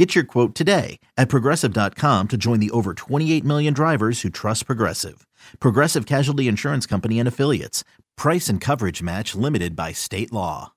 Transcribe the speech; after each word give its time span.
Get 0.00 0.14
your 0.14 0.24
quote 0.24 0.54
today 0.54 0.98
at 1.18 1.28
progressive.com 1.28 2.28
to 2.28 2.38
join 2.38 2.58
the 2.58 2.70
over 2.70 2.94
28 2.94 3.44
million 3.44 3.74
drivers 3.74 4.22
who 4.22 4.30
trust 4.30 4.64
Progressive. 4.64 5.26
Progressive 5.58 6.06
Casualty 6.06 6.48
Insurance 6.48 6.86
Company 6.86 7.18
and 7.18 7.28
Affiliates. 7.28 7.84
Price 8.16 8.48
and 8.48 8.62
coverage 8.62 9.02
match 9.02 9.34
limited 9.34 9.76
by 9.76 9.92
state 9.92 10.32
law. 10.32 10.72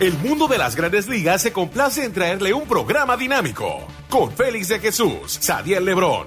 El 0.00 0.12
mundo 0.18 0.48
de 0.48 0.58
las 0.58 0.74
grandes 0.74 1.06
ligas 1.06 1.42
se 1.42 1.52
complace 1.52 2.04
en 2.04 2.12
traerle 2.12 2.52
un 2.52 2.66
programa 2.66 3.16
dinámico 3.16 3.86
con 4.10 4.32
Félix 4.32 4.66
de 4.66 4.80
Jesús, 4.80 5.38
Sadiel 5.40 5.84
Lebrón, 5.84 6.26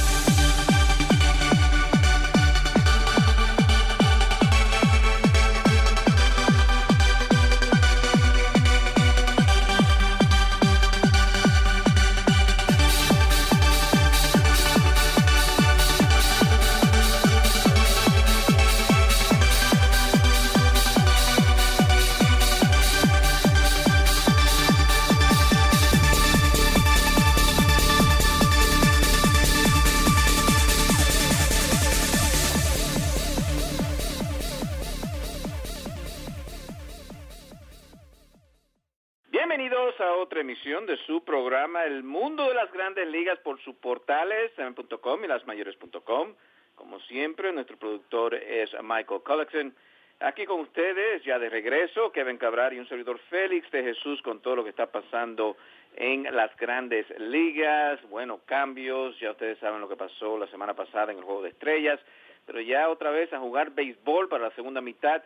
Programa 41.61 41.85
El 41.85 42.01
Mundo 42.01 42.47
de 42.47 42.55
las 42.55 42.73
Grandes 42.73 43.07
Ligas 43.07 43.37
por 43.37 43.61
sus 43.61 43.75
portales, 43.75 44.51
seven.com 44.55 45.23
y 45.23 45.27
lasmayores.com. 45.27 46.33
Como 46.73 46.99
siempre, 47.01 47.51
nuestro 47.51 47.77
productor 47.77 48.33
es 48.33 48.71
Michael 48.81 49.21
Cullickson. 49.23 49.75
Aquí 50.21 50.47
con 50.47 50.61
ustedes, 50.61 51.23
ya 51.23 51.37
de 51.37 51.49
regreso, 51.51 52.11
Kevin 52.11 52.39
Cabral 52.39 52.73
y 52.73 52.79
un 52.79 52.89
servidor 52.89 53.19
Félix 53.29 53.69
de 53.69 53.83
Jesús 53.83 54.23
con 54.23 54.41
todo 54.41 54.55
lo 54.55 54.63
que 54.63 54.71
está 54.71 54.91
pasando 54.91 55.55
en 55.97 56.23
las 56.35 56.49
grandes 56.57 57.05
ligas. 57.19 58.01
Bueno, 58.09 58.39
cambios, 58.47 59.19
ya 59.19 59.29
ustedes 59.29 59.59
saben 59.59 59.81
lo 59.81 59.87
que 59.87 59.95
pasó 59.95 60.39
la 60.39 60.47
semana 60.47 60.73
pasada 60.73 61.11
en 61.11 61.19
el 61.19 61.23
Juego 61.23 61.43
de 61.43 61.49
Estrellas, 61.49 61.99
pero 62.47 62.59
ya 62.59 62.89
otra 62.89 63.11
vez 63.11 63.31
a 63.33 63.39
jugar 63.39 63.69
béisbol 63.69 64.29
para 64.29 64.45
la 64.45 64.55
segunda 64.55 64.81
mitad 64.81 65.21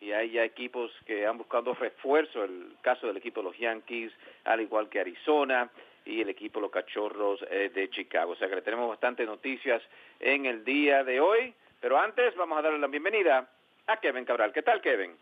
y 0.00 0.12
hay 0.12 0.30
ya 0.30 0.44
equipos 0.44 0.90
que 1.06 1.26
han 1.26 1.38
buscado 1.38 1.74
refuerzo, 1.74 2.44
el 2.44 2.76
caso 2.82 3.06
del 3.06 3.16
equipo 3.16 3.40
de 3.40 3.48
los 3.48 3.58
Yankees, 3.58 4.12
al 4.44 4.60
igual 4.60 4.88
que 4.88 5.00
Arizona 5.00 5.70
y 6.04 6.20
el 6.20 6.28
equipo 6.28 6.58
de 6.58 6.62
los 6.62 6.70
Cachorros 6.70 7.44
eh, 7.50 7.70
de 7.74 7.90
Chicago. 7.90 8.32
O 8.32 8.36
sea 8.36 8.48
que 8.48 8.56
le 8.56 8.62
tenemos 8.62 8.88
bastantes 8.88 9.26
noticias 9.26 9.82
en 10.20 10.46
el 10.46 10.64
día 10.64 11.04
de 11.04 11.20
hoy, 11.20 11.52
pero 11.80 11.98
antes 11.98 12.34
vamos 12.36 12.58
a 12.58 12.62
darle 12.62 12.78
la 12.78 12.86
bienvenida 12.86 13.48
a 13.86 13.96
Kevin 13.98 14.24
Cabral. 14.24 14.52
¿Qué 14.52 14.62
tal, 14.62 14.80
Kevin? 14.80 15.12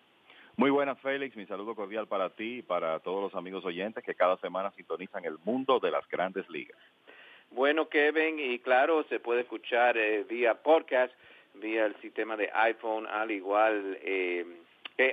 Muy 0.57 0.71
buenas, 0.71 0.99
Félix. 1.01 1.37
Mi 1.37 1.47
saludo 1.47 1.75
cordial 1.75 2.07
para 2.07 2.31
ti 2.31 2.59
y 2.59 2.63
para 2.63 2.99
todos 3.01 3.23
los 3.23 3.35
amigos 3.35 3.65
oyentes 3.65 4.03
que 4.05 4.15
cada 4.15 4.37
semana 4.39 4.71
sintonizan 4.73 5.25
el 5.25 5.37
mundo 5.45 5.81
de 5.81 5.91
las 5.91 6.09
grandes 6.09 6.49
ligas. 6.49 6.79
Bueno, 7.51 7.89
Kevin, 7.89 8.39
y 8.39 8.59
claro, 8.59 9.05
se 9.05 9.21
puede 9.21 9.43
escuchar 9.43 9.97
eh, 9.97 10.25
vía 10.25 10.55
podcast, 10.55 11.13
vía 11.55 11.87
el 11.87 11.95
sistema 12.01 12.37
de 12.37 12.51
iPhone, 12.53 13.07
al 13.07 13.31
igual 13.31 13.99
eh, 14.03 14.45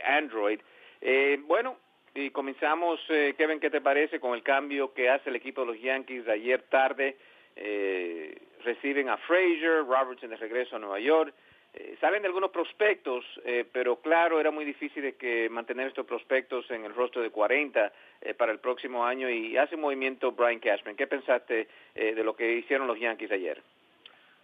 Android. 0.05 0.59
Eh, 1.01 1.39
bueno, 1.45 1.77
y 2.15 2.29
comenzamos, 2.29 2.99
eh, 3.09 3.33
Kevin, 3.37 3.59
¿qué 3.59 3.69
te 3.69 3.81
parece 3.81 4.19
con 4.19 4.33
el 4.33 4.43
cambio 4.43 4.93
que 4.93 5.09
hace 5.09 5.29
el 5.29 5.35
equipo 5.35 5.61
de 5.61 5.67
los 5.67 5.81
Yankees 5.81 6.27
ayer 6.27 6.61
tarde? 6.63 7.17
Eh, 7.55 8.37
reciben 8.63 9.09
a 9.09 9.17
Frazier, 9.17 9.85
Robertson 9.85 10.29
de 10.29 10.37
regreso 10.37 10.75
a 10.75 10.79
Nueva 10.79 10.99
York. 10.99 11.33
Eh, 11.73 11.97
salen 11.99 12.21
de 12.21 12.27
algunos 12.27 12.51
prospectos, 12.51 13.25
eh, 13.45 13.65
pero 13.71 13.95
claro, 13.95 14.39
era 14.39 14.51
muy 14.51 14.63
difícil 14.63 15.01
de 15.01 15.15
que 15.15 15.49
mantener 15.49 15.87
estos 15.87 16.05
prospectos 16.05 16.69
en 16.69 16.85
el 16.85 16.93
rostro 16.93 17.23
de 17.23 17.31
40 17.31 17.91
eh, 18.21 18.33
para 18.35 18.51
el 18.51 18.59
próximo 18.59 19.03
año 19.03 19.27
y 19.27 19.57
hace 19.57 19.73
un 19.73 19.81
movimiento 19.81 20.33
Brian 20.33 20.59
Cashman. 20.59 20.95
¿Qué 20.95 21.07
pensaste 21.07 21.67
de 21.95 22.23
lo 22.23 22.35
que 22.35 22.57
hicieron 22.57 22.85
los 22.85 22.99
Yankees 22.99 23.31
ayer? 23.31 23.61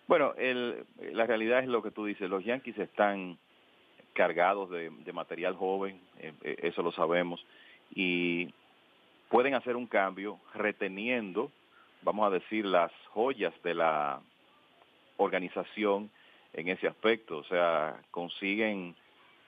Bueno, 0.07 0.33
el, 0.38 0.85
la 1.11 1.28
realidad 1.28 1.59
es 1.59 1.67
lo 1.67 1.83
que 1.83 1.91
tú 1.91 2.05
dices. 2.05 2.28
Los 2.29 2.44
Yankees 2.44 2.79
están 2.79 3.38
cargados 4.14 4.70
de, 4.70 4.90
de 4.90 5.14
material 5.14 5.56
joven, 5.56 6.00
eh, 6.20 6.34
eh, 6.44 6.56
eso 6.64 6.81
lo 6.81 6.92
sabemos, 6.92 7.46
y 7.94 8.53
pueden 9.30 9.53
hacer 9.53 9.75
un 9.75 9.88
cambio 9.88 10.40
reteniendo, 10.53 11.52
vamos 12.02 12.28
a 12.28 12.31
decir, 12.31 12.66
las 12.66 12.92
joyas 13.14 13.53
de 13.64 13.74
la 13.75 14.22
organización 15.18 16.09
en 16.53 16.70
ese 16.70 16.88
aspecto. 16.88 17.38
O 17.38 17.44
sea, 17.44 18.02
consiguen 18.12 18.96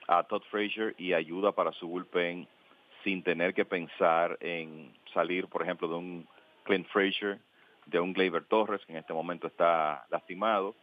a 0.08 0.22
Todd 0.24 0.42
Frazier 0.50 0.94
y 0.98 1.12
ayuda 1.12 1.52
para 1.52 1.72
su 1.72 1.88
bullpen 1.88 2.46
sin 3.04 3.22
tener 3.22 3.54
que 3.54 3.64
pensar 3.64 4.38
en 4.40 4.92
salir, 5.12 5.48
por 5.48 5.62
ejemplo, 5.62 5.88
de 5.88 5.94
un 5.94 6.28
Clint 6.64 6.86
Frazier, 6.88 7.38
de 7.86 7.98
un 7.98 8.12
Gleyber 8.12 8.44
Torres, 8.44 8.84
que 8.86 8.92
en 8.92 8.98
este 8.98 9.12
momento 9.12 9.48
está 9.48 10.06
lastimado. 10.10 10.74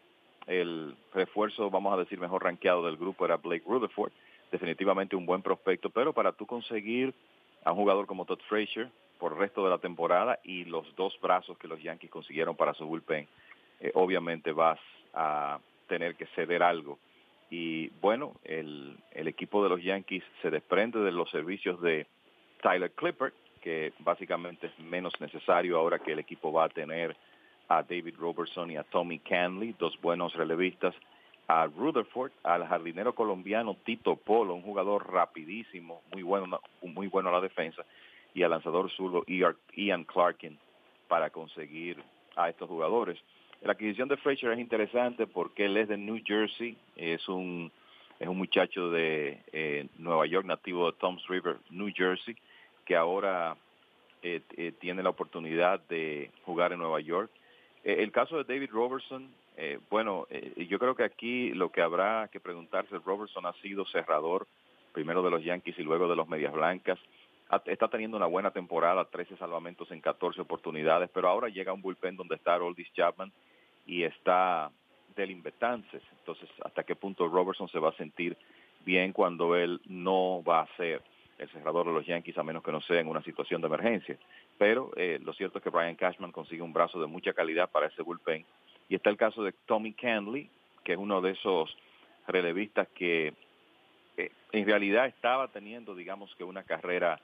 El 0.50 0.96
refuerzo, 1.14 1.70
vamos 1.70 1.94
a 1.94 1.98
decir, 1.98 2.20
mejor 2.20 2.44
rankeado 2.44 2.84
del 2.84 2.98
grupo 2.98 3.24
era 3.24 3.38
Blake 3.38 3.66
Rutherford, 3.68 4.12
definitivamente 4.52 5.16
un 5.16 5.28
buen 5.28 5.44
prospecto, 5.44 5.92
pero 5.92 6.12
para 6.12 6.32
tú 6.32 6.48
conseguir 6.48 7.14
a 7.64 7.72
un 7.72 7.78
jugador 7.78 8.08
como 8.08 8.26
Todd 8.26 8.40
Frazier 8.50 8.90
por 9.20 9.34
el 9.34 9.38
resto 9.38 9.64
de 9.64 9.70
la 9.70 9.78
temporada 9.78 10.40
y 10.44 10.66
los 10.66 10.96
dos 10.96 11.16
brazos 11.22 11.56
que 11.60 11.68
los 11.68 11.80
Yankees 11.84 12.10
consiguieron 12.10 12.56
para 12.56 12.74
su 12.74 12.88
bullpen, 12.88 13.28
eh, 13.80 13.92
obviamente 13.94 14.52
vas 14.52 14.80
a 15.14 15.60
tener 15.88 16.16
que 16.16 16.26
ceder 16.34 16.64
algo. 16.64 16.98
Y 17.52 17.90
bueno, 18.02 18.34
el, 18.44 18.98
el 19.12 19.28
equipo 19.28 19.62
de 19.62 19.70
los 19.70 19.84
Yankees 19.84 20.24
se 20.42 20.50
desprende 20.50 20.98
de 20.98 21.12
los 21.12 21.30
servicios 21.30 21.80
de 21.80 22.08
Tyler 22.64 22.90
Clippert, 22.94 23.36
que 23.62 23.94
básicamente 24.00 24.66
es 24.66 24.80
menos 24.80 25.14
necesario 25.22 25.78
ahora 25.78 26.00
que 26.00 26.14
el 26.14 26.20
equipo 26.20 26.52
va 26.52 26.64
a 26.64 26.70
tener 26.70 27.16
a 27.70 27.84
David 27.84 28.16
Robertson 28.18 28.72
y 28.72 28.78
a 28.78 28.84
Tommy 28.84 29.20
Canley, 29.20 29.76
dos 29.80 30.00
buenos 30.02 30.34
relevistas, 30.34 30.94
a 31.48 31.66
Rutherford, 31.66 32.32
al 32.44 32.68
jardinero 32.68 33.16
colombiano 33.16 33.78
Tito 33.84 34.16
Polo, 34.16 34.54
un 34.54 34.62
jugador 34.62 35.12
rapidísimo, 35.12 36.02
muy 36.12 36.24
bueno, 36.24 36.60
muy 36.82 37.08
bueno 37.08 37.30
a 37.30 37.34
la 37.34 37.42
defensa, 37.42 37.84
y 38.34 38.44
al 38.44 38.52
lanzador 38.52 38.90
zurdo 38.92 39.24
Ian 39.26 40.04
Clarkin 40.04 40.58
para 41.08 41.30
conseguir 41.30 42.04
a 42.36 42.50
estos 42.50 42.68
jugadores. 42.70 43.20
La 43.62 43.74
adquisición 43.74 44.08
de 44.08 44.18
Frazier 44.18 44.54
es 44.54 44.60
interesante 44.60 45.28
porque 45.28 45.66
él 45.66 45.78
es 45.78 45.88
de 45.88 45.98
New 45.98 46.22
Jersey, 46.26 46.78
es 46.96 47.28
un 47.28 47.72
es 48.20 48.28
un 48.28 48.38
muchacho 48.38 48.92
de 48.92 49.42
eh, 49.54 49.88
Nueva 49.98 50.26
York, 50.26 50.46
nativo 50.46 50.92
de 50.92 50.98
Toms 50.98 51.26
River, 51.28 51.56
New 51.70 51.90
Jersey, 51.96 52.36
que 52.86 52.96
ahora 52.96 53.56
eh, 54.22 54.42
eh, 54.58 54.74
tiene 54.80 55.02
la 55.02 55.10
oportunidad 55.10 55.80
de 55.88 56.30
jugar 56.44 56.74
en 56.74 56.80
Nueva 56.80 57.00
York. 57.00 57.32
Eh, 57.84 57.98
el 58.00 58.12
caso 58.12 58.38
de 58.38 58.54
David 58.54 58.70
Robertson, 58.72 59.30
eh, 59.58 59.80
bueno, 59.90 60.28
eh, 60.30 60.66
yo 60.70 60.80
creo 60.80 60.96
que 60.96 61.04
aquí 61.04 61.52
lo 61.52 61.72
que 61.72 61.82
habrá 61.82 62.30
que 62.32 62.40
preguntarse, 62.40 62.98
Robertson 63.00 63.46
ha 63.46 63.54
sido 63.62 63.86
cerrador, 63.86 64.48
primero 64.94 65.22
de 65.22 65.32
los 65.32 65.44
Yankees 65.44 65.78
y 65.80 65.84
luego 65.84 66.08
de 66.08 66.16
los 66.16 66.28
Medias 66.28 66.54
Blancas. 66.54 67.00
Está 67.66 67.88
teniendo 67.88 68.16
una 68.18 68.28
buena 68.28 68.52
temporada, 68.52 69.06
13 69.06 69.38
salvamentos 69.38 69.90
en 69.92 70.02
14 70.02 70.42
oportunidades, 70.42 71.10
pero 71.12 71.30
ahora 71.30 71.50
llega 71.50 71.74
un 71.74 71.82
bullpen 71.82 72.16
donde 72.16 72.36
está 72.36 72.58
Roldis 72.58 72.94
Chapman 72.94 73.32
y 73.88 74.04
está 74.04 74.72
Delin 75.16 75.42
Betances. 75.42 76.04
Entonces, 76.20 76.48
¿hasta 76.64 76.84
qué 76.84 76.96
punto 76.96 77.28
Robertson 77.28 77.68
se 77.70 77.80
va 77.80 77.90
a 77.90 77.98
sentir 77.98 78.38
bien 78.86 79.14
cuando 79.14 79.56
él 79.56 79.82
no 79.86 80.44
va 80.44 80.62
a 80.62 80.78
ser 80.78 81.02
el 81.40 81.50
cerrador 81.50 81.88
de 81.88 81.94
los 81.94 82.06
Yankees 82.06 82.38
a 82.38 82.44
menos 82.44 82.64
que 82.64 82.72
no 82.72 82.82
sea 82.82 83.00
en 83.00 83.08
una 83.08 83.24
situación 83.24 83.62
de 83.62 83.68
emergencia? 83.68 84.18
Pero 84.58 84.92
eh, 84.96 85.20
lo 85.24 85.34
cierto 85.34 85.58
es 85.58 85.64
que 85.64 85.70
Brian 85.70 85.96
Cashman 85.96 86.32
consigue 86.32 86.62
un 86.62 86.74
brazo 86.74 87.00
de 87.00 87.08
mucha 87.08 87.34
calidad 87.34 87.70
para 87.70 87.88
ese 87.88 88.02
bullpen 88.02 88.46
Y 88.90 88.96
está 88.96 89.10
el 89.10 89.18
caso 89.18 89.44
de 89.44 89.54
Tommy 89.66 89.94
Canley, 89.94 90.50
que 90.84 90.94
es 90.94 90.98
uno 90.98 91.22
de 91.22 91.32
esos 91.32 91.76
relevistas 92.28 92.88
que 92.90 93.34
eh, 94.18 94.32
en 94.52 94.66
realidad 94.66 95.08
estaba 95.08 95.48
teniendo, 95.48 95.96
digamos 95.96 96.34
que 96.36 96.44
una 96.44 96.64
carrera 96.64 97.20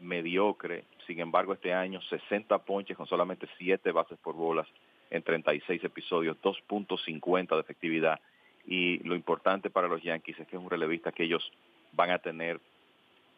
mediocre. 0.00 0.84
Sin 1.06 1.20
embargo, 1.20 1.52
este 1.52 1.72
año 1.72 2.00
60 2.02 2.58
ponches 2.58 2.96
con 2.96 3.06
solamente 3.06 3.46
7 3.58 3.92
bases 3.92 4.18
por 4.18 4.34
bolas 4.34 4.66
en 5.10 5.22
36 5.22 5.84
episodios, 5.84 6.36
2.50 6.42 7.54
de 7.54 7.60
efectividad. 7.60 8.20
Y 8.66 8.98
lo 9.00 9.14
importante 9.14 9.70
para 9.70 9.88
los 9.88 10.02
Yankees 10.02 10.38
es 10.40 10.48
que 10.48 10.56
es 10.56 10.62
un 10.62 10.70
relevista 10.70 11.12
que 11.12 11.24
ellos 11.24 11.50
van 11.92 12.10
a 12.10 12.18
tener 12.18 12.60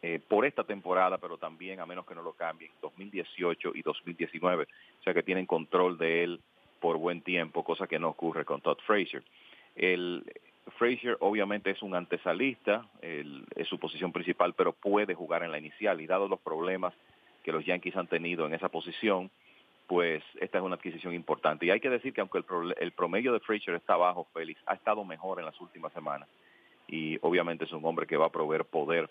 eh, 0.06 0.20
por 0.28 0.44
esta 0.44 0.64
temporada, 0.64 1.16
pero 1.16 1.38
también, 1.38 1.80
a 1.80 1.86
menos 1.86 2.04
que 2.04 2.14
no 2.14 2.20
lo 2.20 2.34
cambien, 2.34 2.70
2018 2.82 3.72
y 3.74 3.80
2019. 3.80 4.64
O 4.64 5.02
sea 5.02 5.14
que 5.14 5.22
tienen 5.22 5.46
control 5.46 5.96
de 5.96 6.22
él 6.22 6.40
por 6.78 6.98
buen 6.98 7.22
tiempo, 7.22 7.64
cosa 7.64 7.86
que 7.86 7.98
no 7.98 8.10
ocurre 8.10 8.44
con 8.44 8.60
Todd 8.60 8.76
Frazier. 8.86 9.22
El, 9.74 10.30
Frazier 10.76 11.16
obviamente 11.20 11.70
es 11.70 11.80
un 11.80 11.94
antesalista, 11.94 12.86
es 13.00 13.66
su 13.66 13.78
posición 13.78 14.12
principal, 14.12 14.52
pero 14.52 14.74
puede 14.74 15.14
jugar 15.14 15.42
en 15.42 15.50
la 15.50 15.58
inicial 15.58 15.98
y 16.02 16.06
dado 16.06 16.28
los 16.28 16.40
problemas 16.40 16.92
que 17.42 17.52
los 17.52 17.64
Yankees 17.64 17.96
han 17.96 18.06
tenido 18.06 18.46
en 18.46 18.52
esa 18.52 18.68
posición, 18.68 19.30
pues 19.86 20.22
esta 20.38 20.58
es 20.58 20.64
una 20.64 20.74
adquisición 20.74 21.14
importante. 21.14 21.64
Y 21.64 21.70
hay 21.70 21.80
que 21.80 21.88
decir 21.88 22.12
que 22.12 22.20
aunque 22.20 22.36
el, 22.36 22.74
el 22.78 22.92
promedio 22.92 23.32
de 23.32 23.40
Frazier 23.40 23.76
está 23.76 23.96
bajo, 23.96 24.26
Félix, 24.34 24.60
ha 24.66 24.74
estado 24.74 25.02
mejor 25.02 25.38
en 25.38 25.46
las 25.46 25.58
últimas 25.62 25.94
semanas 25.94 26.28
y 26.86 27.18
obviamente 27.22 27.64
es 27.64 27.72
un 27.72 27.86
hombre 27.86 28.06
que 28.06 28.18
va 28.18 28.26
a 28.26 28.32
proveer 28.32 28.66
poder 28.66 29.08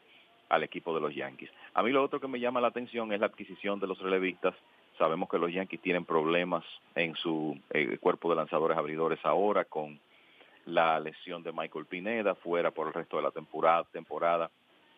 al 0.54 0.64
equipo 0.64 0.94
de 0.94 1.02
los 1.02 1.16
Yankees. 1.16 1.50
A 1.74 1.82
mí 1.82 1.92
lo 1.92 2.04
otro 2.04 2.20
que 2.20 2.28
me 2.28 2.40
llama 2.40 2.62
la 2.62 2.68
atención 2.68 3.12
es 3.12 3.20
la 3.20 3.26
adquisición 3.26 3.80
de 3.80 3.88
los 3.88 4.00
relevistas. 4.00 4.54
Sabemos 5.00 5.28
que 5.28 5.40
los 5.40 5.52
Yankees 5.52 5.82
tienen 5.82 6.06
problemas 6.06 6.64
en 6.94 7.16
su 7.16 7.60
eh, 7.72 7.98
cuerpo 7.98 8.30
de 8.30 8.36
lanzadores 8.36 8.78
abridores 8.78 9.20
ahora 9.24 9.66
con 9.66 10.00
la 10.66 11.00
lesión 11.00 11.42
de 11.42 11.52
Michael 11.52 11.88
Pineda 11.88 12.36
fuera 12.36 12.70
por 12.70 12.88
el 12.88 12.94
resto 12.94 13.18
de 13.18 13.24
la 13.24 13.32
temporada, 13.32 13.84
temporada 13.92 14.52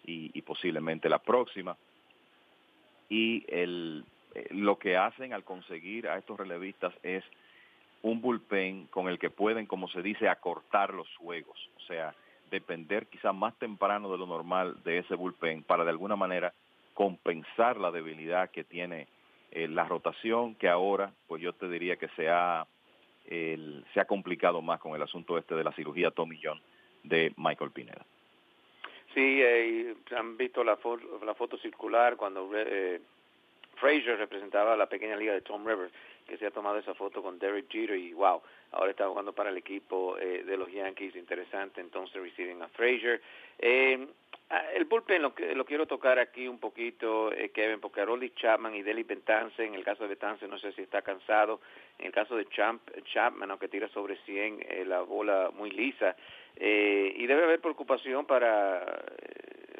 y, 0.06 0.42
posiblemente 0.42 1.08
la 1.08 1.20
próxima. 1.20 1.78
Y 3.08 3.46
el, 3.48 4.04
eh, 4.36 4.48
lo 4.52 4.78
que 4.78 4.98
hacen 4.98 5.34
al 5.34 5.46
conseguir 5.46 6.10
a 6.10 6.18
estos 6.18 6.38
relevistas 6.38 6.94
es 7.02 7.24
un 8.02 8.20
bullpen 8.20 8.88
con 8.88 9.08
el 9.08 9.18
que 9.18 9.30
pueden, 9.30 9.66
como 9.66 9.88
se 9.88 10.02
dice, 10.02 10.28
acortar 10.28 10.94
los 10.94 11.08
juegos. 11.16 11.58
O 11.78 11.80
sea, 11.88 12.14
depender 12.52 13.08
quizá 13.08 13.34
más 13.34 13.58
temprano 13.58 14.12
de 14.12 14.18
lo 14.18 14.26
normal 14.26 14.78
de 14.84 15.00
ese 15.00 15.16
bullpen 15.16 15.64
para 15.64 15.84
de 15.84 15.90
alguna 15.90 16.16
manera 16.16 16.54
compensar 16.94 17.78
la 17.78 17.92
debilidad 17.92 18.52
que 18.52 18.64
tiene 18.64 19.08
eh, 19.52 19.68
la 19.68 19.86
rotación 19.86 20.56
que 20.56 20.70
ahora 20.70 21.12
pues 21.28 21.42
yo 21.42 21.54
te 21.54 21.68
diría 21.68 21.98
que 21.98 22.08
se 22.10 22.30
ha, 22.30 22.66
se 23.28 24.00
ha 24.00 24.06
complicado 24.06 24.62
más 24.62 24.80
con 24.80 24.96
el 24.96 25.02
asunto 25.02 25.38
este 25.38 25.56
de 25.56 25.64
la 25.64 25.72
cirugía 25.74 26.12
Tommy 26.12 26.40
John 26.42 26.62
de 27.04 27.34
Michael 27.38 27.72
Pineda. 27.72 28.06
Sí, 29.14 29.42
eh, 29.42 29.96
han 30.18 30.36
visto 30.36 30.64
la, 30.64 30.78
la 31.26 31.34
foto 31.36 31.58
circular 31.58 32.18
cuando 32.18 32.50
eh, 32.54 33.00
Frazier 33.76 34.18
representaba 34.18 34.76
la 34.76 34.88
pequeña 34.88 35.16
liga 35.16 35.34
de 35.34 35.42
Tom 35.42 35.66
Rivers 35.66 35.92
que 36.28 36.38
se 36.38 36.48
ha 36.48 36.52
tomado 36.52 36.78
esa 36.78 36.94
foto 36.94 37.22
con 37.22 37.38
Derek 37.38 37.70
Jeter 37.70 37.98
y 37.98 38.14
wow, 38.14 38.42
ahora 38.72 38.92
está 38.92 39.08
jugando 39.08 39.34
para 39.34 39.50
el 39.50 39.58
equipo 39.58 40.18
eh, 40.18 40.44
de 40.44 40.58
los 40.58 40.72
Yankees, 40.72 41.16
interesante, 41.16 41.82
entonces 41.82 42.22
reciben 42.22 42.62
a 42.62 42.68
Frazier. 42.70 43.22
Eh, 43.60 44.08
el 44.76 44.86
bullpen 44.86 45.22
lo, 45.22 45.34
lo 45.56 45.66
quiero 45.66 45.86
tocar 45.88 46.20
aquí 46.20 46.48
un 46.48 46.60
poquito, 46.60 47.32
eh, 47.32 47.50
Kevin, 47.50 47.80
porque 47.80 48.06
Rolly 48.06 48.32
Chapman 48.32 48.76
y 48.76 48.84
Deli 48.84 49.04
Bentance, 49.04 49.64
en 49.64 49.76
el 49.76 49.84
caso 49.84 50.04
de 50.04 50.10
Bentance 50.10 50.48
no 50.48 50.60
sé 50.60 50.72
si 50.74 50.82
está 50.82 51.02
cansado, 51.02 51.62
en 52.00 52.08
el 52.08 52.12
caso 52.12 52.36
de 52.36 52.48
Champ, 52.50 52.82
Chapman, 53.14 53.50
aunque 53.50 53.68
tira 53.68 53.88
sobre 53.90 54.18
100, 54.18 54.66
eh, 54.68 54.86
la 54.86 55.02
bola 55.02 55.52
muy 55.54 55.72
lisa, 55.72 56.16
y 56.58 57.28
debe 57.28 57.44
haber 57.44 57.60
preocupación 57.60 58.26
para 58.26 59.04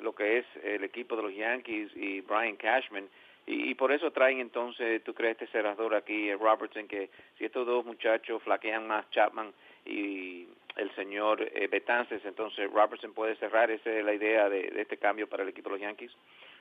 lo 0.02 0.14
que 0.14 0.40
es 0.40 0.46
el 0.62 0.84
equipo 0.84 1.16
de 1.16 1.24
los 1.24 1.34
Yankees 1.34 1.90
y 1.96 2.20
Brian 2.20 2.58
Cashman, 2.58 3.08
y, 3.48 3.76
por 3.76 3.92
eso 3.92 4.12
traen 4.12 4.40
entonces, 4.40 5.04
tú 5.04 5.14
crees, 5.14 5.34
este 5.34 5.48
cerrador 5.48 5.94
aquí, 5.94 6.34
Robertson, 6.34 6.88
que 6.88 7.10
si 7.38 7.46
estos 7.46 7.68
dos 7.68 7.86
muchachos 7.86 8.42
flaquean 8.42 8.88
más 8.88 9.08
Chapman 9.12 9.54
y 9.86 10.48
el 10.78 10.94
señor 10.96 11.42
eh, 11.42 11.68
Betances, 11.68 12.26
entonces 12.26 12.72
Robertson 12.72 13.14
puede 13.14 13.36
cerrar, 13.36 13.70
esa 13.70 13.92
es 13.92 14.04
la 14.04 14.14
idea 14.14 14.50
de, 14.50 14.74
este 14.78 14.98
cambio 14.98 15.28
para 15.28 15.44
el 15.44 15.50
equipo 15.50 15.70
de 15.70 15.76
los 15.76 15.82
Yankees. 15.82 16.12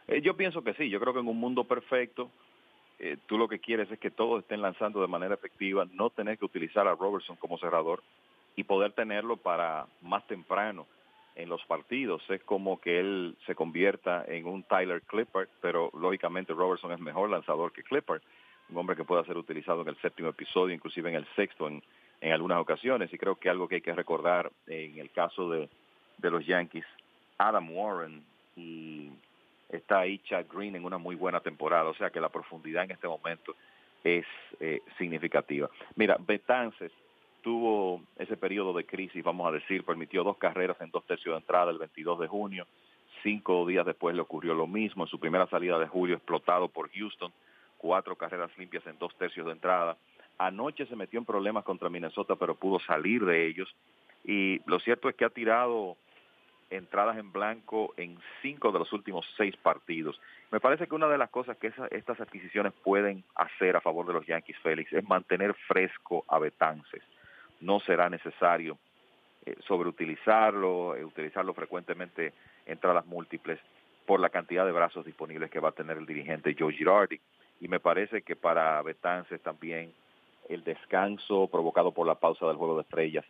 Eh, 0.08 0.20
yo 0.20 0.36
pienso 0.36 0.62
que 0.62 0.74
sí, 0.74 0.90
yo 0.90 1.00
creo 1.00 1.14
que 1.14 1.20
en 1.20 1.28
un 1.28 1.40
mundo 1.40 1.64
perfecto, 1.64 2.30
eh, 2.98 3.16
tú 3.26 3.38
lo 3.38 3.48
que 3.48 3.60
quieres 3.60 3.90
es 3.90 3.98
que 3.98 4.10
todos 4.10 4.42
estén 4.42 4.60
lanzando 4.60 5.00
de 5.00 5.08
manera 5.08 5.34
efectiva, 5.34 5.86
no 5.92 6.10
tener 6.10 6.36
que 6.36 6.44
utilizar 6.44 6.86
a 6.86 6.94
Robertson 6.94 7.36
como 7.36 7.58
cerrador 7.58 8.02
y 8.56 8.64
poder 8.64 8.92
tenerlo 8.92 9.38
para 9.38 9.86
más 10.02 10.26
temprano 10.26 10.86
en 11.36 11.48
los 11.48 11.64
partidos. 11.64 12.22
Es 12.28 12.42
como 12.44 12.80
que 12.80 13.00
él 13.00 13.36
se 13.46 13.54
convierta 13.54 14.24
en 14.26 14.46
un 14.46 14.62
Tyler 14.62 15.02
Clipper, 15.02 15.48
pero 15.60 15.90
lógicamente 15.94 16.52
Robertson 16.52 16.92
es 16.92 17.00
mejor 17.00 17.30
lanzador 17.30 17.72
que 17.72 17.82
Clipper, 17.82 18.22
un 18.70 18.76
hombre 18.76 18.96
que 18.96 19.04
pueda 19.04 19.24
ser 19.24 19.36
utilizado 19.36 19.82
en 19.82 19.88
el 19.88 19.96
séptimo 20.00 20.28
episodio, 20.28 20.74
inclusive 20.74 21.10
en 21.10 21.16
el 21.16 21.26
sexto 21.36 21.68
en, 21.68 21.82
en 22.20 22.32
algunas 22.32 22.58
ocasiones. 22.58 23.12
Y 23.12 23.18
creo 23.18 23.36
que 23.36 23.50
algo 23.50 23.68
que 23.68 23.76
hay 23.76 23.80
que 23.80 23.94
recordar 23.94 24.50
en 24.66 24.98
el 24.98 25.10
caso 25.10 25.50
de, 25.50 25.68
de 26.18 26.30
los 26.30 26.46
Yankees, 26.46 26.86
Adam 27.38 27.70
Warren 27.70 28.24
y 28.56 29.10
está 29.68 30.00
ahí 30.00 30.18
Chad 30.18 30.46
Green 30.52 30.76
en 30.76 30.84
una 30.84 30.98
muy 30.98 31.16
buena 31.16 31.40
temporada, 31.40 31.90
o 31.90 31.94
sea 31.94 32.10
que 32.10 32.20
la 32.20 32.28
profundidad 32.28 32.84
en 32.84 32.92
este 32.92 33.08
momento 33.08 33.54
es 34.04 34.26
eh, 34.60 34.82
significativa. 34.98 35.68
Mira, 35.96 36.16
Betances 36.20 36.92
tuvo 37.44 38.00
ese 38.18 38.38
periodo 38.38 38.72
de 38.72 38.86
crisis, 38.86 39.22
vamos 39.22 39.46
a 39.46 39.52
decir, 39.52 39.84
permitió 39.84 40.24
dos 40.24 40.38
carreras 40.38 40.80
en 40.80 40.90
dos 40.90 41.06
tercios 41.06 41.34
de 41.34 41.40
entrada 41.40 41.70
el 41.70 41.78
22 41.78 42.18
de 42.20 42.26
junio. 42.26 42.66
Cinco 43.22 43.66
días 43.66 43.84
después 43.84 44.16
le 44.16 44.22
ocurrió 44.22 44.54
lo 44.54 44.66
mismo. 44.66 45.04
En 45.04 45.10
su 45.10 45.20
primera 45.20 45.46
salida 45.46 45.78
de 45.78 45.86
julio, 45.86 46.16
explotado 46.16 46.68
por 46.68 46.90
Houston, 46.90 47.30
cuatro 47.76 48.16
carreras 48.16 48.50
limpias 48.56 48.86
en 48.86 48.98
dos 48.98 49.14
tercios 49.16 49.44
de 49.46 49.52
entrada. 49.52 49.98
Anoche 50.38 50.86
se 50.86 50.96
metió 50.96 51.18
en 51.18 51.26
problemas 51.26 51.64
contra 51.64 51.90
Minnesota, 51.90 52.34
pero 52.34 52.54
pudo 52.54 52.80
salir 52.80 53.24
de 53.26 53.46
ellos. 53.46 53.68
Y 54.24 54.62
lo 54.64 54.80
cierto 54.80 55.10
es 55.10 55.14
que 55.14 55.26
ha 55.26 55.30
tirado 55.30 55.98
entradas 56.70 57.18
en 57.18 57.30
blanco 57.30 57.92
en 57.98 58.18
cinco 58.40 58.72
de 58.72 58.78
los 58.78 58.92
últimos 58.94 59.26
seis 59.36 59.54
partidos. 59.58 60.18
Me 60.50 60.60
parece 60.60 60.86
que 60.86 60.94
una 60.94 61.08
de 61.08 61.18
las 61.18 61.28
cosas 61.28 61.58
que 61.58 61.70
estas 61.90 62.20
adquisiciones 62.20 62.72
pueden 62.72 63.22
hacer 63.34 63.76
a 63.76 63.82
favor 63.82 64.06
de 64.06 64.14
los 64.14 64.26
Yankees, 64.26 64.58
Félix, 64.60 64.94
es 64.94 65.06
mantener 65.06 65.52
fresco 65.68 66.24
a 66.26 66.38
Betances 66.38 67.02
no 67.60 67.80
será 67.80 68.08
necesario 68.08 68.78
eh, 69.46 69.56
sobreutilizarlo, 69.66 70.96
eh, 70.96 71.04
utilizarlo 71.04 71.52
frecuentemente 71.52 72.32
entradas 72.64 73.04
múltiples 73.04 73.60
por 74.06 74.18
la 74.18 74.30
cantidad 74.30 74.64
de 74.64 74.72
brazos 74.72 75.04
disponibles 75.04 75.50
que 75.50 75.60
va 75.60 75.68
a 75.68 75.72
tener 75.72 75.98
el 75.98 76.06
dirigente 76.06 76.56
Joe 76.58 76.72
Girardi. 76.72 77.20
Y 77.60 77.68
me 77.68 77.78
parece 77.78 78.22
que 78.22 78.36
para 78.36 78.80
Betances 78.82 79.42
también 79.42 79.92
el 80.48 80.64
descanso 80.64 81.46
provocado 81.48 81.92
por 81.92 82.06
la 82.06 82.14
pausa 82.14 82.46
del 82.46 82.56
juego 82.56 82.76
de 82.76 82.82
estrellas 82.82 83.24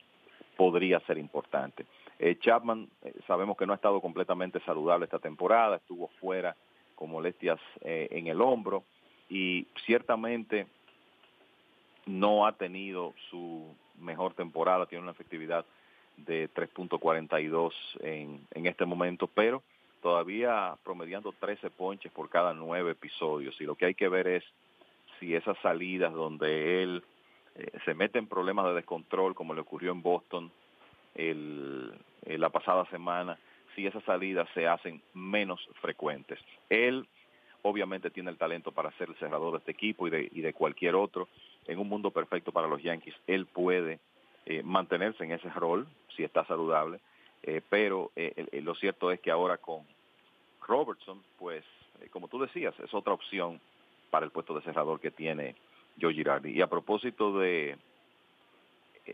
podría 0.56 1.00
ser 1.00 1.18
importante. 1.18 1.84
Eh, 2.20 2.38
Chapman 2.38 2.88
sabemos 3.26 3.56
que 3.56 3.66
no 3.66 3.72
ha 3.72 3.76
estado 3.76 4.00
completamente 4.00 4.60
saludable 4.60 5.06
esta 5.06 5.18
temporada, 5.18 5.76
estuvo 5.76 6.08
fuera 6.20 6.54
con 6.94 7.10
molestias 7.10 7.58
en 7.82 8.28
el 8.28 8.40
hombro 8.40 8.84
y 9.28 9.66
ciertamente 9.84 10.68
no 12.06 12.46
ha 12.46 12.52
tenido 12.52 13.14
su 13.30 13.74
mejor 13.98 14.34
temporada, 14.34 14.86
tiene 14.86 15.02
una 15.02 15.12
efectividad 15.12 15.64
de 16.16 16.48
3.42 16.50 17.72
en, 18.00 18.46
en 18.52 18.66
este 18.66 18.84
momento, 18.84 19.26
pero 19.26 19.62
todavía 20.02 20.76
promediando 20.84 21.32
13 21.32 21.70
ponches 21.70 22.12
por 22.12 22.28
cada 22.28 22.52
nueve 22.52 22.92
episodios. 22.92 23.58
Y 23.60 23.64
lo 23.64 23.74
que 23.74 23.86
hay 23.86 23.94
que 23.94 24.08
ver 24.08 24.28
es 24.28 24.44
si 25.18 25.34
esas 25.34 25.56
salidas 25.58 26.12
donde 26.12 26.82
él 26.82 27.02
eh, 27.54 27.70
se 27.84 27.94
mete 27.94 28.18
en 28.18 28.26
problemas 28.26 28.66
de 28.66 28.74
descontrol, 28.74 29.34
como 29.34 29.54
le 29.54 29.60
ocurrió 29.60 29.92
en 29.92 30.02
Boston 30.02 30.50
el, 31.14 31.92
la 32.26 32.50
pasada 32.50 32.84
semana, 32.90 33.38
si 33.74 33.86
esas 33.86 34.04
salidas 34.04 34.48
se 34.54 34.66
hacen 34.66 35.00
menos 35.14 35.66
frecuentes. 35.80 36.38
Él 36.68 37.06
obviamente 37.64 38.10
tiene 38.10 38.30
el 38.30 38.36
talento 38.36 38.72
para 38.72 38.92
ser 38.92 39.08
el 39.08 39.16
cerrador 39.16 39.52
de 39.52 39.58
este 39.58 39.72
equipo 39.72 40.06
y 40.06 40.10
de, 40.10 40.28
y 40.32 40.42
de 40.42 40.52
cualquier 40.52 40.94
otro. 40.94 41.28
En 41.66 41.78
un 41.78 41.88
mundo 41.88 42.10
perfecto 42.10 42.52
para 42.52 42.68
los 42.68 42.82
Yankees, 42.82 43.14
él 43.26 43.46
puede 43.46 44.00
eh, 44.44 44.62
mantenerse 44.62 45.24
en 45.24 45.32
ese 45.32 45.48
rol 45.48 45.86
si 46.14 46.24
está 46.24 46.44
saludable, 46.44 47.00
eh, 47.42 47.62
pero 47.70 48.12
eh, 48.16 48.60
lo 48.62 48.74
cierto 48.74 49.10
es 49.10 49.18
que 49.20 49.30
ahora 49.30 49.56
con 49.56 49.82
Robertson, 50.66 51.22
pues 51.38 51.64
como 52.10 52.28
tú 52.28 52.38
decías, 52.38 52.78
es 52.80 52.92
otra 52.92 53.14
opción 53.14 53.58
para 54.10 54.26
el 54.26 54.30
puesto 54.30 54.54
de 54.54 54.62
cerrador 54.62 55.00
que 55.00 55.10
tiene 55.10 55.54
Joe 55.98 56.12
Girardi. 56.12 56.50
Y 56.50 56.60
a 56.60 56.66
propósito 56.66 57.38
de, 57.38 57.78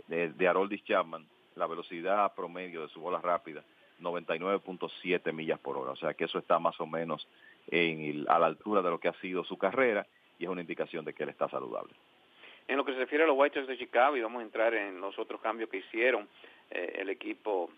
de, 0.09 0.33
de 0.33 0.49
Haroldis 0.49 0.85
Chapman, 0.85 1.25
la 1.55 1.69
velocidad 1.69 2.35
promedio 2.35 2.83
de 2.83 2.89
su 2.89 3.01
bola 3.01 3.21
rápida, 3.21 3.63
99.7 4.01 5.33
millas 5.33 5.61
por 5.61 5.77
hora, 5.77 5.93
o 5.93 5.97
sea 5.97 6.15
que 6.15 6.25
eso 6.25 6.39
está 6.39 6.59
más 6.59 6.81
o 6.81 6.87
menos 6.87 7.27
en 7.69 8.25
a 8.29 8.39
la 8.39 8.47
altura 8.47 8.83
de 8.83 8.91
lo 8.91 8.99
que 8.99 9.09
ha 9.09 9.21
sido 9.21 9.45
su 9.45 9.57
carrera 9.57 10.07
y 10.39 10.45
es 10.45 10.51
una 10.51 10.63
indicación 10.63 11.05
de 11.05 11.13
que 11.13 11.23
él 11.23 11.29
está 11.29 11.49
saludable. 11.49 11.93
En 12.67 12.77
lo 12.77 12.85
que 12.85 12.93
se 12.93 12.99
refiere 12.99 13.25
a 13.25 13.27
los 13.27 13.37
White 13.37 13.59
Sox 13.59 13.69
de 13.69 13.79
Chicago, 13.79 14.17
y 14.17 14.23
vamos 14.23 14.41
a 14.41 14.45
entrar 14.45 14.73
en 14.75 15.01
los 15.01 15.19
otros 15.19 15.41
cambios 15.41 15.69
que 15.69 15.79
hicieron, 15.79 16.29
eh, 16.71 16.99
el 17.01 17.11
equipo 17.11 17.69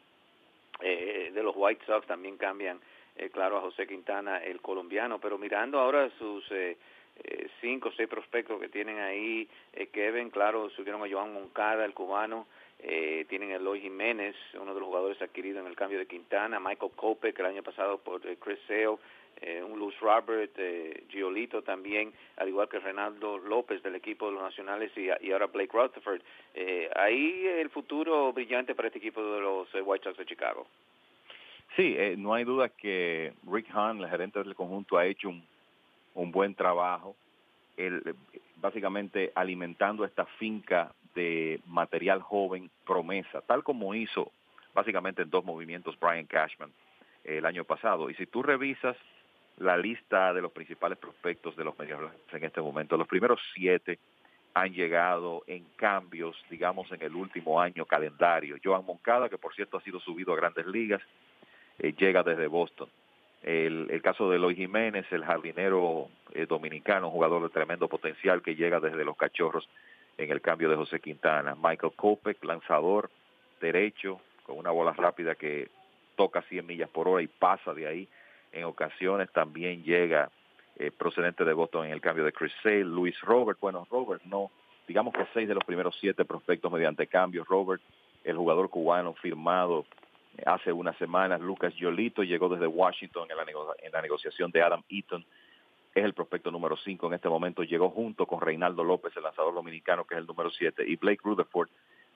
eh, 0.80 1.30
de 1.34 1.42
los 1.42 1.54
White 1.56 1.84
Sox 1.86 2.06
también 2.06 2.36
cambian, 2.36 2.78
eh, 3.16 3.30
claro, 3.30 3.56
a 3.56 3.62
José 3.62 3.86
Quintana, 3.86 4.38
el 4.38 4.60
colombiano, 4.60 5.18
pero 5.18 5.38
mirando 5.38 5.80
ahora 5.80 6.10
sus 6.18 6.44
cinco 7.60 7.88
o 7.88 7.92
seis 7.92 8.08
prospectos 8.08 8.60
que 8.60 8.68
tienen 8.68 8.98
ahí, 8.98 9.48
Kevin, 9.92 10.30
claro, 10.30 10.70
subieron 10.70 11.02
a 11.02 11.10
Joan 11.10 11.32
Moncada, 11.32 11.84
el 11.84 11.94
cubano, 11.94 12.46
tienen 13.28 13.52
a 13.52 13.56
Eloy 13.56 13.80
Jiménez, 13.80 14.34
uno 14.54 14.74
de 14.74 14.80
los 14.80 14.88
jugadores 14.88 15.20
adquiridos 15.22 15.60
en 15.60 15.68
el 15.68 15.76
cambio 15.76 15.98
de 15.98 16.06
Quintana, 16.06 16.58
Michael 16.58 16.92
que 17.20 17.42
el 17.42 17.46
año 17.46 17.62
pasado 17.62 17.98
por 17.98 18.20
Chris 18.20 18.58
Sale, 18.66 18.98
eh, 19.42 19.60
un 19.62 19.78
Luz 19.78 19.98
Robert, 19.98 20.52
eh, 20.56 21.04
Giolito 21.08 21.62
también, 21.62 22.12
al 22.36 22.48
igual 22.48 22.68
que 22.68 22.78
Renaldo 22.78 23.38
López 23.38 23.82
del 23.82 23.96
equipo 23.96 24.26
de 24.26 24.34
los 24.34 24.42
Nacionales 24.42 24.92
y, 24.96 25.10
ahora 25.32 25.46
Blake 25.46 25.72
Rutherford. 25.72 26.22
Eh, 26.54 26.88
ahí 26.94 27.44
el 27.46 27.68
futuro 27.70 28.32
brillante 28.32 28.76
para 28.76 28.86
este 28.86 28.98
equipo 28.98 29.20
de 29.20 29.40
los 29.40 29.68
White 29.74 30.04
Sox 30.04 30.18
de 30.18 30.26
Chicago. 30.26 30.66
Sí, 31.74 31.96
no 32.18 32.34
hay 32.34 32.44
duda 32.44 32.68
que 32.68 33.32
Rick 33.50 33.66
Hahn, 33.74 34.00
el 34.00 34.08
gerente 34.08 34.38
del 34.38 34.54
conjunto, 34.54 34.96
ha 34.96 35.06
hecho 35.06 35.30
un, 35.30 35.42
un 36.14 36.30
buen 36.30 36.54
trabajo, 36.54 37.16
el, 37.76 38.14
básicamente 38.56 39.32
alimentando 39.34 40.04
esta 40.04 40.24
finca 40.24 40.92
de 41.14 41.60
material 41.66 42.22
joven 42.22 42.70
promesa, 42.86 43.40
tal 43.40 43.64
como 43.64 43.94
hizo 43.94 44.30
básicamente 44.72 45.22
en 45.22 45.30
dos 45.30 45.44
movimientos 45.44 45.98
Brian 45.98 46.26
Cashman 46.26 46.70
el 47.24 47.44
año 47.44 47.64
pasado. 47.64 48.10
Y 48.10 48.14
si 48.14 48.26
tú 48.26 48.42
revisas 48.42 48.96
la 49.62 49.76
lista 49.76 50.32
de 50.32 50.42
los 50.42 50.52
principales 50.52 50.98
prospectos 50.98 51.56
de 51.56 51.64
los 51.64 51.78
medios 51.78 52.00
en 52.32 52.44
este 52.44 52.60
momento. 52.60 52.96
Los 52.96 53.08
primeros 53.08 53.40
siete 53.54 53.98
han 54.54 54.72
llegado 54.72 55.44
en 55.46 55.64
cambios, 55.76 56.36
digamos, 56.50 56.90
en 56.92 57.02
el 57.02 57.14
último 57.14 57.60
año 57.60 57.86
calendario. 57.86 58.56
Joan 58.62 58.84
Moncada, 58.84 59.28
que 59.28 59.38
por 59.38 59.54
cierto 59.54 59.78
ha 59.78 59.82
sido 59.82 60.00
subido 60.00 60.32
a 60.32 60.36
grandes 60.36 60.66
ligas, 60.66 61.00
eh, 61.78 61.94
llega 61.96 62.22
desde 62.22 62.46
Boston. 62.48 62.88
El, 63.42 64.00
caso 64.02 64.28
de 64.30 64.36
Eloy 64.36 64.54
Jiménez, 64.54 65.06
el 65.10 65.24
jardinero 65.24 66.08
eh, 66.32 66.46
dominicano, 66.46 67.10
jugador 67.10 67.42
de 67.42 67.48
tremendo 67.48 67.88
potencial 67.88 68.42
que 68.42 68.54
llega 68.54 68.78
desde 68.78 69.04
los 69.04 69.16
cachorros 69.16 69.68
en 70.18 70.30
el 70.30 70.40
cambio 70.40 70.68
de 70.68 70.76
José 70.76 71.00
Quintana. 71.00 71.56
Michael 71.56 71.94
Kopek, 71.96 72.44
lanzador 72.44 73.10
derecho, 73.60 74.20
con 74.44 74.58
una 74.58 74.70
bola 74.70 74.92
rápida 74.92 75.34
que 75.34 75.68
toca 76.14 76.42
100 76.42 76.66
millas 76.66 76.90
por 76.90 77.08
hora 77.08 77.22
y 77.22 77.26
pasa 77.26 77.72
de 77.74 77.86
ahí 77.86 78.08
en 78.52 78.64
ocasiones 78.64 79.30
también 79.32 79.82
llega 79.82 80.30
eh, 80.76 80.90
procedente 80.90 81.44
de 81.44 81.52
Boston 81.52 81.86
en 81.86 81.92
el 81.92 82.00
cambio 82.00 82.24
de 82.24 82.32
Chris 82.32 82.52
Sale, 82.62 82.84
Luis 82.84 83.18
Robert, 83.20 83.58
bueno, 83.60 83.86
Robert 83.90 84.22
no, 84.24 84.50
digamos 84.86 85.12
que 85.14 85.26
seis 85.32 85.48
de 85.48 85.54
los 85.54 85.64
primeros 85.64 85.96
siete 86.00 86.24
prospectos 86.24 86.70
mediante 86.72 87.06
cambio, 87.06 87.44
Robert, 87.44 87.82
el 88.24 88.36
jugador 88.36 88.70
cubano 88.70 89.14
firmado 89.14 89.84
eh, 90.38 90.42
hace 90.46 90.72
unas 90.72 90.96
semanas, 90.96 91.40
Lucas 91.40 91.74
Yolito 91.74 92.22
llegó 92.22 92.48
desde 92.48 92.66
Washington 92.66 93.28
en 93.30 93.36
la, 93.36 93.44
en 93.82 93.92
la 93.92 94.02
negociación 94.02 94.50
de 94.50 94.62
Adam 94.62 94.82
Eaton, 94.88 95.24
es 95.94 96.04
el 96.04 96.14
prospecto 96.14 96.50
número 96.50 96.76
cinco 96.78 97.06
en 97.08 97.14
este 97.14 97.28
momento, 97.28 97.62
llegó 97.62 97.90
junto 97.90 98.26
con 98.26 98.40
Reinaldo 98.40 98.82
López, 98.82 99.14
el 99.16 99.24
lanzador 99.24 99.54
dominicano, 99.54 100.06
que 100.06 100.14
es 100.14 100.20
el 100.20 100.26
número 100.26 100.50
siete, 100.50 100.84
y 100.86 100.96
Blake 100.96 101.20
Rutherford 101.22 101.68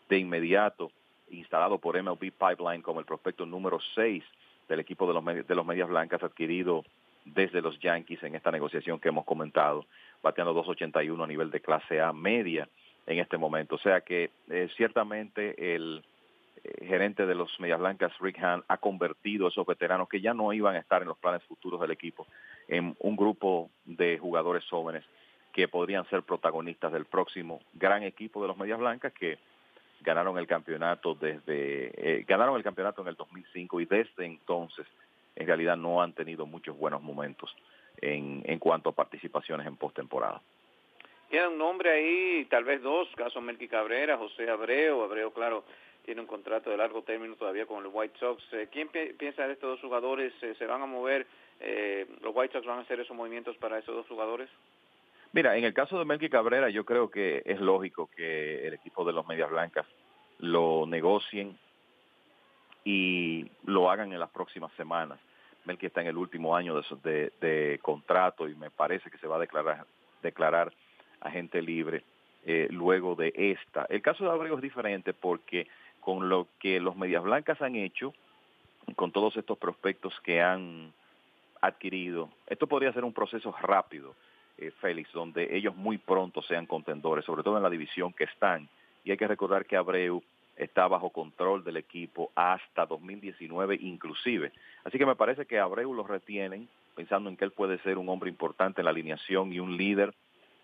de 0.08 0.18
inmediato, 0.18 0.90
instalado 1.28 1.78
por 1.78 2.00
MLB 2.00 2.32
Pipeline 2.32 2.80
como 2.80 3.00
el 3.00 3.06
prospecto 3.06 3.44
número 3.44 3.78
seis 3.94 4.24
del 4.68 4.80
equipo 4.80 5.06
de 5.06 5.14
los, 5.14 5.46
de 5.46 5.54
los 5.54 5.66
Medias 5.66 5.88
Blancas 5.88 6.22
adquirido 6.22 6.84
desde 7.24 7.60
los 7.60 7.78
Yankees 7.80 8.22
en 8.22 8.34
esta 8.34 8.50
negociación 8.50 9.00
que 9.00 9.08
hemos 9.08 9.24
comentado, 9.24 9.86
bateando 10.22 10.54
2.81 10.54 11.22
a 11.22 11.26
nivel 11.26 11.50
de 11.50 11.60
clase 11.60 12.00
A 12.00 12.12
media 12.12 12.68
en 13.06 13.18
este 13.18 13.36
momento. 13.36 13.74
O 13.74 13.78
sea 13.78 14.00
que 14.00 14.30
eh, 14.48 14.68
ciertamente 14.76 15.74
el 15.74 16.04
eh, 16.62 16.86
gerente 16.86 17.26
de 17.26 17.34
los 17.34 17.58
Medias 17.60 17.80
Blancas, 17.80 18.12
Rick 18.20 18.38
Hahn, 18.42 18.64
ha 18.68 18.78
convertido 18.78 19.46
a 19.46 19.48
esos 19.50 19.66
veteranos 19.66 20.08
que 20.08 20.20
ya 20.20 20.34
no 20.34 20.52
iban 20.52 20.76
a 20.76 20.78
estar 20.78 21.02
en 21.02 21.08
los 21.08 21.18
planes 21.18 21.42
futuros 21.44 21.80
del 21.80 21.90
equipo 21.90 22.26
en 22.68 22.96
un 23.00 23.16
grupo 23.16 23.70
de 23.84 24.18
jugadores 24.18 24.64
jóvenes 24.68 25.04
que 25.52 25.68
podrían 25.68 26.08
ser 26.10 26.22
protagonistas 26.22 26.92
del 26.92 27.06
próximo 27.06 27.60
gran 27.74 28.02
equipo 28.02 28.42
de 28.42 28.48
los 28.48 28.56
Medias 28.56 28.78
Blancas 28.78 29.12
que 29.12 29.38
ganaron 30.00 30.38
el 30.38 30.46
campeonato 30.46 31.14
desde 31.14 31.90
eh, 31.96 32.24
ganaron 32.26 32.56
el 32.56 32.62
campeonato 32.62 33.02
en 33.02 33.08
el 33.08 33.16
2005 33.16 33.80
y 33.80 33.84
desde 33.86 34.24
entonces 34.24 34.86
en 35.34 35.46
realidad 35.46 35.76
no 35.76 36.02
han 36.02 36.12
tenido 36.12 36.46
muchos 36.46 36.76
buenos 36.76 37.02
momentos 37.02 37.54
en, 38.00 38.42
en 38.46 38.58
cuanto 38.58 38.90
a 38.90 38.92
participaciones 38.92 39.66
en 39.66 39.76
postemporada. 39.76 40.40
Queda 41.30 41.48
un 41.48 41.58
nombre 41.58 41.90
ahí, 41.90 42.44
tal 42.46 42.64
vez 42.64 42.82
dos, 42.82 43.08
caso 43.16 43.40
Melqui 43.40 43.68
Cabrera, 43.68 44.16
José 44.16 44.48
Abreu, 44.48 45.02
Abreu 45.02 45.32
claro 45.32 45.64
tiene 46.04 46.20
un 46.20 46.26
contrato 46.28 46.70
de 46.70 46.76
largo 46.76 47.02
término 47.02 47.34
todavía 47.34 47.66
con 47.66 47.84
el 47.84 47.90
White 47.92 48.16
Sox. 48.20 48.42
Eh, 48.52 48.68
¿Quién 48.70 48.88
piensa 48.88 49.46
de 49.46 49.54
estos 49.54 49.70
dos 49.70 49.80
jugadores? 49.80 50.32
Eh, 50.40 50.54
¿Se 50.56 50.66
van 50.66 50.82
a 50.82 50.86
mover? 50.86 51.26
¿Los 52.20 52.36
White 52.36 52.52
Sox 52.52 52.66
van 52.66 52.78
a 52.78 52.82
hacer 52.82 53.00
esos 53.00 53.16
movimientos 53.16 53.56
para 53.56 53.78
esos 53.78 53.94
dos 53.94 54.06
jugadores? 54.06 54.48
Mira, 55.36 55.54
en 55.54 55.64
el 55.64 55.74
caso 55.74 55.98
de 55.98 56.06
Melqui 56.06 56.30
Cabrera, 56.30 56.70
yo 56.70 56.86
creo 56.86 57.10
que 57.10 57.42
es 57.44 57.60
lógico 57.60 58.08
que 58.16 58.66
el 58.66 58.72
equipo 58.72 59.04
de 59.04 59.12
los 59.12 59.26
Medias 59.26 59.50
Blancas 59.50 59.84
lo 60.38 60.86
negocien 60.86 61.58
y 62.86 63.46
lo 63.66 63.90
hagan 63.90 64.14
en 64.14 64.18
las 64.18 64.30
próximas 64.30 64.72
semanas. 64.78 65.18
Melqui 65.66 65.84
está 65.84 66.00
en 66.00 66.06
el 66.06 66.16
último 66.16 66.56
año 66.56 66.80
de, 67.02 67.78
contrato 67.82 68.48
y 68.48 68.54
me 68.54 68.70
parece 68.70 69.10
que 69.10 69.18
se 69.18 69.26
va 69.26 69.36
a 69.36 69.40
declarar, 69.40 69.84
declarar 70.22 70.72
agente 71.20 71.60
libre 71.60 72.02
eh, 72.46 72.68
luego 72.70 73.14
de 73.14 73.34
esta. 73.36 73.84
El 73.90 74.00
caso 74.00 74.24
de 74.24 74.30
Abrego 74.30 74.56
es 74.56 74.62
diferente 74.62 75.12
porque 75.12 75.68
con 76.00 76.30
lo 76.30 76.48
que 76.58 76.80
los 76.80 76.96
Medias 76.96 77.22
Blancas 77.22 77.60
han 77.60 77.76
hecho, 77.76 78.14
con 78.94 79.12
todos 79.12 79.36
estos 79.36 79.58
prospectos 79.58 80.18
que 80.22 80.40
han 80.40 80.94
adquirido, 81.60 82.30
esto 82.46 82.66
podría 82.66 82.94
ser 82.94 83.04
un 83.04 83.12
proceso 83.12 83.54
rápido 83.60 84.14
eh, 84.58 84.70
Félix, 84.80 85.12
donde 85.12 85.56
ellos 85.56 85.76
muy 85.76 85.98
pronto 85.98 86.42
sean 86.42 86.66
contendores, 86.66 87.24
sobre 87.24 87.42
todo 87.42 87.56
en 87.56 87.62
la 87.62 87.70
división 87.70 88.12
que 88.12 88.24
están. 88.24 88.68
Y 89.04 89.10
hay 89.10 89.16
que 89.16 89.28
recordar 89.28 89.66
que 89.66 89.76
Abreu 89.76 90.22
está 90.56 90.88
bajo 90.88 91.10
control 91.10 91.62
del 91.62 91.76
equipo 91.76 92.30
hasta 92.34 92.86
2019 92.86 93.78
inclusive. 93.82 94.52
Así 94.84 94.98
que 94.98 95.06
me 95.06 95.16
parece 95.16 95.46
que 95.46 95.58
Abreu 95.58 95.92
lo 95.92 96.04
retienen 96.04 96.68
pensando 96.94 97.28
en 97.28 97.36
que 97.36 97.44
él 97.44 97.50
puede 97.50 97.78
ser 97.78 97.98
un 97.98 98.08
hombre 98.08 98.30
importante 98.30 98.80
en 98.80 98.86
la 98.86 98.90
alineación 98.90 99.52
y 99.52 99.60
un 99.60 99.76
líder 99.76 100.14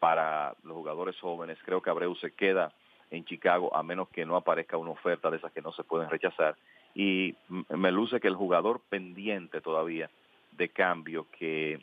para 0.01 0.55
los 0.65 0.75
jugadores 0.75 1.19
jóvenes. 1.21 1.59
Creo 1.65 1.83
que 1.83 1.91
Abreu 1.91 2.15
se 2.17 2.33
queda 2.33 2.73
en 3.11 3.27
Chicago 3.27 3.77
a 3.77 3.83
menos 3.83 4.09
que 4.09 4.25
no 4.25 4.37
aparezca 4.37 4.79
una 4.79 4.91
oferta 4.91 5.31
de 5.31 5.37
esas 5.37 5.53
que 5.53 5.61
no 5.61 5.73
se 5.73 5.85
pueden 5.85 6.09
rechazar. 6.09 6.57
Y 6.95 7.35
me 7.69 7.93
luce 7.93 8.19
que 8.19 8.29
el 8.29 8.35
jugador 8.35 8.81
pendiente 8.89 9.61
todavía 9.61 10.11
de 10.53 10.71
cambio 10.71 11.27
que 11.39 11.81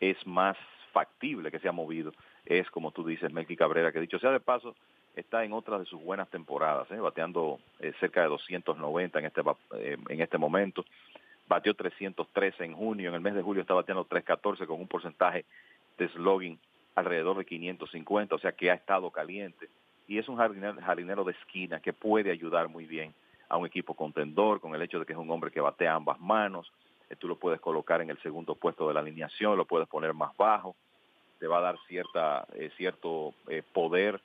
es 0.00 0.26
más 0.26 0.56
factible 0.96 1.50
que 1.50 1.58
se 1.58 1.68
ha 1.68 1.72
movido 1.72 2.14
es, 2.46 2.70
como 2.70 2.90
tú 2.90 3.04
dices, 3.04 3.30
Melqui 3.30 3.54
Cabrera, 3.54 3.92
que 3.92 4.00
dicho 4.00 4.18
sea 4.18 4.30
de 4.30 4.40
paso, 4.40 4.74
está 5.14 5.44
en 5.44 5.52
otra 5.52 5.78
de 5.78 5.84
sus 5.84 6.02
buenas 6.02 6.26
temporadas, 6.30 6.90
¿eh? 6.90 6.96
bateando 6.98 7.58
eh, 7.80 7.92
cerca 8.00 8.22
de 8.22 8.28
290 8.28 9.18
en 9.18 9.26
este, 9.26 9.42
eh, 9.74 9.98
en 10.08 10.20
este 10.22 10.38
momento. 10.38 10.86
Bateó 11.46 11.74
313 11.74 12.64
en 12.64 12.72
junio, 12.72 13.10
en 13.10 13.14
el 13.14 13.20
mes 13.20 13.34
de 13.34 13.42
julio 13.42 13.60
está 13.60 13.74
bateando 13.74 14.04
314 14.04 14.66
con 14.66 14.80
un 14.80 14.88
porcentaje 14.88 15.44
de 15.98 16.08
slogging 16.08 16.58
alrededor 16.94 17.36
de 17.36 17.44
550, 17.44 18.34
o 18.34 18.38
sea 18.38 18.52
que 18.52 18.70
ha 18.70 18.74
estado 18.74 19.10
caliente. 19.10 19.68
Y 20.08 20.16
es 20.16 20.26
un 20.30 20.38
jardinero, 20.38 20.80
jardinero 20.80 21.24
de 21.24 21.32
esquina 21.32 21.78
que 21.78 21.92
puede 21.92 22.30
ayudar 22.30 22.68
muy 22.68 22.86
bien 22.86 23.12
a 23.50 23.58
un 23.58 23.66
equipo 23.66 23.92
contendor 23.92 24.62
con 24.62 24.74
el 24.74 24.80
hecho 24.80 24.98
de 24.98 25.04
que 25.04 25.12
es 25.12 25.18
un 25.18 25.30
hombre 25.30 25.50
que 25.50 25.60
batea 25.60 25.94
ambas 25.94 26.18
manos. 26.20 26.72
tú 27.18 27.28
lo 27.28 27.36
puedes 27.36 27.60
colocar 27.60 28.00
en 28.00 28.08
el 28.08 28.18
segundo 28.22 28.54
puesto 28.54 28.88
de 28.88 28.94
la 28.94 29.00
alineación, 29.00 29.58
lo 29.58 29.66
puedes 29.66 29.88
poner 29.88 30.14
más 30.14 30.34
bajo 30.38 30.74
va 31.46 31.58
a 31.58 31.62
dar 31.62 31.78
cierta, 31.86 32.46
eh, 32.54 32.70
cierto 32.76 33.34
eh, 33.48 33.62
poder. 33.72 34.20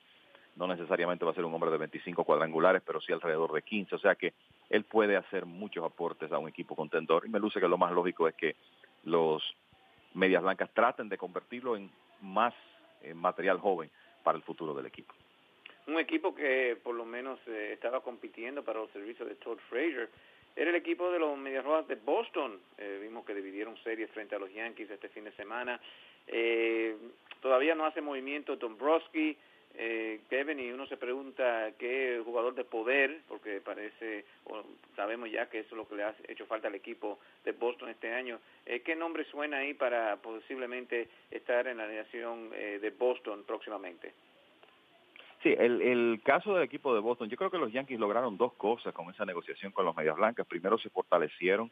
No 0.56 0.66
necesariamente 0.66 1.24
va 1.24 1.30
a 1.30 1.34
ser 1.34 1.44
un 1.44 1.54
hombre 1.54 1.70
de 1.70 1.78
25 1.78 2.24
cuadrangulares, 2.24 2.82
pero 2.84 3.00
sí 3.00 3.12
alrededor 3.12 3.52
de 3.52 3.62
15. 3.62 3.94
O 3.94 3.98
sea 3.98 4.14
que 4.14 4.34
él 4.68 4.84
puede 4.84 5.16
hacer 5.16 5.46
muchos 5.46 5.84
aportes 5.84 6.30
a 6.32 6.38
un 6.38 6.48
equipo 6.48 6.76
contendor. 6.76 7.24
Y 7.26 7.30
me 7.30 7.38
luce 7.38 7.60
que 7.60 7.68
lo 7.68 7.78
más 7.78 7.92
lógico 7.92 8.28
es 8.28 8.34
que 8.34 8.56
los 9.04 9.42
Medias 10.14 10.42
Blancas 10.42 10.70
traten 10.74 11.08
de 11.08 11.16
convertirlo 11.16 11.76
en 11.76 11.90
más 12.20 12.54
eh, 13.02 13.14
material 13.14 13.58
joven 13.58 13.90
para 14.22 14.36
el 14.36 14.44
futuro 14.44 14.74
del 14.74 14.86
equipo. 14.86 15.14
Un 15.86 15.98
equipo 15.98 16.34
que 16.34 16.78
por 16.82 16.94
lo 16.94 17.04
menos 17.04 17.40
estaba 17.48 18.02
compitiendo 18.02 18.62
para 18.62 18.78
los 18.78 18.90
servicios 18.90 19.28
de 19.28 19.34
Todd 19.34 19.58
Frazier 19.68 20.10
era 20.54 20.70
el 20.70 20.76
equipo 20.76 21.10
de 21.10 21.18
los 21.18 21.36
Medias 21.38 21.64
Rojas 21.64 21.88
de 21.88 21.94
Boston. 21.94 22.60
Eh, 22.76 22.98
vimos 23.02 23.24
que 23.24 23.34
dividieron 23.34 23.76
series 23.82 24.10
frente 24.10 24.34
a 24.34 24.38
los 24.38 24.52
Yankees 24.52 24.90
este 24.90 25.08
fin 25.08 25.24
de 25.24 25.32
semana. 25.32 25.80
Eh, 26.26 26.96
todavía 27.40 27.74
no 27.74 27.86
hace 27.86 28.00
movimiento 28.00 28.56
Dombrowski, 28.56 29.36
eh, 29.74 30.20
Kevin, 30.28 30.60
y 30.60 30.70
uno 30.70 30.86
se 30.86 30.96
pregunta 30.96 31.72
qué 31.78 32.20
jugador 32.24 32.54
de 32.54 32.64
poder, 32.64 33.22
porque 33.28 33.60
parece, 33.60 34.24
o 34.44 34.62
sabemos 34.96 35.30
ya 35.30 35.48
que 35.48 35.60
eso 35.60 35.70
es 35.70 35.76
lo 35.76 35.88
que 35.88 35.96
le 35.96 36.04
ha 36.04 36.14
hecho 36.28 36.46
falta 36.46 36.68
al 36.68 36.74
equipo 36.74 37.18
de 37.44 37.52
Boston 37.52 37.88
este 37.88 38.12
año. 38.12 38.38
Eh, 38.66 38.80
¿Qué 38.80 38.94
nombre 38.94 39.24
suena 39.24 39.58
ahí 39.58 39.74
para 39.74 40.16
posiblemente 40.16 41.08
estar 41.30 41.66
en 41.66 41.78
la 41.78 41.84
alineación 41.84 42.50
de 42.50 42.90
Boston 42.90 43.44
próximamente? 43.46 44.12
Sí, 45.42 45.52
el, 45.58 45.82
el, 45.82 46.20
caso 46.22 46.54
del 46.54 46.62
equipo 46.62 46.94
de 46.94 47.00
Boston, 47.00 47.28
yo 47.28 47.36
creo 47.36 47.50
que 47.50 47.58
los 47.58 47.72
Yankees 47.72 47.98
lograron 47.98 48.36
dos 48.36 48.52
cosas 48.52 48.94
con 48.94 49.10
esa 49.10 49.24
negociación 49.24 49.72
con 49.72 49.84
los 49.84 49.96
Medias 49.96 50.14
Blancas. 50.14 50.46
Primero 50.46 50.78
se 50.78 50.88
fortalecieron, 50.90 51.68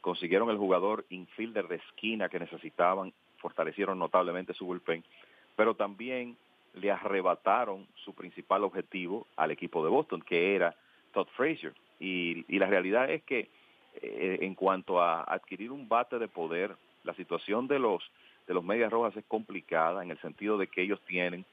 consiguieron 0.00 0.50
el 0.50 0.58
jugador 0.58 1.04
infielder 1.10 1.68
de 1.68 1.76
esquina 1.76 2.28
que 2.28 2.40
necesitaban, 2.40 3.12
fortalecieron 3.44 3.98
notablemente 3.98 4.54
su 4.54 4.64
bullpen, 4.64 5.04
pero 5.54 5.74
también 5.74 6.34
le 6.72 6.90
arrebataron 6.90 7.86
su 7.94 8.14
principal 8.14 8.64
objetivo 8.64 9.26
al 9.36 9.50
equipo 9.50 9.84
de 9.84 9.90
Boston, 9.90 10.22
que 10.22 10.54
era 10.54 10.74
Todd 11.12 11.28
Frazier. 11.36 11.74
Y, 12.00 12.46
la 12.58 12.66
realidad 12.66 13.10
es 13.10 13.22
que 13.24 13.50
eh, 14.00 14.38
en 14.40 14.54
cuanto 14.54 15.02
a 15.02 15.24
adquirir 15.24 15.70
un 15.72 15.90
bate 15.90 16.18
de 16.18 16.26
poder, 16.26 16.74
la 17.04 17.12
situación 17.12 17.68
de 17.68 17.78
los 17.78 18.02
de 18.46 18.54
los 18.54 18.64
Medias 18.64 18.90
Rojas 18.90 19.16
es 19.16 19.24
complicada 19.26 20.02
en 20.02 20.10
el 20.10 20.18
sentido 20.20 20.58
de 20.58 20.66
que 20.66 20.82
ellos 20.82 21.00
tienen 21.06 21.44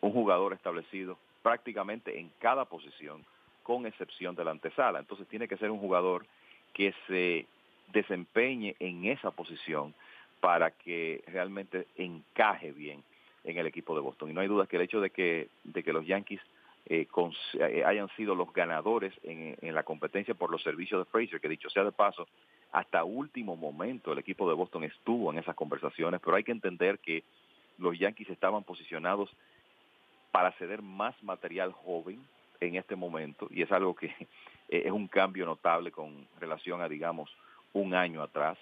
un 0.00 0.12
jugador 0.12 0.52
establecido 0.52 1.16
prácticamente 1.42 2.18
en 2.18 2.30
cada 2.40 2.64
posición, 2.64 3.24
con 3.62 3.86
excepción 3.86 4.34
de 4.34 4.44
la 4.44 4.50
antesala. 4.52 4.98
Entonces 4.98 5.28
tiene 5.28 5.46
que 5.46 5.56
ser 5.56 5.70
un 5.70 5.78
jugador 5.78 6.26
que 6.72 6.92
se 7.06 7.46
desempeñe 7.92 8.74
en 8.80 9.04
esa 9.04 9.30
posición 9.30 9.94
para 10.44 10.72
que 10.72 11.24
realmente 11.28 11.86
encaje 11.96 12.70
bien 12.72 13.02
en 13.44 13.56
el 13.56 13.66
equipo 13.66 13.94
de 13.94 14.02
Boston. 14.02 14.28
Y 14.28 14.34
no 14.34 14.42
hay 14.42 14.46
duda 14.46 14.66
que 14.66 14.76
el 14.76 14.82
hecho 14.82 15.00
de 15.00 15.08
que, 15.08 15.48
de 15.64 15.82
que 15.82 15.90
los 15.90 16.06
Yankees 16.06 16.42
eh, 16.84 17.08
eh, 17.54 17.82
hayan 17.86 18.10
sido 18.14 18.34
los 18.34 18.52
ganadores 18.52 19.14
en, 19.22 19.56
la 19.74 19.84
competencia 19.84 20.34
por 20.34 20.50
los 20.50 20.62
servicios 20.62 21.00
de 21.00 21.10
Fraser, 21.10 21.40
que 21.40 21.48
dicho 21.48 21.70
sea 21.70 21.82
de 21.82 21.92
paso, 21.92 22.28
hasta 22.72 23.04
último 23.04 23.56
momento 23.56 24.12
el 24.12 24.18
equipo 24.18 24.46
de 24.46 24.54
Boston 24.54 24.84
estuvo 24.84 25.32
en 25.32 25.38
esas 25.38 25.56
conversaciones, 25.56 26.20
pero 26.22 26.36
hay 26.36 26.44
que 26.44 26.52
entender 26.52 26.98
que 26.98 27.24
los 27.78 27.98
Yankees 27.98 28.28
estaban 28.28 28.64
posicionados 28.64 29.30
para 30.30 30.52
ceder 30.58 30.82
más 30.82 31.14
material 31.22 31.72
joven 31.72 32.20
en 32.60 32.76
este 32.76 32.96
momento 32.96 33.48
y 33.50 33.62
es 33.62 33.72
algo 33.72 33.94
que 33.94 34.14
es 34.68 34.92
un 34.92 35.08
cambio 35.08 35.46
notable 35.46 35.90
con 35.90 36.28
relación 36.38 36.82
a, 36.82 36.88
digamos, 36.90 37.34
un 37.72 37.94
año 37.94 38.22
atrás. 38.22 38.58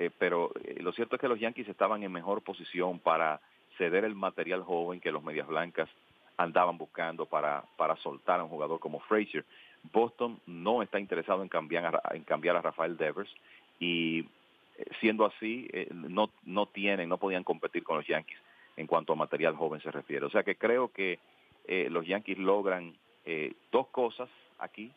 Eh, 0.00 0.10
pero 0.18 0.50
eh, 0.64 0.78
lo 0.80 0.92
cierto 0.92 1.16
es 1.16 1.20
que 1.20 1.28
los 1.28 1.38
Yankees 1.38 1.68
estaban 1.68 2.02
en 2.02 2.10
mejor 2.10 2.40
posición 2.42 2.98
para 2.98 3.40
ceder 3.76 4.04
el 4.04 4.14
material 4.14 4.62
joven 4.62 5.00
que 5.00 5.12
los 5.12 5.22
Medias 5.22 5.46
Blancas 5.46 5.88
andaban 6.36 6.78
buscando 6.78 7.26
para, 7.26 7.62
para 7.76 7.96
soltar 7.96 8.40
a 8.40 8.44
un 8.44 8.48
jugador 8.48 8.80
como 8.80 9.00
Frazier. 9.00 9.44
Boston 9.92 10.40
no 10.46 10.82
está 10.82 10.98
interesado 10.98 11.42
en 11.42 11.48
cambiar 11.48 11.96
a, 11.96 12.14
en 12.14 12.24
cambiar 12.24 12.56
a 12.56 12.62
Rafael 12.62 12.96
Devers 12.96 13.30
y 13.78 14.20
eh, 14.20 14.84
siendo 15.00 15.24
así 15.26 15.68
eh, 15.72 15.88
no 15.92 16.30
no 16.44 16.66
tienen 16.66 17.08
no 17.08 17.18
podían 17.18 17.44
competir 17.44 17.82
con 17.82 17.96
los 17.96 18.06
Yankees 18.06 18.38
en 18.76 18.86
cuanto 18.86 19.12
a 19.12 19.16
material 19.16 19.56
joven 19.56 19.80
se 19.80 19.90
refiere 19.90 20.24
o 20.26 20.30
sea 20.30 20.42
que 20.42 20.56
creo 20.56 20.88
que 20.92 21.18
eh, 21.66 21.88
los 21.90 22.06
Yankees 22.06 22.38
logran 22.38 22.94
eh, 23.24 23.54
dos 23.72 23.88
cosas 23.88 24.28
aquí 24.58 24.92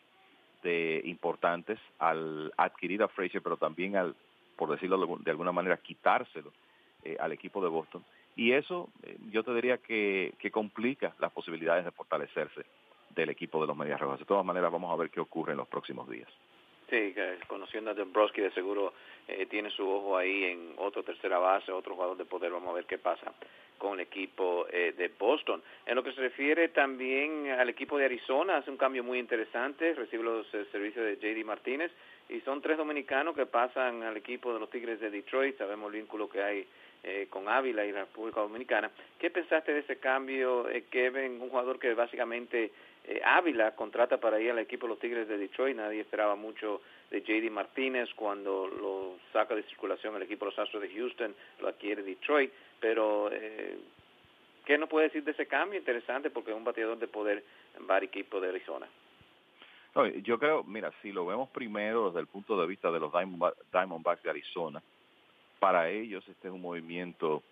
de 0.62 1.02
importantes 1.04 1.78
al 1.98 2.52
adquirir 2.56 3.02
a 3.02 3.08
Frazier 3.08 3.42
pero 3.42 3.56
también 3.56 3.96
al 3.96 4.14
por 4.56 4.70
decirlo 4.70 5.18
de 5.20 5.30
alguna 5.30 5.52
manera 5.52 5.76
quitárselo 5.76 6.52
eh, 7.02 7.16
al 7.20 7.32
equipo 7.32 7.62
de 7.62 7.68
Boston 7.68 8.04
y 8.36 8.52
eso 8.52 8.90
eh, 9.02 9.16
yo 9.30 9.42
te 9.42 9.54
diría 9.54 9.78
que, 9.78 10.34
que 10.38 10.50
complica 10.50 11.14
las 11.18 11.32
posibilidades 11.32 11.84
de 11.84 11.90
fortalecerse 11.90 12.64
del 13.14 13.30
equipo 13.30 13.60
de 13.60 13.66
los 13.66 13.76
Medias 13.76 14.00
Rojas. 14.00 14.18
De 14.18 14.24
todas 14.24 14.44
maneras, 14.44 14.72
vamos 14.72 14.92
a 14.92 14.96
ver 14.96 15.10
qué 15.10 15.20
ocurre 15.20 15.52
en 15.52 15.58
los 15.58 15.68
próximos 15.68 16.08
días. 16.08 16.28
Sí, 16.90 17.14
conociendo 17.46 17.90
a 17.90 17.94
Dombrowski 17.94 18.42
de 18.42 18.50
seguro 18.50 18.92
eh, 19.26 19.46
tiene 19.46 19.70
su 19.70 19.88
ojo 19.88 20.18
ahí 20.18 20.44
en 20.44 20.74
otro 20.76 21.02
tercera 21.02 21.38
base, 21.38 21.72
otro 21.72 21.94
jugador 21.94 22.16
de 22.16 22.26
poder. 22.26 22.52
Vamos 22.52 22.70
a 22.70 22.74
ver 22.74 22.84
qué 22.84 22.98
pasa 22.98 23.32
con 23.78 23.94
el 23.94 24.00
equipo 24.00 24.66
eh, 24.70 24.94
de 24.96 25.08
Boston. 25.08 25.62
En 25.86 25.94
lo 25.94 26.02
que 26.02 26.12
se 26.12 26.20
refiere 26.20 26.68
también 26.68 27.50
al 27.50 27.68
equipo 27.70 27.96
de 27.96 28.04
Arizona, 28.04 28.58
hace 28.58 28.70
un 28.70 28.76
cambio 28.76 29.02
muy 29.02 29.18
interesante. 29.18 29.94
Recibe 29.94 30.24
los 30.24 30.46
eh, 30.54 30.66
servicios 30.70 31.04
de 31.04 31.16
JD 31.16 31.44
Martínez 31.44 31.90
y 32.28 32.40
son 32.40 32.62
tres 32.62 32.78
dominicanos 32.78 33.34
que 33.34 33.46
pasan 33.46 34.02
al 34.02 34.16
equipo 34.16 34.52
de 34.52 34.60
los 34.60 34.70
Tigres 34.70 35.00
de 35.00 35.10
Detroit. 35.10 35.58
Sabemos 35.58 35.92
el 35.92 36.00
vínculo 36.00 36.28
que 36.28 36.42
hay 36.42 36.66
eh, 37.02 37.26
con 37.28 37.48
Ávila 37.48 37.84
y 37.84 37.92
la 37.92 38.00
República 38.00 38.40
Dominicana. 38.40 38.90
¿Qué 39.18 39.30
pensaste 39.30 39.72
de 39.72 39.80
ese 39.80 39.98
cambio, 39.98 40.68
eh, 40.68 40.84
Kevin? 40.90 41.40
Un 41.40 41.50
jugador 41.50 41.78
que 41.78 41.92
básicamente 41.94 42.70
eh, 43.06 43.20
Ávila 43.22 43.72
contrata 43.72 44.16
para 44.16 44.40
ir 44.40 44.50
al 44.50 44.58
equipo 44.58 44.86
de 44.86 44.90
los 44.90 44.98
Tigres 44.98 45.28
de 45.28 45.36
Detroit. 45.36 45.76
Nadie 45.76 46.00
esperaba 46.00 46.34
mucho 46.36 46.80
de 47.10 47.20
JD 47.20 47.50
Martínez 47.50 48.08
cuando 48.14 48.66
lo 48.66 49.18
saca 49.32 49.54
de 49.54 49.62
circulación 49.64 50.16
el 50.16 50.22
equipo 50.22 50.46
de 50.46 50.52
los 50.52 50.58
Astros 50.58 50.82
de 50.82 50.88
Houston, 50.88 51.34
lo 51.60 51.68
adquiere 51.68 52.02
Detroit. 52.02 52.50
Pero, 52.80 53.30
eh, 53.30 53.76
¿qué 54.64 54.78
nos 54.78 54.88
puede 54.88 55.08
decir 55.08 55.22
de 55.22 55.32
ese 55.32 55.46
cambio? 55.46 55.78
Interesante 55.78 56.30
porque 56.30 56.50
es 56.50 56.56
un 56.56 56.64
bateador 56.64 56.98
de 56.98 57.08
poder 57.08 57.44
en 57.78 57.86
varios 57.86 58.10
equipos 58.10 58.40
de 58.40 58.48
Arizona. 58.48 58.88
No, 59.94 60.06
yo 60.06 60.38
creo, 60.38 60.64
mira, 60.64 60.92
si 61.02 61.12
lo 61.12 61.24
vemos 61.24 61.48
primero 61.50 62.08
desde 62.08 62.20
el 62.20 62.26
punto 62.26 62.60
de 62.60 62.66
vista 62.66 62.90
de 62.90 62.98
los 62.98 63.12
Diamondbacks 63.12 64.22
de 64.22 64.30
Arizona, 64.30 64.82
para 65.60 65.88
ellos 65.88 66.26
este 66.28 66.48
es 66.48 66.54
un 66.54 66.60
movimiento 66.60 67.42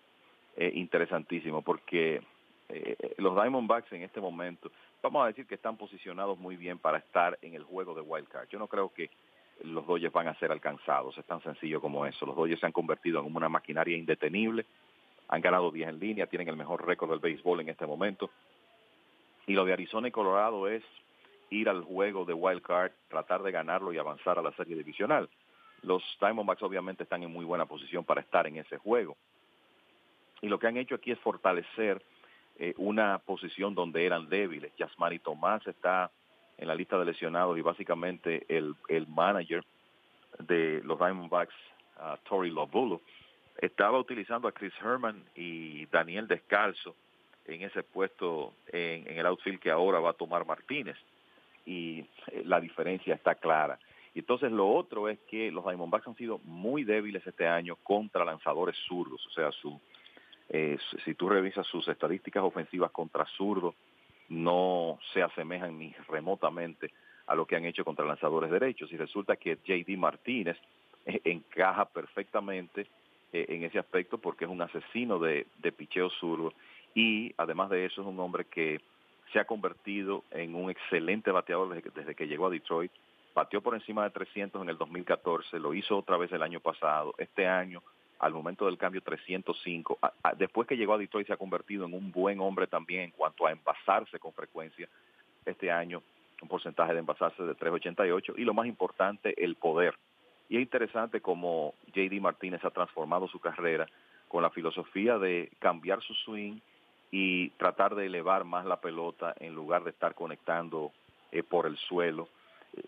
eh, 0.57 0.71
interesantísimo 0.75 1.61
porque 1.61 2.21
eh, 2.69 3.15
los 3.17 3.33
Diamondbacks 3.33 3.91
en 3.93 4.03
este 4.03 4.19
momento, 4.19 4.71
vamos 5.01 5.23
a 5.23 5.27
decir 5.27 5.45
que 5.45 5.55
están 5.55 5.77
posicionados 5.77 6.37
muy 6.37 6.57
bien 6.57 6.79
para 6.79 6.97
estar 6.97 7.37
en 7.41 7.53
el 7.53 7.63
juego 7.63 7.93
de 7.93 8.01
wild 8.01 8.27
card. 8.27 8.49
Yo 8.49 8.59
no 8.59 8.67
creo 8.67 8.93
que 8.93 9.09
los 9.63 9.85
Dodgers 9.87 10.13
van 10.13 10.27
a 10.27 10.35
ser 10.35 10.51
alcanzados, 10.51 11.17
es 11.17 11.25
tan 11.25 11.41
sencillo 11.43 11.79
como 11.79 12.05
eso. 12.05 12.25
Los 12.25 12.35
Dodgers 12.35 12.59
se 12.59 12.65
han 12.65 12.71
convertido 12.71 13.19
en 13.19 13.33
una 13.33 13.47
maquinaria 13.47 13.95
indetenible, 13.95 14.65
han 15.29 15.41
ganado 15.41 15.71
10 15.71 15.89
en 15.89 15.99
línea, 15.99 16.27
tienen 16.27 16.49
el 16.49 16.57
mejor 16.57 16.85
récord 16.85 17.09
del 17.09 17.19
béisbol 17.19 17.61
en 17.61 17.69
este 17.69 17.85
momento. 17.85 18.29
Y 19.47 19.53
lo 19.53 19.63
de 19.65 19.73
Arizona 19.73 20.07
y 20.07 20.11
Colorado 20.11 20.67
es 20.67 20.83
ir 21.53 21.69
al 21.69 21.83
juego 21.83 22.25
de 22.25 22.33
wild 22.33 22.61
card, 22.61 22.91
tratar 23.09 23.43
de 23.43 23.51
ganarlo 23.51 23.93
y 23.93 23.97
avanzar 23.97 24.39
a 24.39 24.41
la 24.41 24.51
serie 24.53 24.75
divisional. 24.75 25.29
Los 25.81 26.03
Diamondbacks 26.19 26.63
obviamente 26.63 27.03
están 27.03 27.23
en 27.23 27.31
muy 27.31 27.45
buena 27.45 27.65
posición 27.65 28.03
para 28.05 28.21
estar 28.21 28.47
en 28.47 28.57
ese 28.57 28.77
juego. 28.77 29.15
Y 30.41 30.47
lo 30.47 30.59
que 30.59 30.67
han 30.67 30.77
hecho 30.77 30.95
aquí 30.95 31.11
es 31.11 31.19
fortalecer 31.19 32.01
eh, 32.57 32.73
una 32.77 33.19
posición 33.19 33.75
donde 33.75 34.05
eran 34.05 34.29
débiles. 34.29 34.75
Yasmari 34.77 35.19
Tomás 35.19 35.65
está 35.67 36.11
en 36.57 36.67
la 36.67 36.75
lista 36.75 36.97
de 36.97 37.05
lesionados 37.05 37.57
y 37.57 37.61
básicamente 37.61 38.45
el, 38.47 38.75
el 38.87 39.07
manager 39.07 39.63
de 40.39 40.81
los 40.83 40.97
Diamondbacks, 40.97 41.53
uh, 41.97 42.17
Tori 42.27 42.49
Lobulo, 42.49 43.01
estaba 43.57 43.99
utilizando 43.99 44.47
a 44.47 44.51
Chris 44.51 44.73
Herman 44.81 45.23
y 45.35 45.85
Daniel 45.87 46.27
Descalzo 46.27 46.95
en 47.45 47.61
ese 47.61 47.83
puesto 47.83 48.53
en 48.67 49.17
el 49.17 49.25
outfield 49.25 49.59
que 49.59 49.69
ahora 49.69 49.99
va 49.99 50.11
a 50.11 50.13
tomar 50.13 50.45
Martínez. 50.45 50.97
Y 51.65 51.99
eh, 52.27 52.43
la 52.45 52.59
diferencia 52.59 53.15
está 53.15 53.35
clara. 53.35 53.79
Y 54.13 54.19
entonces 54.19 54.51
lo 54.51 54.69
otro 54.69 55.09
es 55.09 55.19
que 55.29 55.51
los 55.51 55.65
Diamondbacks 55.65 56.07
han 56.07 56.15
sido 56.15 56.39
muy 56.43 56.83
débiles 56.83 57.25
este 57.25 57.47
año 57.47 57.77
contra 57.77 58.25
lanzadores 58.25 58.75
zurdos, 58.87 59.25
o 59.25 59.29
sea, 59.31 59.51
su 59.51 59.79
eh, 60.49 60.77
si 61.03 61.15
tú 61.15 61.29
revisas 61.29 61.65
sus 61.67 61.87
estadísticas 61.87 62.43
ofensivas 62.43 62.91
contra 62.91 63.25
zurdos, 63.37 63.73
no 64.29 64.99
se 65.13 65.23
asemejan 65.23 65.77
ni 65.77 65.93
remotamente 66.07 66.91
a 67.27 67.35
lo 67.35 67.45
que 67.45 67.55
han 67.55 67.65
hecho 67.65 67.85
contra 67.85 68.05
lanzadores 68.05 68.51
derechos. 68.51 68.91
Y 68.91 68.97
resulta 68.97 69.35
que 69.35 69.57
JD 69.65 69.97
Martínez 69.97 70.57
eh, 71.05 71.21
encaja 71.23 71.85
perfectamente 71.85 72.87
eh, 73.31 73.45
en 73.49 73.63
ese 73.63 73.79
aspecto 73.79 74.17
porque 74.17 74.45
es 74.45 74.51
un 74.51 74.61
asesino 74.61 75.19
de, 75.19 75.47
de 75.57 75.71
picheo 75.71 76.09
zurdo 76.09 76.53
y 76.93 77.33
además 77.37 77.69
de 77.71 77.85
eso 77.85 78.01
es 78.01 78.07
un 78.07 78.19
hombre 78.19 78.45
que 78.45 78.79
se 79.31 79.39
ha 79.39 79.45
convertido 79.45 80.23
en 80.31 80.55
un 80.55 80.69
excelente 80.69 81.31
bateador 81.31 81.69
desde 81.69 81.83
que, 81.83 81.99
desde 81.99 82.15
que 82.15 82.27
llegó 82.27 82.47
a 82.47 82.49
Detroit. 82.49 82.91
Bateó 83.33 83.61
por 83.61 83.73
encima 83.73 84.03
de 84.03 84.11
300 84.11 84.61
en 84.61 84.69
el 84.69 84.77
2014, 84.77 85.59
lo 85.59 85.73
hizo 85.73 85.97
otra 85.97 86.17
vez 86.17 86.31
el 86.31 86.43
año 86.43 86.59
pasado. 86.59 87.15
Este 87.17 87.47
año 87.47 87.81
al 88.19 88.33
momento 88.33 88.65
del 88.65 88.77
cambio 88.77 89.01
305. 89.01 89.99
Después 90.37 90.67
que 90.67 90.77
llegó 90.77 90.93
a 90.93 90.97
Detroit 90.97 91.27
se 91.27 91.33
ha 91.33 91.37
convertido 91.37 91.85
en 91.85 91.93
un 91.93 92.11
buen 92.11 92.39
hombre 92.39 92.67
también 92.67 93.01
en 93.01 93.11
cuanto 93.11 93.45
a 93.45 93.51
envasarse 93.51 94.19
con 94.19 94.33
frecuencia. 94.33 94.87
Este 95.45 95.71
año 95.71 96.01
un 96.43 96.49
porcentaje 96.49 96.93
de 96.93 96.99
envasarse 96.99 97.41
de 97.43 97.55
388 97.55 98.33
y 98.37 98.43
lo 98.43 98.53
más 98.53 98.67
importante, 98.67 99.33
el 99.43 99.55
poder. 99.55 99.95
Y 100.49 100.57
es 100.57 100.61
interesante 100.61 101.21
cómo 101.21 101.73
JD 101.93 102.19
Martínez 102.19 102.63
ha 102.63 102.69
transformado 102.69 103.27
su 103.27 103.39
carrera 103.39 103.87
con 104.27 104.43
la 104.43 104.49
filosofía 104.49 105.17
de 105.17 105.51
cambiar 105.59 106.01
su 106.01 106.13
swing 106.13 106.59
y 107.15 107.51
tratar 107.51 107.93
de 107.93 108.07
elevar 108.07 108.43
más 108.43 108.65
la 108.65 108.81
pelota 108.81 109.35
en 109.39 109.53
lugar 109.53 109.83
de 109.83 109.91
estar 109.91 110.15
conectando 110.15 110.91
eh, 111.31 111.43
por 111.43 111.67
el 111.67 111.77
suelo 111.77 112.27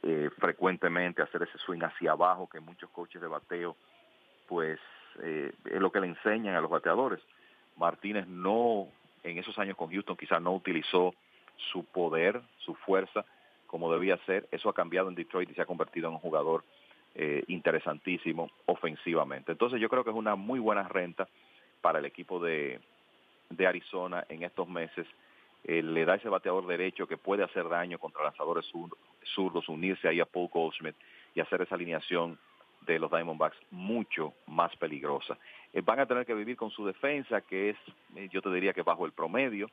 eh, 0.01 0.31
frecuentemente, 0.39 1.21
hacer 1.21 1.43
ese 1.43 1.59
swing 1.59 1.83
hacia 1.83 2.13
abajo 2.13 2.49
que 2.49 2.59
muchos 2.59 2.89
coches 2.89 3.21
de 3.21 3.27
bateo 3.27 3.75
pues 4.47 4.79
eh, 5.21 5.53
es 5.65 5.79
lo 5.79 5.91
que 5.91 5.99
le 5.99 6.07
enseñan 6.07 6.55
a 6.55 6.61
los 6.61 6.71
bateadores. 6.71 7.19
Martínez 7.77 8.25
no, 8.27 8.87
en 9.21 9.37
esos 9.37 9.59
años 9.59 9.77
con 9.77 9.91
Houston 9.91 10.17
quizás 10.17 10.41
no 10.41 10.55
utilizó 10.55 11.13
su 11.71 11.85
poder, 11.85 12.41
su 12.57 12.73
fuerza 12.73 13.25
como 13.67 13.93
debía 13.93 14.17
ser. 14.25 14.47
Eso 14.51 14.69
ha 14.69 14.73
cambiado 14.73 15.07
en 15.07 15.13
Detroit 15.13 15.51
y 15.51 15.53
se 15.53 15.61
ha 15.61 15.67
convertido 15.67 16.07
en 16.07 16.15
un 16.15 16.19
jugador 16.19 16.63
eh, 17.13 17.43
interesantísimo 17.47 18.49
ofensivamente. 18.65 19.51
Entonces 19.51 19.79
yo 19.79 19.87
creo 19.87 20.03
que 20.03 20.09
es 20.09 20.15
una 20.15 20.35
muy 20.35 20.57
buena 20.57 20.87
renta 20.87 21.27
para 21.81 21.99
el 21.99 22.05
equipo 22.05 22.39
de, 22.39 22.79
de 23.49 23.67
Arizona 23.67 24.25
en 24.29 24.43
estos 24.43 24.67
meses 24.67 25.07
eh, 25.63 25.81
le 25.81 26.05
da 26.05 26.15
ese 26.15 26.29
bateador 26.29 26.67
derecho 26.67 27.07
que 27.07 27.17
puede 27.17 27.43
hacer 27.43 27.67
daño 27.67 27.97
contra 27.97 28.23
lanzadores 28.23 28.65
zurdos, 29.33 29.67
unirse 29.67 30.07
ahí 30.07 30.19
a 30.19 30.25
Paul 30.25 30.49
Goldschmidt 30.49 30.95
y 31.33 31.39
hacer 31.39 31.61
esa 31.61 31.75
alineación 31.75 32.37
de 32.81 32.99
los 32.99 33.09
Diamondbacks 33.09 33.57
mucho 33.71 34.33
más 34.45 34.75
peligrosa. 34.75 35.37
Eh, 35.73 35.81
van 35.81 35.99
a 35.99 36.05
tener 36.05 36.25
que 36.25 36.35
vivir 36.35 36.55
con 36.55 36.69
su 36.69 36.85
defensa, 36.85 37.41
que 37.41 37.71
es, 37.71 37.77
eh, 38.15 38.29
yo 38.31 38.43
te 38.43 38.51
diría 38.51 38.73
que 38.73 38.83
bajo 38.83 39.05
el 39.05 39.11
promedio, 39.11 39.69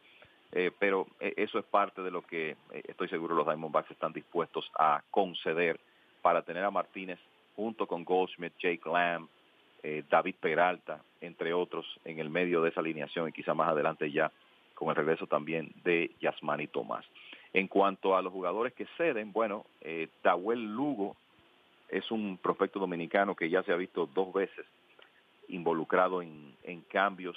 pero 0.78 1.06
eso 1.18 1.58
es 1.58 1.64
parte 1.64 2.02
de 2.02 2.11
lo 2.11 2.20
que 2.20 2.58
estoy 2.85 3.08
seguro 3.08 3.35
los 3.35 3.46
Diamondbacks 3.46 3.90
están 3.90 4.12
dispuestos 4.12 4.70
a 4.78 5.02
conceder 5.11 5.80
para 6.20 6.42
tener 6.42 6.62
a 6.62 6.70
Martínez 6.70 7.18
junto 7.56 7.87
con 7.87 8.04
Goldschmidt, 8.04 8.52
Jake 8.58 8.82
Lamb, 8.85 9.28
David 10.09 10.37
Peralta, 10.40 11.03
entre 11.21 11.53
otros, 11.53 11.87
en 12.05 12.21
el 12.21 12.31
medio 12.31 12.62
de 12.62 12.71
esa 12.71 12.81
alineación 12.81 13.29
y 13.29 13.33
quizá 13.33 13.53
más 13.53 13.68
adelante 13.68 14.11
ya 14.11 14.31
con 14.75 14.90
el 14.90 14.97
regreso 14.97 15.27
también 15.27 15.73
de 15.85 16.11
Yasmani 16.21 16.66
Tomás. 16.66 17.05
En 17.53 17.68
cuanto 17.68 18.16
a 18.16 18.23
los 18.23 18.33
jugadores 18.33 18.73
que 18.73 18.87
ceden, 18.97 19.33
bueno, 19.33 19.66
eh, 19.81 20.09
Tahuel 20.23 20.75
Lugo 20.75 21.16
es 21.88 22.11
un 22.11 22.38
prospecto 22.38 22.81
dominicano 22.81 23.37
que 23.37 23.51
ya 23.51 23.62
se 23.62 23.73
ha 23.73 23.77
visto 23.77 24.07
dos 24.07 24.33
veces 24.33 24.64
involucrado 25.49 26.23
en, 26.23 26.55
cambios 26.88 27.37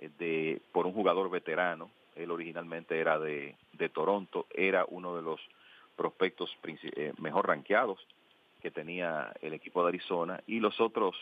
eh, 0.00 0.10
de, 0.18 0.60
por 0.72 0.86
un 0.86 0.92
jugador 0.92 1.30
veterano. 1.30 1.90
Él 2.14 2.30
originalmente 2.30 2.98
era 2.98 3.18
de, 3.18 3.56
Toronto, 3.92 4.46
era 4.54 4.84
uno 4.88 5.16
de 5.16 5.22
los 5.22 5.40
prospectos 5.96 6.56
eh, 6.64 7.12
mejor 7.18 7.48
rankeados 7.48 7.98
que 8.60 8.70
tenía 8.70 9.32
el 9.40 9.54
equipo 9.54 9.82
de 9.82 9.88
Arizona 9.88 10.40
y 10.46 10.60
los 10.60 10.80
otros 10.80 11.16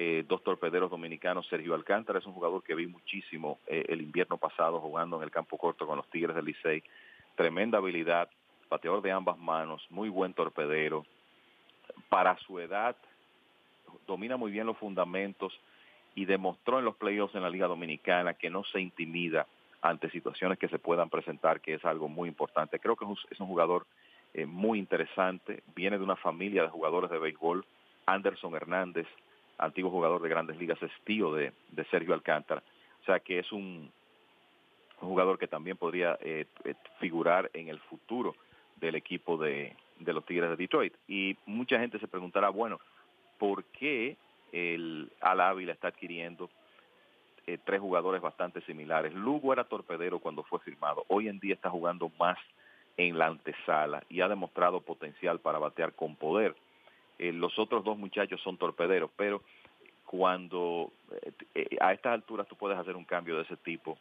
eh, 0.00 0.24
dos 0.28 0.44
torpederos 0.44 0.92
dominicanos. 0.92 1.48
Sergio 1.48 1.74
Alcántara 1.74 2.20
es 2.20 2.26
un 2.26 2.32
jugador 2.32 2.62
que 2.62 2.76
vi 2.76 2.86
muchísimo 2.86 3.58
eh, 3.66 3.84
el 3.88 4.00
invierno 4.00 4.38
pasado 4.38 4.80
jugando 4.80 5.16
en 5.16 5.24
el 5.24 5.32
campo 5.32 5.58
corto 5.58 5.88
con 5.88 5.96
los 5.96 6.08
Tigres 6.08 6.36
del 6.36 6.44
Licey. 6.44 6.84
Tremenda 7.34 7.78
habilidad, 7.78 8.30
bateador 8.70 9.02
de 9.02 9.10
ambas 9.10 9.36
manos, 9.38 9.84
muy 9.90 10.08
buen 10.08 10.34
torpedero. 10.34 11.04
Para 12.08 12.38
su 12.38 12.60
edad, 12.60 12.94
domina 14.06 14.36
muy 14.36 14.52
bien 14.52 14.68
los 14.68 14.78
fundamentos 14.78 15.52
y 16.14 16.26
demostró 16.26 16.78
en 16.78 16.84
los 16.84 16.94
playoffs 16.94 17.34
en 17.34 17.42
la 17.42 17.50
Liga 17.50 17.66
Dominicana 17.66 18.34
que 18.34 18.50
no 18.50 18.62
se 18.62 18.80
intimida 18.80 19.48
ante 19.82 20.10
situaciones 20.10 20.60
que 20.60 20.68
se 20.68 20.78
puedan 20.78 21.10
presentar, 21.10 21.60
que 21.60 21.74
es 21.74 21.84
algo 21.84 22.08
muy 22.08 22.28
importante. 22.28 22.78
Creo 22.78 22.94
que 22.94 23.04
es 23.30 23.40
un 23.40 23.46
jugador 23.48 23.84
eh, 24.32 24.46
muy 24.46 24.78
interesante, 24.78 25.64
viene 25.74 25.98
de 25.98 26.04
una 26.04 26.14
familia 26.14 26.62
de 26.62 26.68
jugadores 26.68 27.10
de 27.10 27.18
béisbol. 27.18 27.64
Anderson 28.06 28.54
Hernández, 28.54 29.08
antiguo 29.58 29.90
jugador 29.90 30.22
de 30.22 30.28
grandes 30.28 30.56
ligas, 30.56 30.82
es 30.82 30.90
tío 31.04 31.32
de, 31.32 31.52
Sergio 31.90 32.14
Alcántara. 32.14 32.62
O 33.02 33.04
sea 33.04 33.20
que 33.20 33.38
es 33.38 33.52
un, 33.52 33.90
jugador 35.00 35.38
que 35.38 35.46
también 35.46 35.76
podría 35.76 36.18
eh, 36.20 36.46
eh, 36.64 36.74
figurar 36.98 37.50
en 37.52 37.68
el 37.68 37.78
futuro 37.80 38.34
del 38.76 38.94
equipo 38.94 39.36
de, 39.36 39.74
los 40.04 40.24
Tigres 40.24 40.50
de 40.50 40.56
Detroit. 40.56 40.94
Y 41.06 41.36
mucha 41.46 41.78
gente 41.78 41.98
se 41.98 42.08
preguntará, 42.08 42.48
bueno, 42.48 42.80
¿por 43.38 43.64
qué 43.64 44.16
el 44.52 45.10
Al 45.20 45.40
Ávila 45.40 45.72
está 45.72 45.88
adquiriendo 45.88 46.50
eh, 47.46 47.58
tres 47.64 47.80
jugadores 47.80 48.20
bastante 48.20 48.60
similares? 48.62 49.14
Lugo 49.14 49.52
era 49.52 49.64
torpedero 49.64 50.18
cuando 50.18 50.42
fue 50.44 50.60
firmado. 50.60 51.04
Hoy 51.08 51.28
en 51.28 51.38
día 51.38 51.54
está 51.54 51.70
jugando 51.70 52.10
más 52.18 52.38
en 52.96 53.16
la 53.16 53.26
antesala 53.26 54.02
y 54.08 54.20
ha 54.20 54.28
demostrado 54.28 54.80
potencial 54.80 55.38
para 55.38 55.58
batear 55.58 55.92
con 55.92 56.16
poder. 56.16 56.54
Eh, 57.18 57.32
los 57.32 57.58
otros 57.58 57.84
dos 57.84 57.98
muchachos 57.98 58.40
son 58.42 58.56
torpederos, 58.56 59.10
pero 59.16 59.42
cuando 60.04 60.92
eh, 61.24 61.32
eh, 61.54 61.76
a 61.80 61.92
estas 61.92 62.14
alturas 62.14 62.46
tú 62.46 62.56
puedes 62.56 62.78
hacer 62.78 62.96
un 62.96 63.04
cambio 63.04 63.36
de 63.36 63.42
ese 63.42 63.56
tipo, 63.56 63.98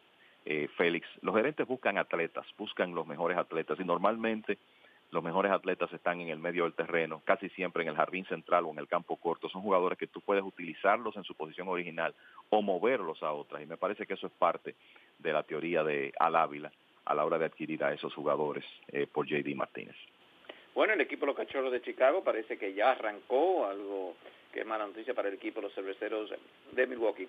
Félix, 0.77 1.05
los 1.23 1.35
gerentes 1.35 1.67
buscan 1.67 1.97
atletas, 1.97 2.45
buscan 2.57 2.95
los 2.95 3.05
mejores 3.05 3.37
atletas 3.37 3.77
y 3.81 3.83
normalmente 3.83 4.57
los 5.11 5.21
mejores 5.21 5.51
atletas 5.51 5.91
están 5.91 6.21
en 6.21 6.29
el 6.29 6.39
medio 6.39 6.63
del 6.63 6.71
terreno, 6.71 7.21
casi 7.25 7.49
siempre 7.49 7.83
en 7.83 7.89
el 7.89 7.97
jardín 7.97 8.23
central 8.27 8.63
o 8.63 8.71
en 8.71 8.79
el 8.79 8.87
campo 8.87 9.17
corto. 9.17 9.49
Son 9.49 9.61
jugadores 9.61 9.99
que 9.99 10.07
tú 10.07 10.21
puedes 10.21 10.45
utilizarlos 10.45 11.17
en 11.17 11.25
su 11.25 11.35
posición 11.35 11.67
original 11.67 12.15
o 12.49 12.61
moverlos 12.61 13.21
a 13.23 13.33
otras. 13.33 13.61
Y 13.61 13.65
me 13.65 13.75
parece 13.75 14.05
que 14.05 14.13
eso 14.13 14.27
es 14.27 14.33
parte 14.39 14.75
de 15.19 15.33
la 15.33 15.43
teoría 15.43 15.83
de 15.83 16.13
Al 16.17 16.37
Ávila 16.37 16.71
a 17.03 17.13
la 17.13 17.25
hora 17.25 17.37
de 17.37 17.45
adquirir 17.47 17.83
a 17.83 17.91
esos 17.91 18.13
jugadores 18.13 18.63
por 19.11 19.27
JD 19.27 19.53
Martínez. 19.53 19.97
Bueno, 20.77 20.93
el 20.93 21.01
equipo 21.01 21.25
los 21.25 21.35
Cachorros 21.35 21.71
de 21.71 21.81
Chicago 21.81 22.23
parece 22.23 22.55
que 22.55 22.71
ya 22.75 22.91
arrancó, 22.91 23.65
algo 23.65 24.15
que 24.53 24.59
es 24.59 24.65
mala 24.67 24.85
noticia 24.85 25.15
para 25.15 25.27
el 25.27 25.33
equipo 25.33 25.59
de 25.59 25.65
los 25.65 25.73
cerveceros 25.73 26.31
de 26.71 26.85
Milwaukee. 26.85 27.27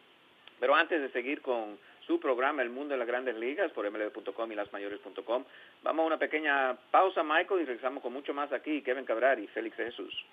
Pero 0.60 0.74
antes 0.74 1.00
de 1.00 1.08
seguir 1.12 1.40
con 1.40 1.78
su 2.06 2.20
programa 2.20 2.60
El 2.60 2.68
Mundo 2.68 2.92
de 2.92 2.98
las 2.98 3.08
Grandes 3.08 3.36
Ligas 3.36 3.72
por 3.72 3.90
mlb.com 3.90 4.52
y 4.52 4.54
lasmayores.com, 4.54 5.44
vamos 5.82 6.02
a 6.02 6.06
una 6.06 6.18
pequeña 6.18 6.76
pausa, 6.90 7.22
Michael, 7.22 7.62
y 7.62 7.64
regresamos 7.64 8.02
con 8.02 8.12
mucho 8.12 8.34
más 8.34 8.52
aquí. 8.52 8.82
Kevin 8.82 9.06
Cabral 9.06 9.42
y 9.42 9.46
Félix 9.46 9.76
Jesús. 9.76 10.26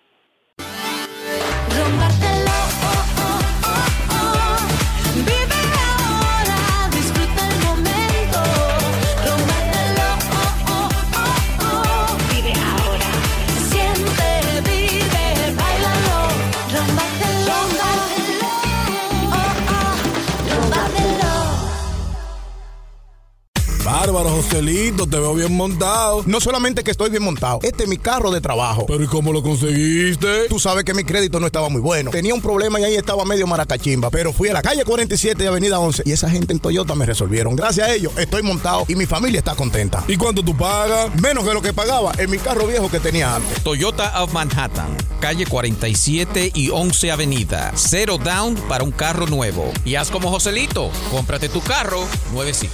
Joselito, 24.46 25.08
te 25.08 25.18
veo 25.20 25.34
bien 25.34 25.56
montado. 25.56 26.24
No 26.28 26.40
solamente 26.40 26.84
que 26.84 26.92
estoy 26.92 27.10
bien 27.10 27.24
montado, 27.24 27.60
este 27.64 27.84
es 27.84 27.90
mi 27.90 27.98
carro 27.98 28.30
de 28.30 28.42
trabajo. 28.42 28.86
Pero 28.86 29.04
¿y 29.04 29.08
cómo 29.08 29.34
lo 29.34 29.42
conseguiste? 29.42 30.48
Tú 30.50 30.60
sabes 30.60 30.84
que 30.86 30.94
mi 30.94 31.04
crédito 31.04 31.40
no 31.40 31.48
estaba 31.48 31.68
muy 31.68 31.82
bueno. 31.82 32.12
Tenía 32.12 32.34
un 32.34 32.42
problema 32.42 32.80
y 32.80 32.84
ahí 32.84 32.96
estaba 32.96 33.26
medio 33.26 33.48
maracachimba. 33.48 34.12
Pero 34.12 34.32
fui 34.34 34.50
a 34.50 34.54
la 34.54 34.62
calle 34.62 34.86
47 34.86 35.44
y 35.44 35.48
Avenida 35.48 35.80
11 35.80 36.04
y 36.06 36.12
esa 36.12 36.30
gente 36.30 36.54
en 36.54 36.60
Toyota 36.60 36.94
me 36.94 37.08
resolvieron. 37.08 37.56
Gracias 37.56 37.88
a 37.90 37.94
ellos 37.94 38.14
estoy 38.18 38.44
montado 38.44 38.86
y 38.88 38.96
mi 38.96 39.08
familia 39.08 39.40
está 39.40 39.56
contenta. 39.56 40.04
¿Y 40.08 40.16
cuánto 40.16 40.44
tú 40.44 40.56
pagas? 40.56 41.14
Menos 41.20 41.44
que 41.44 41.54
lo 41.54 41.62
que 41.64 41.74
pagaba 41.74 42.12
en 42.18 42.30
mi 42.30 42.38
carro 42.38 42.68
viejo 42.68 42.90
que 42.90 43.00
tenía 43.00 43.36
antes. 43.36 43.64
Toyota 43.64 44.22
of 44.24 44.32
Manhattan, 44.32 44.96
calle 45.20 45.48
47 45.48 46.52
y 46.54 46.70
11 46.70 47.12
Avenida. 47.12 47.72
Cero 47.76 48.20
down 48.24 48.54
para 48.70 48.84
un 48.84 48.92
carro 48.92 49.26
nuevo. 49.26 49.72
Y 49.84 49.96
haz 49.96 50.12
como 50.12 50.30
Joselito, 50.30 50.92
cómprate 51.10 51.50
tu 51.50 51.62
carro 51.62 52.06
nuevecito. 52.32 52.74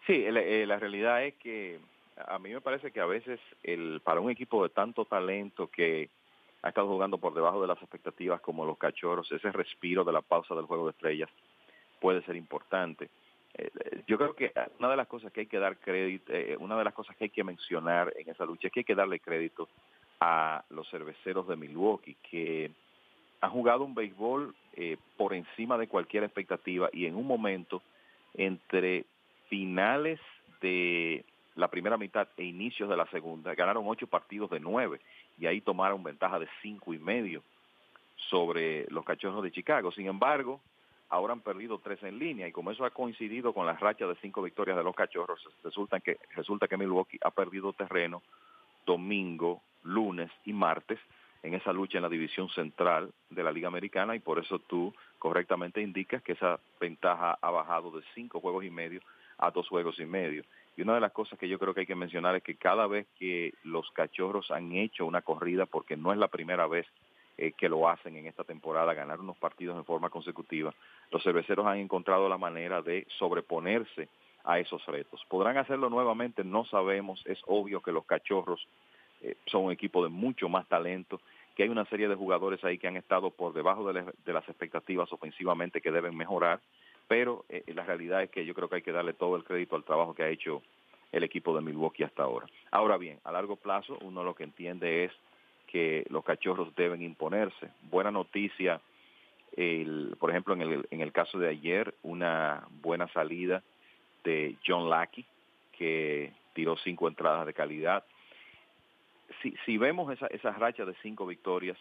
Sí, 0.09 0.25
eh, 0.25 0.65
la 0.65 0.79
realidad 0.79 1.23
es 1.23 1.35
que 1.35 1.77
a 2.17 2.39
mí 2.39 2.51
me 2.51 2.61
parece 2.61 2.89
que 2.89 2.99
a 2.99 3.05
veces 3.05 3.39
el 3.61 4.01
para 4.03 4.19
un 4.19 4.31
equipo 4.31 4.63
de 4.63 4.73
tanto 4.73 5.05
talento 5.05 5.67
que 5.67 6.09
ha 6.61 6.69
estado 6.69 6.87
jugando 6.87 7.17
por 7.17 7.33
debajo 7.33 7.61
de 7.61 7.67
las 7.67 7.81
expectativas 7.81 8.41
como 8.41 8.65
los 8.65 8.77
cachorros, 8.77 9.31
ese 9.31 9.51
respiro 9.51 10.03
de 10.03 10.13
la 10.13 10.21
pausa 10.21 10.55
del 10.55 10.65
juego 10.65 10.85
de 10.85 10.91
estrellas 10.91 11.29
puede 11.99 12.21
ser 12.23 12.35
importante. 12.35 13.09
Eh, 13.55 14.03
yo 14.07 14.17
creo 14.17 14.35
que 14.35 14.51
una 14.79 14.89
de 14.89 14.97
las 14.97 15.07
cosas 15.07 15.31
que 15.31 15.41
hay 15.41 15.45
que 15.47 15.59
dar 15.59 15.77
crédito, 15.77 16.33
eh, 16.33 16.55
una 16.59 16.77
de 16.77 16.83
las 16.83 16.93
cosas 16.93 17.15
que 17.15 17.25
hay 17.25 17.29
que 17.29 17.43
mencionar 17.43 18.13
en 18.17 18.29
esa 18.29 18.45
lucha 18.45 18.67
es 18.67 18.73
que 18.73 18.81
hay 18.81 18.85
que 18.85 18.95
darle 18.95 19.19
crédito 19.19 19.67
a 20.19 20.63
los 20.69 20.89
cerveceros 20.89 21.47
de 21.47 21.55
Milwaukee, 21.55 22.15
que 22.29 22.71
han 23.41 23.51
jugado 23.51 23.85
un 23.85 23.95
béisbol 23.95 24.53
eh, 24.73 24.97
por 25.17 25.33
encima 25.33 25.77
de 25.77 25.87
cualquier 25.87 26.23
expectativa 26.23 26.89
y 26.91 27.05
en 27.05 27.15
un 27.15 27.25
momento 27.25 27.81
entre 28.33 29.05
finales 29.47 30.19
de 30.61 31.23
la 31.55 31.67
primera 31.67 31.97
mitad 31.97 32.27
e 32.37 32.43
inicios 32.43 32.89
de 32.89 32.97
la 32.97 33.05
segunda, 33.07 33.55
ganaron 33.55 33.83
ocho 33.87 34.07
partidos 34.07 34.49
de 34.49 34.59
nueve 34.59 34.99
y 35.37 35.45
ahí 35.45 35.61
tomaron 35.61 36.03
ventaja 36.03 36.39
de 36.39 36.47
cinco 36.61 36.93
y 36.93 36.99
medio 36.99 37.43
sobre 38.29 38.85
los 38.89 39.05
cachorros 39.05 39.43
de 39.43 39.51
Chicago. 39.51 39.91
Sin 39.91 40.07
embargo, 40.07 40.61
ahora 41.09 41.33
han 41.33 41.41
perdido 41.41 41.79
tres 41.79 42.01
en 42.03 42.19
línea 42.19 42.47
y 42.47 42.51
como 42.51 42.71
eso 42.71 42.85
ha 42.85 42.91
coincidido 42.91 43.53
con 43.53 43.65
la 43.65 43.73
racha 43.73 44.05
de 44.05 44.15
cinco 44.15 44.41
victorias 44.41 44.77
de 44.77 44.83
los 44.83 44.95
cachorros, 44.95 45.41
resulta 45.63 45.99
que, 45.99 46.17
resulta 46.35 46.67
que 46.67 46.77
Milwaukee 46.77 47.19
ha 47.21 47.31
perdido 47.31 47.73
terreno 47.73 48.21
domingo, 48.85 49.61
lunes 49.83 50.31
y 50.45 50.53
martes 50.53 50.99
en 51.41 51.53
esa 51.53 51.71
lucha 51.71 51.97
en 51.97 52.03
la 52.03 52.09
división 52.09 52.49
central 52.49 53.11
de 53.29 53.43
la 53.43 53.51
Liga 53.51 53.67
Americana 53.67 54.15
y 54.15 54.19
por 54.19 54.39
eso 54.39 54.59
tú 54.59 54.93
correctamente 55.17 55.81
indicas 55.81 56.21
que 56.21 56.33
esa 56.33 56.59
ventaja 56.79 57.37
ha 57.41 57.49
bajado 57.49 57.91
de 57.91 58.03
cinco 58.13 58.39
juegos 58.39 58.65
y 58.65 58.69
medio 58.69 59.01
a 59.37 59.51
dos 59.51 59.67
juegos 59.69 59.99
y 59.99 60.05
medio. 60.05 60.43
Y 60.79 60.81
una 60.81 60.95
de 60.95 61.01
las 61.01 61.11
cosas 61.11 61.37
que 61.37 61.49
yo 61.49 61.59
creo 61.59 61.73
que 61.73 61.81
hay 61.81 61.85
que 61.85 61.93
mencionar 61.93 62.37
es 62.37 62.41
que 62.41 62.55
cada 62.55 62.87
vez 62.87 63.05
que 63.19 63.53
los 63.63 63.91
cachorros 63.91 64.49
han 64.49 64.71
hecho 64.71 65.05
una 65.05 65.21
corrida, 65.21 65.65
porque 65.65 65.97
no 65.97 66.13
es 66.13 66.17
la 66.17 66.29
primera 66.29 66.67
vez 66.67 66.87
eh, 67.37 67.51
que 67.51 67.67
lo 67.67 67.89
hacen 67.89 68.15
en 68.15 68.27
esta 68.27 68.45
temporada, 68.45 68.93
ganar 68.93 69.19
unos 69.19 69.35
partidos 69.35 69.75
en 69.75 69.83
forma 69.83 70.09
consecutiva, 70.09 70.73
los 71.11 71.21
cerveceros 71.21 71.67
han 71.67 71.79
encontrado 71.79 72.29
la 72.29 72.37
manera 72.37 72.81
de 72.81 73.05
sobreponerse 73.17 74.07
a 74.45 74.57
esos 74.59 74.85
retos. 74.85 75.21
¿Podrán 75.27 75.57
hacerlo 75.57 75.89
nuevamente? 75.89 76.45
No 76.45 76.63
sabemos. 76.63 77.21
Es 77.25 77.39
obvio 77.47 77.81
que 77.81 77.91
los 77.91 78.05
cachorros 78.05 78.65
eh, 79.21 79.35
son 79.47 79.65
un 79.65 79.73
equipo 79.73 80.01
de 80.01 80.09
mucho 80.09 80.47
más 80.47 80.65
talento, 80.69 81.19
que 81.57 81.63
hay 81.63 81.69
una 81.69 81.83
serie 81.87 82.07
de 82.07 82.15
jugadores 82.15 82.63
ahí 82.63 82.77
que 82.77 82.87
han 82.87 82.95
estado 82.95 83.31
por 83.31 83.51
debajo 83.51 83.91
de, 83.91 84.05
las 84.31 84.47
expectativas 84.47 85.11
ofensivamente 85.11 85.81
que 85.81 85.91
deben 85.91 86.15
mejorar 86.15 86.61
pero 87.09 87.43
eh, 87.49 87.63
la 87.73 87.83
realidad 87.83 88.21
es 88.21 88.29
que 88.29 88.45
yo 88.45 88.53
creo 88.53 88.69
que 88.69 88.75
hay 88.75 88.81
que 88.83 88.91
darle 88.91 89.13
todo 89.13 89.35
el 89.35 89.43
crédito 89.43 89.75
al 89.75 89.83
trabajo 89.83 90.13
que 90.13 90.23
ha 90.23 90.29
hecho 90.29 90.61
el 91.11 91.23
equipo 91.23 91.55
de 91.55 91.61
Milwaukee 91.61 92.03
hasta 92.03 92.21
ahora. 92.21 92.45
Ahora 92.69 92.97
bien, 92.97 93.19
a 93.23 93.31
largo 93.31 93.55
plazo 93.55 93.97
uno 94.01 94.23
lo 94.23 94.35
que 94.35 94.43
entiende 94.43 95.05
es 95.05 95.11
que 95.65 96.05
los 96.09 96.23
cachorros 96.23 96.73
deben 96.75 97.01
imponerse. 97.01 97.71
Buena 97.89 98.11
noticia, 98.11 98.79
el, 99.57 100.15
por 100.19 100.29
ejemplo, 100.29 100.53
en 100.53 100.61
el, 100.61 100.87
en 100.91 101.01
el 101.01 101.11
caso 101.11 101.39
de 101.39 101.49
ayer, 101.49 101.95
una 102.03 102.67
buena 102.83 103.07
salida 103.07 103.63
de 104.23 104.55
John 104.65 104.87
Lackey, 104.87 105.25
que 105.75 106.31
tiró 106.53 106.77
cinco 106.77 107.07
entradas 107.07 107.47
de 107.47 107.55
calidad. 107.55 108.03
Si, 109.41 109.55
si 109.65 109.79
vemos 109.79 110.13
esa, 110.13 110.27
esa 110.27 110.51
racha 110.51 110.85
de 110.85 110.93
cinco 111.01 111.25
victorias, 111.25 111.77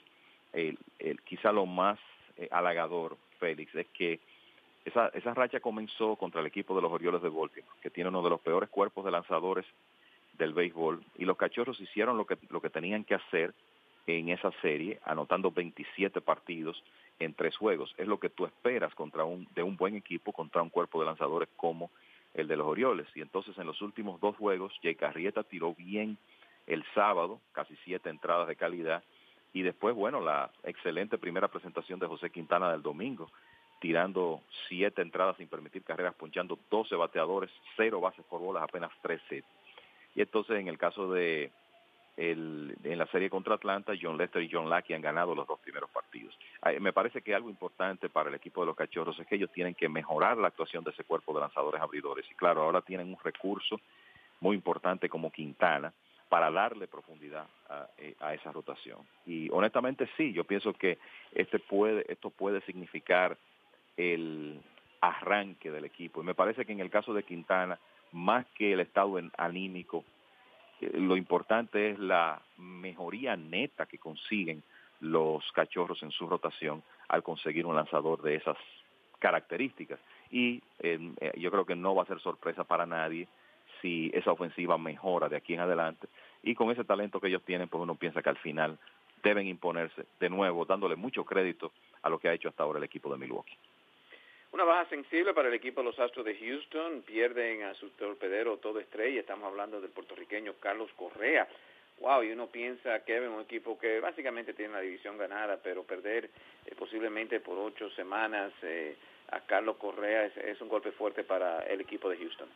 el, 0.54 0.78
el, 0.98 1.20
quizá 1.20 1.52
lo 1.52 1.66
más 1.66 1.98
eh, 2.38 2.48
halagador, 2.50 3.18
Félix, 3.38 3.74
es 3.74 3.86
que 3.88 4.20
esa, 4.88 5.08
esa 5.08 5.34
racha 5.34 5.60
comenzó 5.60 6.16
contra 6.16 6.40
el 6.40 6.46
equipo 6.46 6.74
de 6.74 6.82
los 6.82 6.92
Orioles 6.92 7.22
de 7.22 7.28
Baltimore, 7.28 7.76
que 7.80 7.90
tiene 7.90 8.10
uno 8.10 8.22
de 8.22 8.30
los 8.30 8.40
peores 8.40 8.68
cuerpos 8.68 9.04
de 9.04 9.10
lanzadores 9.10 9.64
del 10.34 10.52
béisbol, 10.52 11.02
y 11.16 11.24
los 11.24 11.36
cachorros 11.36 11.80
hicieron 11.80 12.16
lo 12.16 12.26
que, 12.26 12.38
lo 12.50 12.60
que 12.60 12.70
tenían 12.70 13.04
que 13.04 13.14
hacer 13.14 13.54
en 14.06 14.30
esa 14.30 14.50
serie, 14.62 15.00
anotando 15.04 15.50
27 15.50 16.20
partidos 16.20 16.82
en 17.18 17.34
tres 17.34 17.56
juegos. 17.56 17.94
Es 17.98 18.06
lo 18.06 18.18
que 18.18 18.30
tú 18.30 18.46
esperas 18.46 18.94
contra 18.94 19.24
un, 19.24 19.46
de 19.54 19.62
un 19.62 19.76
buen 19.76 19.96
equipo 19.96 20.32
contra 20.32 20.62
un 20.62 20.70
cuerpo 20.70 21.00
de 21.00 21.06
lanzadores 21.06 21.48
como 21.56 21.90
el 22.34 22.48
de 22.48 22.56
los 22.56 22.66
Orioles. 22.66 23.06
Y 23.14 23.20
entonces 23.20 23.56
en 23.58 23.66
los 23.66 23.82
últimos 23.82 24.20
dos 24.20 24.36
juegos, 24.36 24.72
Jay 24.82 24.94
Carrieta 24.94 25.42
tiró 25.42 25.74
bien 25.74 26.16
el 26.66 26.84
sábado, 26.94 27.40
casi 27.52 27.76
siete 27.84 28.08
entradas 28.08 28.48
de 28.48 28.56
calidad, 28.56 29.02
y 29.52 29.62
después, 29.62 29.94
bueno, 29.94 30.20
la 30.20 30.50
excelente 30.62 31.18
primera 31.18 31.48
presentación 31.48 31.98
de 31.98 32.06
José 32.06 32.30
Quintana 32.30 32.70
del 32.70 32.82
domingo, 32.82 33.30
tirando 33.80 34.42
siete 34.68 35.02
entradas 35.02 35.36
sin 35.36 35.48
permitir 35.48 35.82
carreras, 35.84 36.14
ponchando 36.14 36.58
12 36.70 36.94
bateadores, 36.96 37.50
cero 37.76 38.00
bases 38.00 38.24
por 38.24 38.40
bolas, 38.40 38.62
apenas 38.62 38.90
tres 39.02 39.20
sets. 39.28 39.46
Y 40.14 40.22
entonces 40.22 40.58
en 40.58 40.68
el 40.68 40.78
caso 40.78 41.12
de 41.12 41.50
el, 42.16 42.76
en 42.82 42.98
la 42.98 43.06
serie 43.06 43.30
contra 43.30 43.54
Atlanta, 43.54 43.92
John 44.00 44.18
Lester 44.18 44.42
y 44.42 44.50
John 44.50 44.68
Lackey 44.68 44.96
han 44.96 45.02
ganado 45.02 45.34
los 45.34 45.46
dos 45.46 45.60
primeros 45.60 45.88
partidos. 45.90 46.36
Me 46.80 46.92
parece 46.92 47.22
que 47.22 47.34
algo 47.34 47.48
importante 47.48 48.08
para 48.08 48.28
el 48.28 48.34
equipo 48.34 48.60
de 48.60 48.66
los 48.66 48.76
Cachorros 48.76 49.18
es 49.20 49.26
que 49.26 49.36
ellos 49.36 49.52
tienen 49.52 49.74
que 49.74 49.88
mejorar 49.88 50.36
la 50.36 50.48
actuación 50.48 50.82
de 50.82 50.90
ese 50.90 51.04
cuerpo 51.04 51.32
de 51.32 51.40
lanzadores 51.40 51.80
abridores. 51.80 52.26
Y 52.28 52.34
claro, 52.34 52.62
ahora 52.62 52.80
tienen 52.80 53.08
un 53.08 53.18
recurso 53.22 53.80
muy 54.40 54.56
importante 54.56 55.08
como 55.08 55.30
Quintana 55.30 55.92
para 56.28 56.50
darle 56.50 56.88
profundidad 56.88 57.46
a, 57.68 57.86
eh, 57.98 58.14
a, 58.20 58.34
esa 58.34 58.52
rotación. 58.52 58.98
Y 59.24 59.48
honestamente 59.50 60.08
sí, 60.16 60.32
yo 60.32 60.44
pienso 60.44 60.72
que 60.72 60.98
este 61.32 61.58
puede, 61.58 62.04
esto 62.12 62.30
puede 62.30 62.60
significar 62.62 63.36
el 63.98 64.60
arranque 65.00 65.70
del 65.70 65.84
equipo. 65.84 66.22
Y 66.22 66.24
me 66.24 66.34
parece 66.34 66.64
que 66.64 66.72
en 66.72 66.80
el 66.80 66.90
caso 66.90 67.12
de 67.12 67.24
Quintana, 67.24 67.78
más 68.12 68.46
que 68.54 68.72
el 68.72 68.80
estado 68.80 69.20
anímico, 69.36 70.04
eh, 70.80 70.92
lo 70.94 71.16
importante 71.16 71.90
es 71.90 71.98
la 71.98 72.40
mejoría 72.56 73.36
neta 73.36 73.86
que 73.86 73.98
consiguen 73.98 74.62
los 75.00 75.50
cachorros 75.52 76.02
en 76.02 76.10
su 76.10 76.26
rotación 76.26 76.82
al 77.08 77.22
conseguir 77.22 77.66
un 77.66 77.76
lanzador 77.76 78.22
de 78.22 78.36
esas 78.36 78.56
características. 79.18 79.98
Y 80.30 80.62
eh, 80.78 80.98
yo 81.36 81.50
creo 81.50 81.66
que 81.66 81.76
no 81.76 81.94
va 81.94 82.04
a 82.04 82.06
ser 82.06 82.20
sorpresa 82.20 82.64
para 82.64 82.86
nadie 82.86 83.28
si 83.80 84.10
esa 84.14 84.32
ofensiva 84.32 84.78
mejora 84.78 85.28
de 85.28 85.36
aquí 85.36 85.54
en 85.54 85.60
adelante. 85.60 86.08
Y 86.42 86.54
con 86.54 86.70
ese 86.70 86.84
talento 86.84 87.20
que 87.20 87.28
ellos 87.28 87.44
tienen, 87.44 87.68
pues 87.68 87.82
uno 87.82 87.94
piensa 87.94 88.22
que 88.22 88.28
al 88.28 88.38
final 88.38 88.78
deben 89.22 89.46
imponerse 89.46 90.06
de 90.20 90.30
nuevo, 90.30 90.64
dándole 90.64 90.96
mucho 90.96 91.24
crédito 91.24 91.72
a 92.02 92.08
lo 92.08 92.18
que 92.18 92.28
ha 92.28 92.32
hecho 92.32 92.48
hasta 92.48 92.62
ahora 92.62 92.78
el 92.78 92.84
equipo 92.84 93.10
de 93.10 93.18
Milwaukee. 93.18 93.56
Una 94.50 94.64
baja 94.64 94.88
sensible 94.88 95.34
para 95.34 95.48
el 95.48 95.54
equipo 95.54 95.82
de 95.82 95.86
los 95.86 95.98
Astros 95.98 96.24
de 96.24 96.34
Houston. 96.34 97.02
Pierden 97.02 97.64
a 97.64 97.74
su 97.74 97.90
torpedero 97.90 98.56
todo 98.56 98.80
estrella. 98.80 99.20
Estamos 99.20 99.44
hablando 99.44 99.78
del 99.80 99.90
puertorriqueño 99.90 100.54
Carlos 100.58 100.90
Correa. 100.96 101.46
Wow, 102.00 102.22
y 102.22 102.32
uno 102.32 102.46
piensa 102.46 103.04
que 103.04 103.18
es 103.18 103.28
un 103.28 103.42
equipo 103.42 103.78
que 103.78 104.00
básicamente 104.00 104.54
tiene 104.54 104.72
la 104.72 104.80
división 104.80 105.18
ganada, 105.18 105.58
pero 105.62 105.82
perder 105.82 106.30
eh, 106.64 106.74
posiblemente 106.78 107.40
por 107.40 107.58
ocho 107.58 107.90
semanas 107.90 108.52
eh, 108.62 108.96
a 109.32 109.40
Carlos 109.40 109.76
Correa 109.76 110.26
es, 110.26 110.60
un 110.60 110.68
golpe 110.68 110.92
fuerte 110.92 111.24
para 111.24 111.64
el 111.64 111.80
equipo 111.80 112.08
de 112.08 112.16
Houston. 112.16 112.48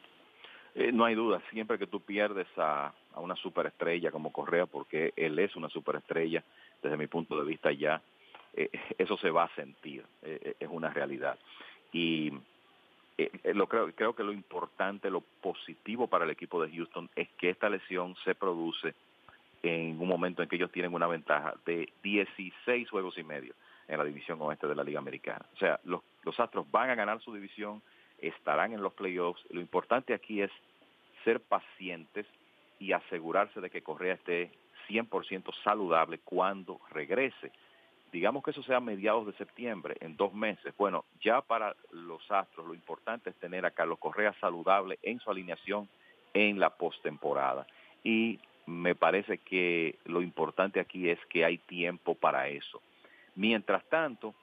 Eh, 0.74 0.92
no 0.92 1.04
hay 1.04 1.14
duda, 1.14 1.42
siempre 1.50 1.76
que 1.76 1.88
tú 1.88 2.00
pierdes 2.00 2.46
a, 2.56 2.94
a, 3.12 3.20
una 3.20 3.36
superestrella 3.36 4.10
como 4.10 4.32
Correa, 4.32 4.64
porque 4.64 5.12
él 5.16 5.38
es 5.38 5.54
una 5.56 5.68
superestrella, 5.68 6.42
desde 6.80 6.96
mi 6.96 7.08
punto 7.08 7.36
de 7.36 7.44
vista 7.44 7.70
ya, 7.72 8.00
eso 8.98 9.16
se 9.16 9.30
va 9.30 9.44
a 9.44 9.54
sentir, 9.54 10.04
es 10.22 10.68
una 10.68 10.90
realidad. 10.90 11.38
Y 11.92 12.32
eh, 13.18 13.30
eh, 13.44 13.54
lo 13.54 13.66
creo, 13.66 13.92
creo 13.94 14.14
que 14.14 14.24
lo 14.24 14.32
importante, 14.32 15.10
lo 15.10 15.20
positivo 15.20 16.06
para 16.06 16.24
el 16.24 16.30
equipo 16.30 16.62
de 16.62 16.74
Houston 16.74 17.08
es 17.14 17.28
que 17.38 17.50
esta 17.50 17.68
lesión 17.68 18.16
se 18.24 18.34
produce 18.34 18.94
en 19.62 20.00
un 20.00 20.08
momento 20.08 20.42
en 20.42 20.48
que 20.48 20.56
ellos 20.56 20.72
tienen 20.72 20.94
una 20.94 21.06
ventaja 21.06 21.54
de 21.64 21.92
16 22.02 22.90
juegos 22.90 23.16
y 23.18 23.22
medio 23.22 23.54
en 23.86 23.98
la 23.98 24.04
división 24.04 24.40
oeste 24.40 24.66
de 24.66 24.74
la 24.74 24.82
Liga 24.82 24.98
Americana. 24.98 25.44
O 25.54 25.58
sea, 25.58 25.78
los, 25.84 26.02
los 26.24 26.38
Astros 26.40 26.68
van 26.70 26.90
a 26.90 26.94
ganar 26.94 27.20
su 27.20 27.32
división, 27.32 27.82
estarán 28.18 28.72
en 28.72 28.82
los 28.82 28.92
playoffs. 28.94 29.44
Lo 29.50 29.60
importante 29.60 30.14
aquí 30.14 30.42
es 30.42 30.50
ser 31.24 31.40
pacientes 31.40 32.26
y 32.80 32.92
asegurarse 32.92 33.60
de 33.60 33.70
que 33.70 33.82
Correa 33.82 34.14
esté 34.14 34.50
100% 34.88 35.52
saludable 35.62 36.18
cuando 36.24 36.80
regrese 36.90 37.52
digamos 38.12 38.44
que 38.44 38.50
eso 38.50 38.62
sea 38.62 38.78
mediados 38.78 39.26
de 39.26 39.32
septiembre, 39.32 39.96
en 40.00 40.16
dos 40.16 40.34
meses. 40.34 40.74
Bueno, 40.76 41.04
ya 41.22 41.40
para 41.40 41.74
los 41.90 42.30
Astros 42.30 42.66
lo 42.66 42.74
importante 42.74 43.30
es 43.30 43.36
tener 43.36 43.64
a 43.64 43.70
Carlos 43.70 43.98
Correa 43.98 44.34
saludable 44.38 44.98
en 45.02 45.18
su 45.18 45.30
alineación 45.30 45.88
en 46.34 46.60
la 46.60 46.70
postemporada. 46.70 47.66
Y 48.04 48.38
me 48.66 48.94
parece 48.94 49.38
que 49.38 49.98
lo 50.04 50.20
importante 50.20 50.78
aquí 50.78 51.08
es 51.08 51.18
que 51.26 51.44
hay 51.44 51.58
tiempo 51.58 52.14
para 52.14 52.48
eso. 52.48 52.82
Mientras 53.34 53.82
tanto, 53.88 54.34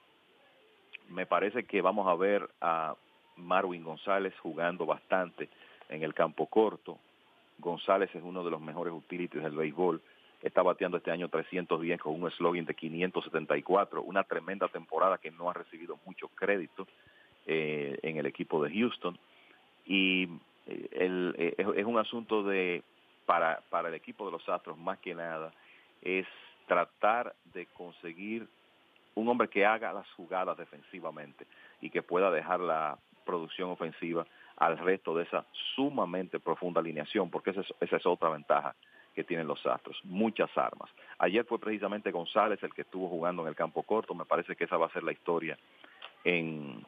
me 1.10 1.28
parece 1.28 1.64
que 1.64 1.82
vamos 1.82 2.08
a 2.08 2.16
ver 2.16 2.50
a 2.62 2.96
Marwin 3.38 3.84
González 3.84 4.34
jugando 4.40 4.88
bastante 4.88 5.48
en 5.90 6.04
el 6.04 6.16
campo 6.16 6.48
corto. 6.48 6.98
González 7.60 8.10
es 8.16 8.24
uno 8.24 8.44
de 8.44 8.52
los 8.52 8.62
mejores 8.62 8.94
utilities 8.94 9.44
del 9.44 9.56
béisbol 9.56 10.02
está 10.41 10.62
bateando 10.62 10.97
este 10.97 11.12
año 11.12 11.28
310 11.30 11.99
con 11.99 12.21
un 12.21 12.32
slogan 12.32 12.65
de 12.65 12.73
574, 12.73 14.02
una 14.02 14.23
tremenda 14.23 14.67
temporada 14.67 15.17
que 15.17 15.32
no 15.32 15.49
ha 15.49 15.54
recibido 15.54 15.99
mucho 16.06 16.30
crédito 16.30 16.88
eh, 17.45 17.97
en 18.04 18.17
el 18.17 18.25
equipo 18.25 18.63
de 18.63 18.71
Houston. 18.71 19.17
Y 19.86 20.30
el, 20.91 21.36
es 21.75 21.86
un 21.86 21.97
asunto 21.97 22.43
de, 22.43 22.84
para, 23.25 23.62
para 23.69 23.89
el 23.89 23.95
equipo 23.95 24.25
de 24.25 24.32
los 24.32 24.47
Astros 24.47 24.78
más 24.78 24.99
que 24.99 25.13
nada, 25.15 25.54
es 26.02 26.28
tratar 26.67 27.36
de 27.54 27.65
conseguir 27.67 28.47
un 29.15 29.28
hombre 29.28 29.49
que 29.49 29.65
haga 29.65 29.91
las 29.91 30.10
jugadas 30.13 30.58
defensivamente 30.58 31.45
y 31.82 31.89
que 31.89 32.02
pueda 32.02 32.32
dejar 32.32 32.60
la 32.60 32.97
producción 33.25 33.69
ofensiva 33.71 34.25
al 34.58 34.78
resto 34.78 35.15
de 35.15 35.23
esa 35.23 35.45
sumamente 35.75 36.39
profunda 36.39 36.80
alineación, 36.80 37.30
porque 37.30 37.52
esa 37.52 37.62
es, 37.62 37.73
esa 37.82 37.97
es 37.97 38.06
otra 38.06 38.30
ventaja 38.30 38.75
que 39.13 39.24
tienen 39.24 39.48
los 39.48 39.65
Astros, 39.65 40.00
muchas 40.04 40.50
armas. 40.58 40.89
Ayer 41.17 41.45
fue 41.45 41.60
precisamente 41.60 42.12
González 42.12 42.62
el 42.63 42.74
que 42.74 42.82
estuvo 42.82 43.10
jugando 43.10 43.41
en 43.43 43.50
el 43.50 43.56
campo 43.56 43.84
corto, 43.84 44.13
me 44.13 44.26
parece 44.26 44.56
que 44.56 44.65
esa 44.65 44.78
va 44.78 44.88
a 44.88 44.93
ser 44.93 45.04
la 45.04 45.12
historia 45.12 45.58
en 46.24 46.84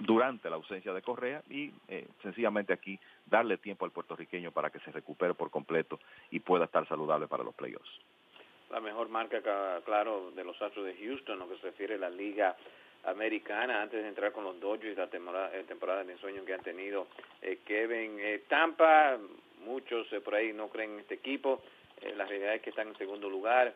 durante 0.00 0.48
la 0.48 0.56
ausencia 0.56 0.92
de 0.92 1.02
Correa 1.02 1.42
y 1.48 1.72
eh, 1.88 2.08
sencillamente 2.22 2.72
aquí 2.72 2.98
darle 3.26 3.58
tiempo 3.58 3.84
al 3.84 3.90
puertorriqueño 3.90 4.50
para 4.50 4.70
que 4.70 4.80
se 4.80 4.90
recupere 4.90 5.34
por 5.34 5.50
completo 5.50 6.00
y 6.30 6.40
pueda 6.40 6.64
estar 6.64 6.88
saludable 6.88 7.26
para 7.26 7.44
los 7.44 7.54
playoffs. 7.54 7.90
La 8.70 8.80
mejor 8.80 9.08
marca, 9.08 9.40
claro, 9.84 10.30
de 10.30 10.44
los 10.44 10.60
Astros 10.62 10.86
de 10.86 10.94
Houston, 10.94 11.38
lo 11.38 11.48
que 11.48 11.56
se 11.56 11.66
refiere 11.66 11.96
a 11.96 11.98
la 11.98 12.10
liga 12.10 12.56
americana, 13.04 13.82
antes 13.82 14.02
de 14.02 14.08
entrar 14.08 14.32
con 14.32 14.44
los 14.44 14.58
Dodgers, 14.60 14.96
la 14.96 15.08
temporada, 15.08 15.54
eh, 15.54 15.64
temporada 15.64 16.04
de 16.04 16.12
ensueño 16.12 16.44
que 16.44 16.54
han 16.54 16.62
tenido 16.62 17.08
eh, 17.42 17.58
Kevin 17.64 18.18
Tampa, 18.48 19.18
muchos 19.60 20.06
por 20.24 20.34
ahí 20.34 20.52
no 20.52 20.68
creen 20.68 20.92
en 20.92 21.00
este 21.00 21.14
equipo, 21.14 21.62
la 22.16 22.24
realidad 22.24 22.54
es 22.54 22.62
que 22.62 22.70
están 22.70 22.88
en 22.88 22.96
segundo 22.96 23.28
lugar, 23.28 23.74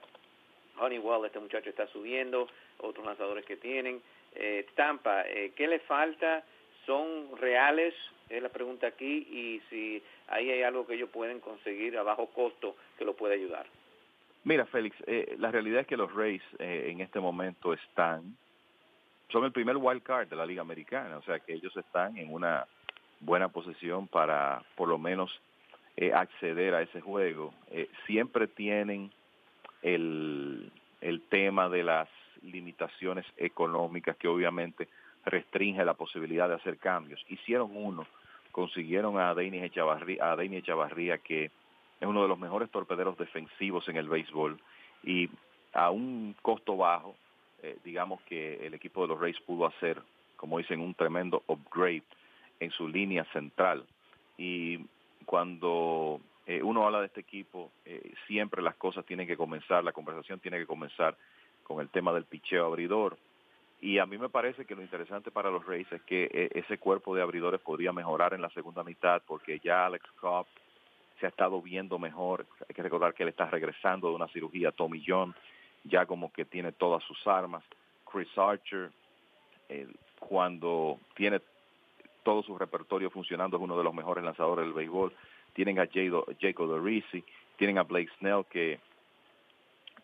Honeywell, 0.78 1.24
este 1.24 1.38
muchacho 1.38 1.70
está 1.70 1.86
subiendo, 1.88 2.48
otros 2.78 3.04
lanzadores 3.04 3.44
que 3.44 3.56
tienen, 3.56 4.00
eh, 4.34 4.66
Tampa, 4.74 5.22
eh, 5.26 5.52
¿qué 5.54 5.68
le 5.68 5.78
falta? 5.80 6.44
¿Son 6.86 7.36
reales? 7.36 7.94
Es 8.28 8.42
la 8.42 8.48
pregunta 8.48 8.88
aquí 8.88 9.26
y 9.30 9.62
si 9.70 10.02
ahí 10.28 10.50
hay 10.50 10.62
algo 10.62 10.86
que 10.86 10.94
ellos 10.94 11.10
pueden 11.10 11.40
conseguir 11.40 11.96
a 11.96 12.02
bajo 12.02 12.26
costo 12.26 12.76
que 12.98 13.04
lo 13.04 13.14
puede 13.14 13.34
ayudar. 13.34 13.66
Mira, 14.44 14.66
Félix, 14.66 14.96
eh, 15.06 15.36
la 15.38 15.50
realidad 15.50 15.80
es 15.80 15.86
que 15.86 15.96
los 15.96 16.12
Rays 16.12 16.42
en 16.58 17.00
este 17.00 17.20
momento 17.20 17.72
están, 17.72 18.36
son 19.30 19.44
el 19.44 19.52
primer 19.52 19.76
wild 19.76 20.02
card 20.02 20.28
de 20.28 20.36
la 20.36 20.44
Liga 20.44 20.62
Americana, 20.62 21.16
o 21.16 21.22
sea 21.22 21.38
que 21.38 21.54
ellos 21.54 21.74
están 21.76 22.16
en 22.18 22.32
una 22.32 22.66
buena 23.20 23.48
posición 23.48 24.06
para 24.08 24.62
por 24.74 24.88
lo 24.88 24.98
menos 24.98 25.40
acceder 26.14 26.74
a 26.74 26.82
ese 26.82 27.00
juego. 27.00 27.54
siempre 28.06 28.48
tienen 28.48 29.10
el, 29.82 30.70
el 31.00 31.20
tema 31.22 31.68
de 31.68 31.82
las 31.82 32.08
limitaciones 32.42 33.24
económicas 33.36 34.16
que 34.16 34.28
obviamente 34.28 34.88
restringe 35.24 35.84
la 35.84 35.94
posibilidad 35.94 36.48
de 36.48 36.54
hacer 36.54 36.78
cambios. 36.78 37.24
Hicieron 37.28 37.70
uno, 37.74 38.06
consiguieron 38.52 39.18
a 39.18 39.34
Denis 39.34 39.64
Echavarría, 39.64 40.32
a 40.32 40.42
Echavarría 40.42 41.18
que 41.18 41.44
es 42.00 42.06
uno 42.06 42.22
de 42.22 42.28
los 42.28 42.38
mejores 42.38 42.70
torpederos 42.70 43.16
defensivos 43.16 43.88
en 43.88 43.96
el 43.96 44.08
béisbol 44.08 44.58
y 45.02 45.28
a 45.72 45.90
un 45.90 46.34
costo 46.42 46.76
bajo, 46.76 47.16
eh, 47.62 47.78
digamos 47.84 48.20
que 48.22 48.66
el 48.66 48.74
equipo 48.74 49.02
de 49.02 49.08
los 49.08 49.20
Rays 49.20 49.40
pudo 49.40 49.66
hacer, 49.66 50.00
como 50.36 50.58
dicen, 50.58 50.80
un 50.80 50.94
tremendo 50.94 51.42
upgrade 51.46 52.02
en 52.60 52.70
su 52.70 52.88
línea 52.88 53.24
central. 53.32 53.84
Y 54.36 54.80
cuando 55.24 56.20
eh, 56.46 56.62
uno 56.62 56.84
habla 56.84 57.00
de 57.00 57.06
este 57.06 57.20
equipo, 57.20 57.70
eh, 57.84 58.12
siempre 58.26 58.62
las 58.62 58.76
cosas 58.76 59.04
tienen 59.06 59.26
que 59.26 59.36
comenzar, 59.36 59.82
la 59.82 59.92
conversación 59.92 60.40
tiene 60.40 60.58
que 60.58 60.66
comenzar 60.66 61.16
con 61.62 61.80
el 61.80 61.88
tema 61.88 62.12
del 62.12 62.24
picheo 62.24 62.66
abridor. 62.66 63.16
Y 63.80 63.98
a 63.98 64.06
mí 64.06 64.18
me 64.18 64.28
parece 64.28 64.64
que 64.64 64.74
lo 64.74 64.82
interesante 64.82 65.30
para 65.30 65.50
los 65.50 65.66
Rays 65.66 65.90
es 65.92 66.02
que 66.02 66.24
eh, 66.32 66.50
ese 66.54 66.78
cuerpo 66.78 67.14
de 67.14 67.22
abridores 67.22 67.60
podría 67.60 67.92
mejorar 67.92 68.34
en 68.34 68.42
la 68.42 68.50
segunda 68.50 68.84
mitad 68.84 69.22
porque 69.26 69.58
ya 69.60 69.86
Alex 69.86 70.04
Cobb 70.20 70.46
se 71.18 71.26
ha 71.26 71.28
estado 71.30 71.60
viendo 71.60 71.98
mejor. 71.98 72.46
Hay 72.68 72.74
que 72.74 72.82
recordar 72.82 73.14
que 73.14 73.22
él 73.22 73.30
está 73.30 73.46
regresando 73.46 74.08
de 74.08 74.16
una 74.16 74.28
cirugía. 74.28 74.72
Tommy 74.72 75.02
John 75.06 75.34
ya 75.84 76.06
como 76.06 76.32
que 76.32 76.44
tiene 76.44 76.72
todas 76.72 77.02
sus 77.04 77.26
armas. 77.26 77.62
Chris 78.10 78.28
Archer, 78.38 78.90
cuando 80.18 80.98
tiene 81.14 81.40
todo 82.24 82.42
su 82.42 82.58
repertorio 82.58 83.10
funcionando, 83.10 83.56
es 83.56 83.62
uno 83.62 83.78
de 83.78 83.84
los 83.84 83.94
mejores 83.94 84.24
lanzadores 84.24 84.64
del 84.64 84.74
béisbol. 84.74 85.12
Tienen 85.52 85.78
a 85.78 85.86
Jacob 85.86 86.66
Dorisi, 86.66 87.22
tienen 87.56 87.78
a 87.78 87.84
Blake 87.84 88.10
Snell 88.18 88.44
que 88.50 88.80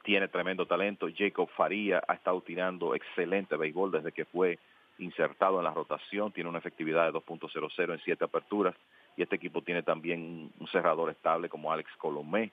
tiene 0.04 0.28
tremendo 0.28 0.66
talento. 0.66 1.08
Jacob 1.12 1.48
Faría 1.56 2.02
ha 2.06 2.14
estado 2.14 2.40
tirando 2.42 2.94
excelente 2.94 3.56
béisbol 3.56 3.90
desde 3.90 4.12
que 4.12 4.24
fue 4.24 4.58
insertado 4.98 5.58
en 5.58 5.64
la 5.64 5.74
rotación, 5.74 6.30
tiene 6.30 6.50
una 6.50 6.58
efectividad 6.58 7.06
de 7.06 7.18
2.00 7.18 7.92
en 7.92 8.00
siete 8.00 8.24
aperturas 8.24 8.74
y 9.16 9.22
este 9.22 9.36
equipo 9.36 9.62
tiene 9.62 9.82
también 9.82 10.52
un 10.58 10.66
cerrador 10.68 11.10
estable 11.10 11.48
como 11.48 11.72
Alex 11.72 11.90
Colomé, 11.96 12.50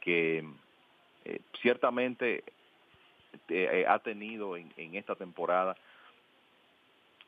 que 0.00 0.44
eh, 1.24 1.40
ciertamente 1.62 2.42
eh, 3.48 3.84
ha 3.88 3.98
tenido 4.00 4.56
en, 4.56 4.70
esta 4.94 5.14
temporada 5.14 5.76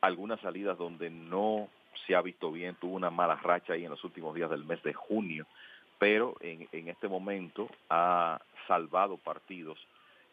algunas 0.01 0.39
salidas 0.41 0.77
donde 0.77 1.09
no 1.09 1.69
se 2.05 2.15
ha 2.15 2.21
visto 2.21 2.51
bien, 2.51 2.75
tuvo 2.75 2.95
una 2.95 3.09
mala 3.09 3.35
racha 3.35 3.73
ahí 3.73 3.83
en 3.83 3.91
los 3.91 4.03
últimos 4.03 4.35
días 4.35 4.49
del 4.49 4.63
mes 4.63 4.81
de 4.83 4.93
junio, 4.93 5.45
pero 5.97 6.35
en, 6.39 6.67
en 6.71 6.87
este 6.87 7.07
momento 7.07 7.69
ha 7.89 8.39
salvado 8.67 9.17
partidos 9.17 9.77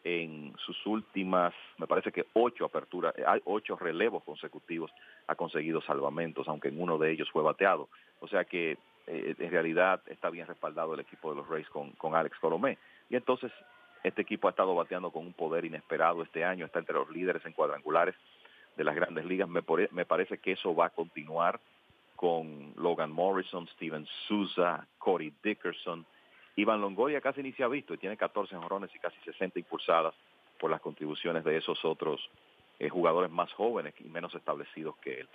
en 0.03 0.53
sus 0.65 0.85
últimas, 0.85 1.53
me 1.77 1.85
parece 1.85 2.13
que 2.13 2.27
ocho 2.33 2.63
aperturas, 2.63 3.13
eh, 3.17 3.23
hay 3.27 3.41
ocho 3.43 3.75
relevos 3.75 4.23
consecutivos, 4.23 4.89
ha 5.27 5.35
conseguido 5.35 5.81
salvamentos, 5.81 6.47
aunque 6.47 6.69
en 6.69 6.81
uno 6.81 6.97
de 6.97 7.11
ellos 7.11 7.29
fue 7.29 7.43
bateado. 7.43 7.89
O 8.21 8.27
sea 8.27 8.45
que 8.45 8.77
eh, 9.07 9.35
en 9.37 9.51
realidad 9.51 10.01
está 10.07 10.29
bien 10.29 10.47
respaldado 10.47 10.93
el 10.93 11.01
equipo 11.01 11.31
de 11.31 11.37
los 11.37 11.49
Rays 11.49 11.67
con, 11.69 11.91
con 11.91 12.15
Alex 12.15 12.37
Colomé. 12.39 12.77
Y 13.09 13.17
entonces 13.17 13.51
este 14.03 14.21
equipo 14.21 14.47
ha 14.47 14.51
estado 14.51 14.73
bateando 14.75 15.11
con 15.11 15.25
un 15.25 15.33
poder 15.33 15.65
inesperado 15.65 16.23
este 16.23 16.45
año, 16.45 16.65
está 16.65 16.79
entre 16.79 16.95
los 16.95 17.09
líderes 17.09 17.45
en 17.45 17.51
cuadrangulares 17.51 18.15
de 18.77 18.83
las 18.83 18.95
grandes 18.95 19.25
ligas. 19.25 19.49
Me, 19.49 20.05
parece 20.05 20.37
que 20.37 20.53
eso 20.53 20.73
va 20.73 20.85
a 20.85 20.89
continuar 20.91 21.59
con 22.15 22.73
Logan 22.77 23.11
Morrison, 23.11 23.67
Steven 23.67 24.07
Souza, 24.27 24.87
Corey 24.97 25.33
Dickerson. 25.43 26.05
Iván 26.55 26.81
Longoria 26.81 27.21
casi 27.21 27.43
ni 27.43 27.51
se 27.53 27.63
ha 27.63 27.67
visto 27.67 27.93
y 27.93 27.97
tiene 27.97 28.17
14 28.17 28.55
jorrones 28.55 28.89
y 28.95 28.99
casi 28.99 29.17
60 29.25 29.59
impulsadas 29.59 30.13
por 30.59 30.71
las 30.71 30.81
contribuciones 30.81 31.43
de 31.43 31.57
esos 31.57 31.83
otros 31.85 32.29
eh, 32.79 32.89
jugadores 32.89 33.29
más 33.29 33.51
jóvenes 33.53 33.93
y 33.99 34.05
menos 34.05 34.33
establecidos 34.33 34.95
que 34.97 35.21
él. 35.21 35.27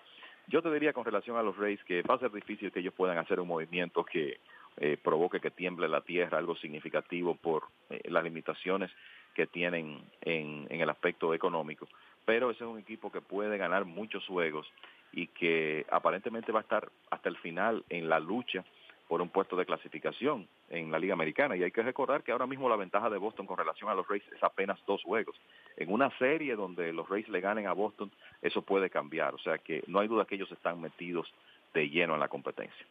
Yo 0.48 0.62
te 0.62 0.72
diría 0.72 0.92
con 0.92 1.04
relación 1.04 1.36
a 1.36 1.42
los 1.42 1.56
Rays 1.56 1.82
que 1.84 2.02
va 2.02 2.14
a 2.14 2.18
ser 2.18 2.32
difícil 2.32 2.72
que 2.72 2.80
ellos 2.80 2.94
puedan 2.94 3.18
hacer 3.18 3.38
un 3.38 3.46
movimiento 3.46 4.04
que 4.04 4.40
eh, 4.76 4.96
provoque 5.00 5.38
que 5.38 5.52
tiemble 5.52 5.88
la 5.88 6.00
tierra, 6.00 6.38
algo 6.38 6.56
significativo 6.56 7.36
por 7.36 7.64
eh, 7.90 8.00
las 8.08 8.24
limitaciones 8.24 8.90
que 9.34 9.46
tienen 9.46 10.02
en, 10.20 10.66
en 10.68 10.80
el 10.80 10.90
aspecto 10.90 11.32
económico. 11.32 11.86
Pero 12.24 12.50
ese 12.50 12.64
es 12.64 12.70
un 12.70 12.78
equipo 12.78 13.10
que 13.10 13.20
puede 13.20 13.58
ganar 13.58 13.84
muchos 13.84 14.26
juegos 14.26 14.70
y 15.12 15.26
que 15.28 15.84
aparentemente 15.90 16.52
va 16.52 16.60
a 16.60 16.62
estar 16.62 16.88
hasta 17.10 17.28
el 17.28 17.36
final 17.38 17.84
en 17.88 18.08
la 18.08 18.20
lucha 18.20 18.64
por 19.08 19.20
un 19.20 19.28
puesto 19.28 19.56
de 19.56 19.66
clasificación 19.66 20.48
en 20.70 20.90
la 20.90 20.98
Liga 20.98 21.12
Americana. 21.12 21.54
Y 21.54 21.62
hay 21.62 21.70
que 21.70 21.82
recordar 21.82 22.22
que 22.22 22.32
ahora 22.32 22.46
mismo 22.46 22.68
la 22.68 22.76
ventaja 22.76 23.10
de 23.10 23.18
Boston 23.18 23.46
con 23.46 23.58
relación 23.58 23.90
a 23.90 23.94
los 23.94 24.08
Rays 24.08 24.22
es 24.34 24.42
apenas 24.42 24.78
dos 24.86 25.02
juegos. 25.02 25.36
En 25.76 25.92
una 25.92 26.10
serie 26.16 26.56
donde 26.56 26.94
los 26.94 27.06
Rays 27.08 27.28
le 27.28 27.42
ganen 27.42 27.66
a 27.66 27.74
Boston, 27.74 28.10
eso 28.40 28.62
puede 28.62 28.88
cambiar. 28.88 29.34
O 29.34 29.38
sea 29.38 29.58
que 29.58 29.82
no 29.86 30.00
hay 30.00 30.08
duda 30.08 30.24
que 30.24 30.36
ellos 30.36 30.50
están 30.50 30.80
metidos 30.80 31.30
de 31.74 31.90
lleno 31.90 32.14
en 32.14 32.20
la 32.20 32.28
competencia. 32.28 32.86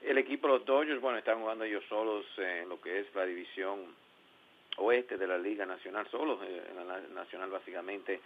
El 0.00 0.16
equipo 0.16 0.46
de 0.46 0.54
los 0.54 0.64
Dodgers, 0.64 1.00
bueno, 1.02 1.18
están 1.18 1.40
jugando 1.40 1.64
ellos 1.64 1.84
solos 1.90 2.24
en 2.38 2.68
lo 2.68 2.80
que 2.80 3.00
es 3.00 3.14
la 3.14 3.26
división 3.26 3.80
oeste 4.78 5.16
de 5.16 5.26
la 5.26 5.38
Liga 5.38 5.66
Nacional, 5.66 6.08
solos 6.10 6.40
eh, 6.42 6.62
en 6.70 6.88
la 6.88 7.00
Nacional 7.14 7.50
básicamente 7.50 8.20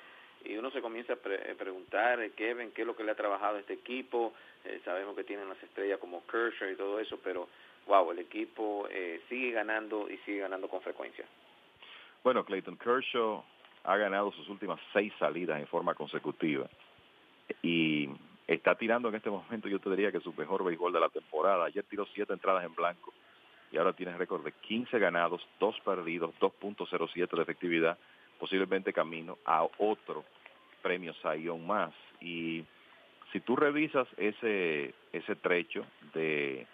y 0.44 0.56
uno 0.56 0.70
se 0.70 0.82
comienza 0.82 1.14
a 1.14 1.16
eh, 1.16 1.54
preguntar, 1.56 2.20
eh, 2.20 2.32
Kevin, 2.32 2.72
qué 2.72 2.82
es 2.82 2.86
lo 2.86 2.96
que 2.96 3.04
le 3.04 3.12
ha 3.12 3.16
trabajado 3.16 3.56
a 3.56 3.60
este 3.60 3.74
equipo. 3.74 4.32
Eh, 4.64 4.80
sabemos 4.84 5.16
que 5.16 5.24
tienen 5.24 5.48
las 5.48 5.62
estrellas 5.62 5.98
como 5.98 6.26
Kershaw 6.26 6.70
y 6.70 6.76
todo 6.76 6.98
eso, 6.98 7.18
pero 7.22 7.48
wow, 7.86 8.10
el 8.12 8.20
equipo 8.20 8.88
sigue 9.28 9.50
ganando 9.50 10.08
y 10.08 10.16
sigue 10.18 10.38
ganando 10.38 10.68
con 10.68 10.80
frecuencia. 10.82 11.24
Bueno, 12.22 12.44
Clayton 12.44 12.76
Kershaw 12.76 13.42
ha 13.82 13.96
ganado 13.96 14.30
sus 14.32 14.48
últimas 14.48 14.78
seis 14.92 15.12
salidas 15.18 15.58
en 15.58 15.66
forma 15.66 15.94
consecutiva 15.94 16.68
y 17.60 18.08
está 18.46 18.76
tirando 18.76 19.08
en 19.08 19.16
este 19.16 19.30
momento, 19.30 19.68
yo 19.68 19.80
te 19.80 19.90
diría 19.90 20.12
que 20.12 20.20
su 20.20 20.32
mejor 20.34 20.62
béisbol 20.62 20.92
de 20.92 21.00
la 21.00 21.08
temporada. 21.08 21.64
Ayer 21.64 21.84
tiró 21.84 22.06
siete 22.14 22.32
entradas 22.32 22.64
en 22.64 22.74
blanco 22.74 23.12
y 23.72 23.78
ahora 23.78 23.94
tiene 23.94 24.16
récord 24.16 24.44
de 24.44 24.52
15 24.52 24.98
ganados, 24.98 25.46
2 25.58 25.80
perdidos, 25.80 26.34
2.07 26.40 27.36
de 27.36 27.42
efectividad 27.42 27.98
posiblemente 28.38 28.92
camino 28.92 29.38
a 29.44 29.64
otro 29.78 30.24
premio 30.82 31.14
Sayón 31.22 31.66
más. 31.66 31.92
Y 32.20 32.64
si 33.32 33.40
tú 33.40 33.56
revisas 33.56 34.06
ese, 34.16 34.94
ese 35.12 35.36
trecho 35.36 35.86
de 36.12 36.66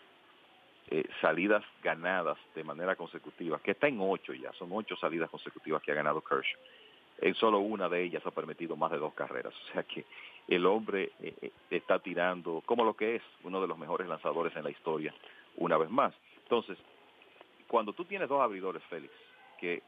eh, 0.90 1.04
salidas 1.20 1.62
ganadas 1.82 2.38
de 2.54 2.64
manera 2.64 2.96
consecutiva, 2.96 3.60
que 3.62 3.72
está 3.72 3.86
en 3.86 3.98
ocho 4.00 4.32
ya, 4.32 4.52
son 4.54 4.70
ocho 4.72 4.96
salidas 4.96 5.30
consecutivas 5.30 5.82
que 5.82 5.92
ha 5.92 5.94
ganado 5.94 6.22
Kershaw. 6.22 6.58
en 7.20 7.34
solo 7.34 7.58
una 7.58 7.88
de 7.88 8.02
ellas 8.02 8.24
ha 8.26 8.30
permitido 8.30 8.74
más 8.74 8.90
de 8.90 8.98
dos 8.98 9.12
carreras. 9.12 9.54
O 9.54 9.72
sea 9.72 9.82
que 9.82 10.04
el 10.48 10.64
hombre 10.64 11.12
eh, 11.20 11.34
eh, 11.42 11.50
está 11.70 11.98
tirando 11.98 12.62
como 12.64 12.82
lo 12.82 12.94
que 12.94 13.16
es 13.16 13.22
uno 13.44 13.60
de 13.60 13.68
los 13.68 13.76
mejores 13.76 14.08
lanzadores 14.08 14.56
en 14.56 14.64
la 14.64 14.70
historia, 14.70 15.14
una 15.56 15.76
vez 15.76 15.90
más. 15.90 16.14
Entonces, 16.48 16.78
cuando 17.66 17.92
tú 17.92 18.06
tienes 18.06 18.26
dos 18.26 18.40
abridores, 18.40 18.82
Félix, 18.84 19.12
que 19.60 19.82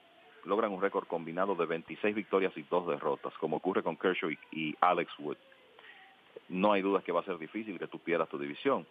logran 0.44 0.70
un 0.70 0.82
récord 0.82 1.06
combinado 1.06 1.54
de 1.54 1.64
26 1.64 2.14
victorias 2.14 2.52
y 2.54 2.62
dos 2.64 2.86
derrotas, 2.86 3.32
como 3.38 3.56
ocurre 3.56 3.82
con 3.82 3.96
Kershaw 3.96 4.30
y, 4.52 4.76
Alex 4.78 5.11
Wood, 5.18 5.38
no 6.50 6.72
hay 6.72 6.82
duda 6.82 7.00
que 7.00 7.12
va 7.12 7.20
a 7.20 7.24
ser 7.24 7.38
difícil 7.38 7.78
que 7.78 7.86
tú 7.86 7.98
pierdas 7.98 8.28
tu 8.28 8.38
división. 8.38 8.86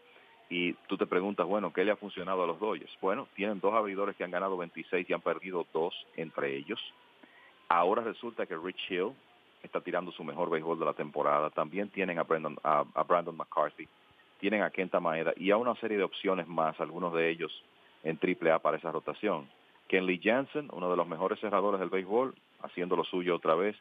Y 0.50 0.74
tú 0.88 0.98
te 0.98 1.06
preguntas, 1.06 1.46
bueno, 1.46 1.72
¿qué 1.72 1.86
le 1.86 1.92
ha 1.92 1.96
funcionado 1.96 2.44
a 2.44 2.48
los 2.48 2.60
Dodgers? 2.60 2.92
Bueno, 3.02 3.28
tienen 3.36 3.60
dos 3.60 3.76
abridores 3.76 4.16
que 4.16 4.24
han 4.24 4.32
ganado 4.32 4.58
26 4.58 5.08
y 5.08 5.14
han 5.14 5.22
perdido 5.22 5.68
dos 5.72 5.94
entre 6.16 6.56
ellos. 6.56 6.80
Ahora 7.68 8.02
resulta 8.02 8.48
que 8.48 8.58
Rich 8.58 8.90
Hill 8.90 9.14
está 9.62 9.80
tirando 9.82 10.12
su 10.12 10.24
mejor 10.24 10.50
béisbol 10.50 10.80
de 10.80 10.86
la 10.86 10.94
temporada. 10.94 11.52
También 11.52 11.90
tienen 11.90 12.18
a 12.18 12.24
Brandon, 12.24 12.58
a, 12.64 13.04
Brandon 13.04 13.38
McCarthy, 13.38 13.88
tienen 14.40 14.64
a 14.64 14.70
Kenta 14.70 15.00
Maeda 15.00 15.34
y 15.36 15.52
a 15.52 15.58
una 15.58 15.76
serie 15.76 15.98
de 15.98 16.04
opciones 16.04 16.48
más, 16.48 16.80
algunos 16.80 17.14
de 17.14 17.30
ellos 17.30 17.64
en 18.04 18.18
triple 18.18 18.52
A 18.52 18.60
para 18.60 18.78
esa 18.78 18.92
rotación. 18.92 19.50
Kenley 19.88 20.20
Jansen, 20.24 20.70
uno 20.72 20.90
de 20.90 20.98
los 20.98 21.08
mejores 21.08 21.40
cerradores 21.40 21.80
del 21.80 21.90
béisbol, 21.90 22.36
haciendo 22.62 22.96
lo 22.96 23.04
suyo 23.04 23.36
otra 23.36 23.56
vez, 23.56 23.76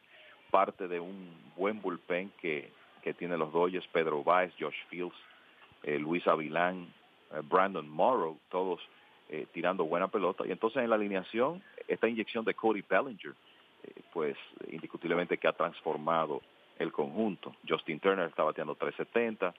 parte 0.51 0.87
de 0.87 0.99
un 0.99 1.29
buen 1.55 1.81
bullpen 1.81 2.31
que, 2.41 2.71
que 3.03 3.13
tiene 3.13 3.37
los 3.37 3.53
Dodgers, 3.53 3.87
Pedro 3.87 4.23
Baez, 4.23 4.53
Josh 4.59 4.75
Fields, 4.89 5.15
eh, 5.83 5.99
Luis 5.99 6.27
Avilán, 6.27 6.87
eh, 7.31 7.41
Brandon 7.43 7.87
Morrow, 7.87 8.37
todos 8.49 8.81
eh, 9.29 9.45
tirando 9.53 9.85
buena 9.85 10.07
pelota. 10.07 10.43
Y 10.47 10.51
entonces 10.51 10.81
en 10.81 10.89
la 10.89 10.95
alineación, 10.95 11.61
esta 11.87 12.07
inyección 12.07 12.43
de 12.45 12.55
Cody 12.55 12.81
Bellinger, 12.81 13.33
eh, 13.83 14.01
pues 14.11 14.35
indiscutiblemente 14.71 15.37
que 15.37 15.47
ha 15.47 15.53
transformado 15.53 16.41
el 16.79 16.91
conjunto. 16.91 17.55
Justin 17.67 17.99
Turner 17.99 18.27
está 18.27 18.41
bateando 18.41 18.73
370, 18.73 19.53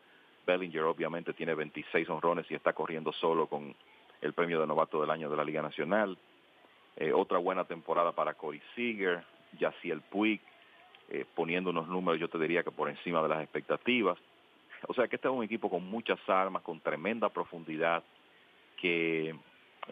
Bellinger 0.46 0.82
obviamente 0.82 1.32
tiene 1.32 1.54
26 1.54 2.08
honrones 2.08 2.46
y 2.50 2.54
está 2.54 2.72
corriendo 2.72 3.12
solo 3.12 3.46
con 3.46 3.74
el 4.20 4.32
premio 4.32 4.60
de 4.60 4.66
novato 4.66 5.00
del 5.00 5.10
año 5.10 5.30
de 5.30 5.36
la 5.36 5.44
Liga 5.44 5.62
Nacional. 5.62 6.16
Eh, 6.96 7.12
otra 7.12 7.38
buena 7.38 7.64
temporada 7.64 8.12
para 8.12 8.34
Corey 8.34 8.60
Seager, 8.74 9.24
Yaciel 9.58 10.00
Puig, 10.02 10.40
eh, 11.10 11.24
poniendo 11.34 11.70
unos 11.70 11.88
números 11.88 12.20
yo 12.20 12.28
te 12.28 12.38
diría 12.38 12.62
que 12.62 12.70
por 12.70 12.88
encima 12.88 13.22
de 13.22 13.28
las 13.28 13.42
expectativas. 13.42 14.18
O 14.88 14.94
sea 14.94 15.08
que 15.08 15.16
este 15.16 15.28
es 15.28 15.34
un 15.34 15.44
equipo 15.44 15.68
con 15.68 15.84
muchas 15.84 16.18
armas, 16.28 16.62
con 16.62 16.80
tremenda 16.80 17.28
profundidad, 17.28 18.02
que 18.80 19.34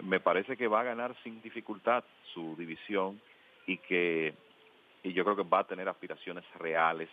me 0.03 0.21
parece 0.21 0.57
que 0.57 0.69
va 0.69 0.81
a 0.81 0.85
ganar 0.85 1.15
sin 1.23 1.43
dificultad 1.43 2.05
su 2.33 2.57
división 2.57 3.21
y 3.67 3.79
que 3.79 4.35
y 5.03 5.13
yo 5.13 5.25
creo 5.25 5.37
que 5.37 5.43
va 5.43 5.61
a 5.61 5.67
tener 5.67 5.89
aspiraciones 5.89 6.45
reales 6.59 7.09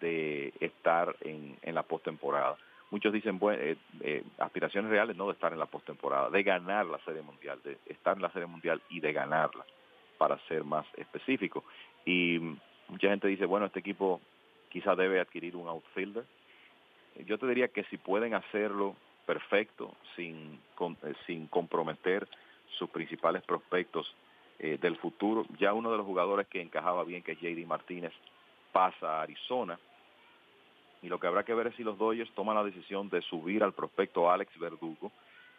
de 0.00 0.52
estar 0.60 1.14
en, 1.20 1.56
en 1.62 1.74
la 1.74 1.82
postemporada. 1.82 2.56
Muchos 2.90 3.12
dicen 3.12 3.38
bueno, 3.38 3.62
eh, 3.62 3.76
eh, 4.00 4.22
aspiraciones 4.38 4.90
reales 4.90 5.16
no 5.16 5.26
de 5.26 5.32
estar 5.32 5.52
en 5.52 5.58
la 5.58 5.66
postemporada, 5.66 6.30
de 6.30 6.42
ganar 6.42 6.86
la 6.86 6.98
Serie 7.00 7.22
Mundial, 7.22 7.60
de 7.62 7.78
estar 7.86 8.16
en 8.16 8.22
la 8.22 8.30
Serie 8.30 8.46
Mundial 8.46 8.80
y 8.88 9.00
de 9.00 9.12
ganarla, 9.12 9.64
para 10.16 10.38
ser 10.48 10.64
más 10.64 10.86
específico. 10.96 11.64
Y 12.06 12.38
mucha 12.88 13.08
gente 13.08 13.28
dice, 13.28 13.44
bueno, 13.44 13.66
este 13.66 13.80
equipo 13.80 14.20
quizá 14.70 14.94
debe 14.94 15.20
adquirir 15.20 15.56
un 15.56 15.68
outfielder. 15.68 16.24
Yo 17.26 17.38
te 17.38 17.46
diría 17.46 17.68
que 17.68 17.84
si 17.84 17.98
pueden 17.98 18.34
hacerlo 18.34 18.96
perfecto, 19.26 19.94
sin, 20.16 20.58
eh, 20.80 21.14
sin 21.26 21.48
comprometer 21.48 22.26
sus 22.78 22.88
principales 22.88 23.42
prospectos 23.42 24.14
eh, 24.58 24.78
del 24.80 24.96
futuro. 24.96 25.44
Ya 25.58 25.74
uno 25.74 25.90
de 25.90 25.98
los 25.98 26.06
jugadores 26.06 26.46
que 26.46 26.62
encajaba 26.62 27.04
bien, 27.04 27.22
que 27.22 27.32
es 27.32 27.40
JD 27.40 27.66
Martínez, 27.66 28.12
pasa 28.72 29.18
a 29.18 29.22
Arizona. 29.22 29.78
Y 31.02 31.08
lo 31.08 31.18
que 31.20 31.26
habrá 31.26 31.44
que 31.44 31.54
ver 31.54 31.68
es 31.68 31.76
si 31.76 31.84
los 31.84 31.98
Dodgers 31.98 32.30
toman 32.32 32.56
la 32.56 32.64
decisión 32.64 33.08
de 33.08 33.22
subir 33.22 33.62
al 33.62 33.72
prospecto 33.72 34.30
Alex 34.30 34.58
Verdugo, 34.58 35.12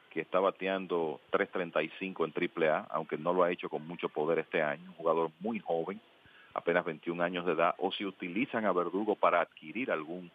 que 0.09 0.21
está 0.21 0.39
bateando 0.39 1.21
3.35 1.31 2.25
en 2.25 2.63
AAA, 2.65 2.87
aunque 2.89 3.17
no 3.17 3.33
lo 3.33 3.43
ha 3.43 3.51
hecho 3.51 3.69
con 3.69 3.87
mucho 3.87 4.09
poder 4.09 4.39
este 4.39 4.61
año, 4.61 4.89
un 4.89 4.95
jugador 4.95 5.31
muy 5.39 5.59
joven, 5.59 6.01
apenas 6.53 6.83
21 6.83 7.23
años 7.23 7.45
de 7.45 7.53
edad, 7.53 7.75
o 7.77 7.91
si 7.91 8.05
utilizan 8.05 8.65
a 8.65 8.73
Verdugo 8.73 9.15
para 9.15 9.39
adquirir 9.41 9.91
algún 9.91 10.31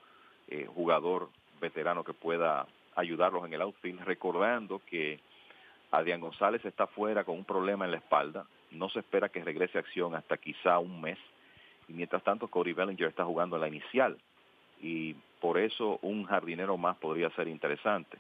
eh, 0.49 0.67
jugador 0.67 1.29
veterano 1.61 2.05
que 2.05 2.13
pueda 2.13 2.67
ayudarlos 2.95 3.45
en 3.45 3.55
el 3.55 3.63
outfield, 3.63 4.01
recordando 4.03 4.81
que 4.87 5.21
Adrián 5.91 6.21
González 6.21 6.65
está 6.65 6.87
fuera 6.87 7.25
con 7.25 7.37
un 7.37 7.45
problema 7.45 7.85
en 7.85 7.93
la 7.93 7.99
espalda. 7.99 8.47
No 8.71 8.89
se 8.89 9.01
espera 9.01 9.29
que 9.29 9.45
regrese 9.45 9.79
a 9.79 9.81
acción 9.81 10.15
hasta 10.15 10.37
quizá 10.37 10.79
un 10.79 11.01
mes. 11.01 11.19
Y 11.89 11.93
mientras 11.93 12.23
tanto, 12.23 12.49
Cody 12.49 12.73
Bellinger 12.73 13.09
está 13.09 13.25
jugando 13.25 13.57
en 13.57 13.63
la 13.63 13.69
inicial. 13.69 14.17
Y 14.81 15.15
por 15.41 15.59
eso 15.59 15.99
un 16.03 16.25
jardinero 16.25 16.77
más 16.77 16.97
podría 16.97 17.31
ser 17.31 17.49
interesante. 17.49 18.19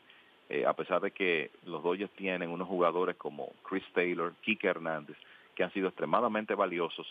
Eh, 0.49 0.67
a 0.67 0.75
pesar 0.75 1.01
de 1.01 1.11
que 1.11 1.51
los 1.65 1.83
Dodgers 1.83 2.13
tienen 2.13 2.51
unos 2.51 2.69
jugadores 2.69 3.17
como 3.17 3.53
Chris 3.63 3.85
Taylor, 3.95 4.35
Kike 4.43 4.69
Hernández, 4.69 5.17
que 5.55 5.65
han 5.65 5.73
sido 5.73 5.89
extremadamente 5.89 6.55
valiosos 6.55 7.07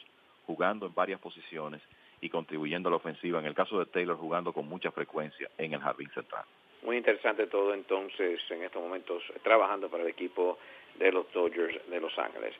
jugando 0.45 0.85
en 0.85 0.93
varias 0.93 1.19
posiciones 1.19 1.81
y 2.21 2.29
contribuyendo 2.29 2.89
a 2.89 2.91
la 2.91 2.97
ofensiva. 2.97 3.39
En 3.39 3.45
el 3.45 3.55
caso 3.55 3.79
de 3.79 3.85
Taylor, 3.85 4.17
jugando 4.17 4.53
con 4.53 4.67
mucha 4.67 4.91
frecuencia 4.91 5.49
en 5.57 5.73
el 5.73 5.79
jardín 5.79 6.09
central. 6.11 6.45
Muy 6.83 6.97
interesante 6.97 7.47
todo 7.47 7.73
entonces 7.73 8.39
en 8.49 8.63
estos 8.63 8.81
momentos 8.81 9.23
trabajando 9.41 9.89
para 9.89 10.03
el 10.03 10.09
equipo 10.09 10.57
de 10.99 11.11
los 11.11 11.31
Dodgers 11.33 11.89
de 11.89 11.99
Los 11.99 12.17
Ángeles. 12.19 12.53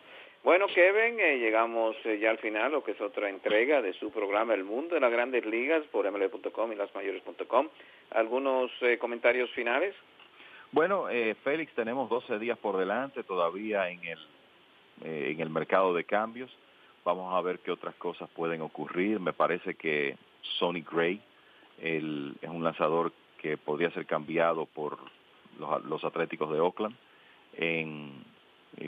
Bueno, 0.43 0.67
Kevin, 0.67 1.17
eh, 1.21 1.37
llegamos 1.37 1.95
eh, 2.03 2.19
ya 2.19 2.29
al 2.29 2.37
final, 2.37 2.73
lo 2.73 2.83
que 2.83 2.91
es 2.91 2.99
otra 2.99 3.29
entrega 3.29 3.81
de 3.81 3.93
su 3.93 4.11
programa 4.11 4.53
El 4.53 4.65
Mundo 4.65 4.95
de 4.95 4.99
las 4.99 5.11
Grandes 5.11 5.45
Ligas 5.45 5.85
por 5.85 6.05
ml.com 6.05 6.69
y 6.69 6.75
lasmayores.com. 6.75 7.69
¿Algunos 8.11 8.69
eh, 8.81 8.97
comentarios 8.97 9.49
finales? 9.51 9.95
Bueno, 10.73 11.05
Félix, 11.43 11.71
tenemos 11.75 12.09
12 12.09 12.39
días 12.39 12.57
por 12.57 12.77
delante 12.77 13.23
todavía 13.23 13.89
en 13.89 14.01
el, 14.03 14.19
en 15.03 15.39
el 15.39 15.49
mercado 15.51 15.93
de 15.93 16.03
cambios. 16.03 16.49
Vamos 17.05 17.33
a 17.33 17.41
ver 17.41 17.59
qué 17.59 17.69
otras 17.69 17.93
cosas 17.95 18.27
pueden 18.31 18.61
ocurrir. 18.61 19.19
Me 19.19 19.33
parece 19.33 19.75
que 19.75 20.17
Sonny 20.57 20.81
Gray 20.81 21.21
el, 21.79 22.35
es 22.41 22.49
un 22.49 22.63
lanzador 22.63 23.13
que 23.37 23.55
podría 23.55 23.91
ser 23.91 24.07
cambiado 24.07 24.65
por 24.65 24.97
los, 25.59 26.03
Atléticos 26.03 26.51
de 26.51 26.59
Oakland 26.59 26.95
en, 27.55 28.32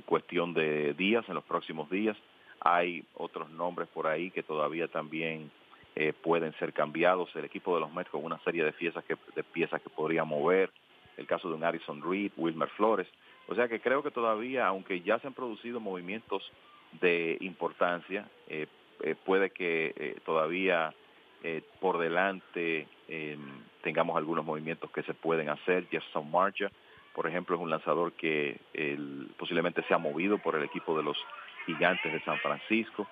cuestión 0.05 0.53
de 0.53 0.93
días, 0.93 1.25
en 1.27 1.35
los 1.35 1.43
próximos 1.43 1.89
días. 1.89 2.17
Hay 2.59 3.03
otros 3.15 3.49
nombres 3.51 3.87
por 3.89 4.07
ahí 4.07 4.31
que 4.31 4.43
todavía 4.43 4.87
también 4.87 5.51
eh, 5.95 6.13
pueden 6.13 6.53
ser 6.53 6.73
cambiados. 6.73 7.29
El 7.35 7.45
equipo 7.45 7.75
de 7.75 7.81
los 7.81 7.93
Mets 7.93 8.09
con 8.09 8.23
una 8.23 8.39
serie 8.39 8.63
de 8.63 8.71
piezas 8.71 9.03
que, 9.05 9.15
de 9.35 9.43
piezas 9.43 9.81
que 9.81 9.89
podría 9.89 10.23
mover. 10.23 10.71
El 11.17 11.27
caso 11.27 11.47
de 11.47 11.55
un 11.55 11.63
Addison 11.63 12.01
Reed, 12.01 12.31
Wilmer 12.35 12.69
Flores. 12.69 13.07
O 13.47 13.55
sea 13.55 13.67
que 13.67 13.79
creo 13.79 14.03
que 14.03 14.11
todavía, 14.11 14.67
aunque 14.67 15.01
ya 15.01 15.19
se 15.19 15.27
han 15.27 15.33
producido 15.33 15.79
movimientos 15.79 16.43
de 16.99 17.37
importancia, 17.41 18.27
eh, 18.47 18.67
eh, 19.01 19.15
puede 19.23 19.51
que 19.51 20.17
todavía 20.25 20.93
por 21.79 21.99
delante 21.99 22.87
eh, 23.07 23.37
tengamos 23.83 24.17
algunos 24.17 24.43
movimientos 24.45 24.89
que 24.91 25.03
se 25.03 25.13
pueden 25.13 25.49
hacer. 25.49 25.87
Jefferson 25.89 26.29
Marcha, 26.29 26.71
por 27.15 27.27
ejemplo, 27.27 27.55
es 27.55 27.61
un 27.61 27.69
lanzador 27.69 28.11
que 28.13 28.59
posiblemente 29.37 29.81
se 29.83 29.93
ha 29.93 29.97
movido 29.97 30.37
por 30.37 30.55
el 30.55 30.63
equipo 30.63 30.97
de 30.97 31.03
los 31.03 31.17
gigantes 31.65 32.11
de 32.11 32.19
San 32.21 32.37
Francisco. 32.39 33.07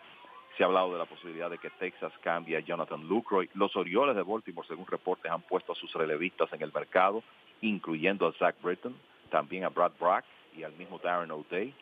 Se 0.58 0.64
ha 0.64 0.68
hablado 0.68 0.92
de 0.92 1.00
la 1.00 1.06
posibilidad 1.06 1.50
de 1.50 1.58
que 1.58 1.70
Texas 1.72 2.12
cambie 2.22 2.58
a 2.58 2.60
Jonathan 2.60 3.08
Lucroy. 3.08 3.50
Los 3.56 3.76
Orioles 3.78 4.16
de 4.16 4.22
Baltimore, 4.22 4.68
según 4.68 4.86
reportes, 4.86 5.32
han 5.32 5.42
puesto 5.42 5.72
a 5.72 5.76
sus 5.76 5.92
relevistas 5.94 6.52
en 6.52 6.62
el 6.62 6.72
mercado, 6.74 7.24
incluyendo 7.62 8.28
a 8.28 8.34
Zach 8.34 8.56
Britton, 8.62 8.96
también 9.32 9.64
a 9.64 9.70
Brad 9.70 9.94
Brack 9.98 10.26
y 10.56 10.64
al 10.64 10.74
mismo 10.74 11.00
Darren 11.00 11.32
O'Day. 11.32 11.74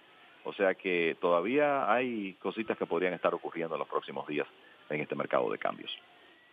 O 0.43 0.53
sea 0.53 0.75
que 0.75 1.17
todavía 1.19 1.91
hay 1.91 2.33
cositas 2.35 2.77
que 2.77 2.85
podrían 2.85 3.13
estar 3.13 3.33
ocurriendo 3.33 3.75
en 3.75 3.79
los 3.79 3.89
próximos 3.89 4.27
días 4.27 4.47
en 4.89 5.01
este 5.01 5.15
mercado 5.15 5.51
de 5.51 5.57
cambios 5.57 5.91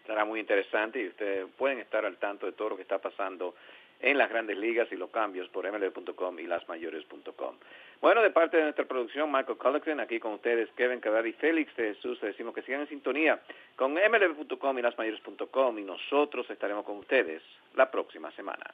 estará 0.09 0.25
muy 0.25 0.41
interesante 0.41 1.03
y 1.03 1.09
ustedes 1.09 1.47
pueden 1.59 1.81
estar 1.81 2.07
al 2.07 2.17
tanto 2.17 2.47
de 2.47 2.53
todo 2.53 2.71
lo 2.71 2.77
que 2.77 2.83
está 2.83 2.99
pasando 2.99 3.55
en 4.01 4.19
las 4.19 4.29
grandes 4.29 4.57
ligas 4.57 4.89
y 4.93 4.97
los 4.97 5.11
cambios 5.11 5.49
por 5.49 5.71
mlb.com 5.71 6.39
y 6.39 6.47
lasmayores.com. 6.47 7.57
Bueno, 8.01 8.23
de 8.23 8.31
parte 8.31 8.57
de 8.57 8.63
nuestra 8.63 8.85
producción, 8.85 9.33
Michael 9.33 9.59
Collison, 9.59 10.01
aquí 10.01 10.21
con 10.21 10.35
ustedes, 10.35 10.71
Kevin 10.77 11.01
Cabral 11.01 11.27
y 11.27 11.33
Félix 11.33 11.75
de 11.77 11.95
Jesús, 11.95 12.23
les 12.23 12.33
decimos 12.33 12.55
que 12.55 12.63
sigan 12.63 12.83
en 12.83 12.89
sintonía 12.89 13.41
con 13.75 13.95
mlb.com 13.95 14.79
y 14.79 14.83
lasmayores.com 14.83 15.79
y 15.79 15.83
nosotros 15.83 16.49
estaremos 16.49 16.85
con 16.85 16.99
ustedes 16.99 17.43
la 17.75 17.91
próxima 17.91 18.31
semana. 18.33 18.65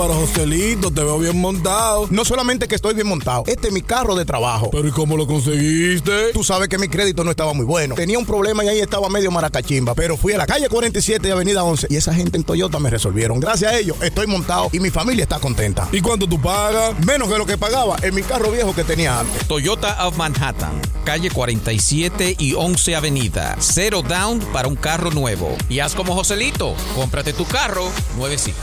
Bárbaro, 0.00 0.20
Joselito, 0.20 0.90
te 0.90 1.04
veo 1.04 1.18
bien 1.18 1.38
montado. 1.38 2.06
No 2.08 2.24
solamente 2.24 2.66
que 2.66 2.74
estoy 2.74 2.94
bien 2.94 3.06
montado, 3.06 3.44
este 3.46 3.68
es 3.68 3.74
mi 3.74 3.82
carro 3.82 4.14
de 4.14 4.24
trabajo. 4.24 4.70
Pero 4.70 4.88
¿y 4.88 4.92
cómo 4.92 5.14
lo 5.14 5.26
conseguiste? 5.26 6.32
Tú 6.32 6.42
sabes 6.42 6.70
que 6.70 6.78
mi 6.78 6.88
crédito 6.88 7.22
no 7.22 7.30
estaba 7.30 7.52
muy 7.52 7.66
bueno. 7.66 7.96
Tenía 7.96 8.18
un 8.18 8.24
problema 8.24 8.64
y 8.64 8.68
ahí 8.68 8.80
estaba 8.80 9.10
medio 9.10 9.30
maracachimba. 9.30 9.94
Pero 9.94 10.16
fui 10.16 10.32
a 10.32 10.38
la 10.38 10.46
calle 10.46 10.70
47 10.70 11.28
y 11.28 11.30
avenida 11.30 11.64
11 11.64 11.88
y 11.90 11.96
esa 11.96 12.14
gente 12.14 12.38
en 12.38 12.44
Toyota 12.44 12.78
me 12.78 12.88
resolvieron. 12.88 13.40
Gracias 13.40 13.74
a 13.74 13.78
ellos 13.78 13.98
estoy 14.00 14.26
montado 14.26 14.70
y 14.72 14.80
mi 14.80 14.88
familia 14.88 15.24
está 15.24 15.38
contenta. 15.38 15.86
¿Y 15.92 16.00
cuánto 16.00 16.26
tú 16.26 16.40
pagas? 16.40 16.98
Menos 17.04 17.28
que 17.28 17.36
lo 17.36 17.44
que 17.44 17.58
pagaba 17.58 17.98
en 18.00 18.14
mi 18.14 18.22
carro 18.22 18.50
viejo 18.50 18.74
que 18.74 18.84
tenía 18.84 19.20
antes. 19.20 19.46
Toyota 19.48 20.06
of 20.06 20.16
Manhattan, 20.16 20.80
calle 21.04 21.30
47 21.30 22.36
y 22.38 22.54
11 22.54 22.96
Avenida. 22.96 23.54
Cero 23.60 24.00
down 24.00 24.38
para 24.50 24.66
un 24.66 24.76
carro 24.76 25.10
nuevo. 25.10 25.54
Y 25.68 25.80
haz 25.80 25.94
como 25.94 26.14
Joselito, 26.14 26.74
cómprate 26.94 27.34
tu 27.34 27.44
carro 27.44 27.86
nuevecito. 28.16 28.56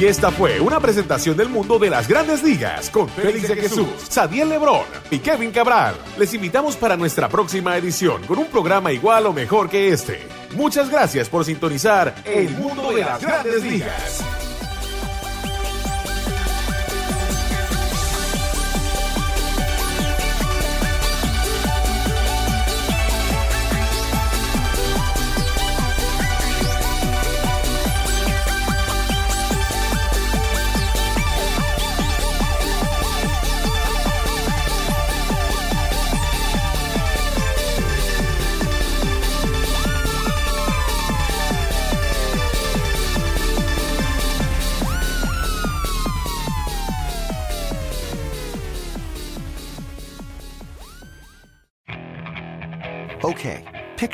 Y 0.01 0.07
esta 0.07 0.31
fue 0.31 0.59
una 0.61 0.81
presentación 0.81 1.37
del 1.37 1.51
mundo 1.51 1.79
de 1.79 1.91
las 1.91 2.09
grandes 2.09 2.43
ligas 2.43 2.89
con 2.89 3.11
Félix 3.11 3.49
de 3.49 3.57
Jesús, 3.57 3.89
Sadiel 4.09 4.49
Lebrón 4.49 4.87
y 5.11 5.19
Kevin 5.19 5.51
Cabral. 5.51 5.95
Les 6.19 6.33
invitamos 6.33 6.77
para 6.77 6.97
nuestra 6.97 7.29
próxima 7.29 7.77
edición 7.77 8.23
con 8.27 8.39
un 8.39 8.47
programa 8.47 8.93
igual 8.93 9.27
o 9.27 9.35
mejor 9.35 9.69
que 9.69 9.91
este. 9.91 10.27
Muchas 10.55 10.89
gracias 10.91 11.29
por 11.29 11.45
sintonizar 11.45 12.15
El 12.25 12.49
mundo 12.51 12.91
de 12.93 13.03
las 13.03 13.21
grandes 13.21 13.63
ligas. 13.63 14.25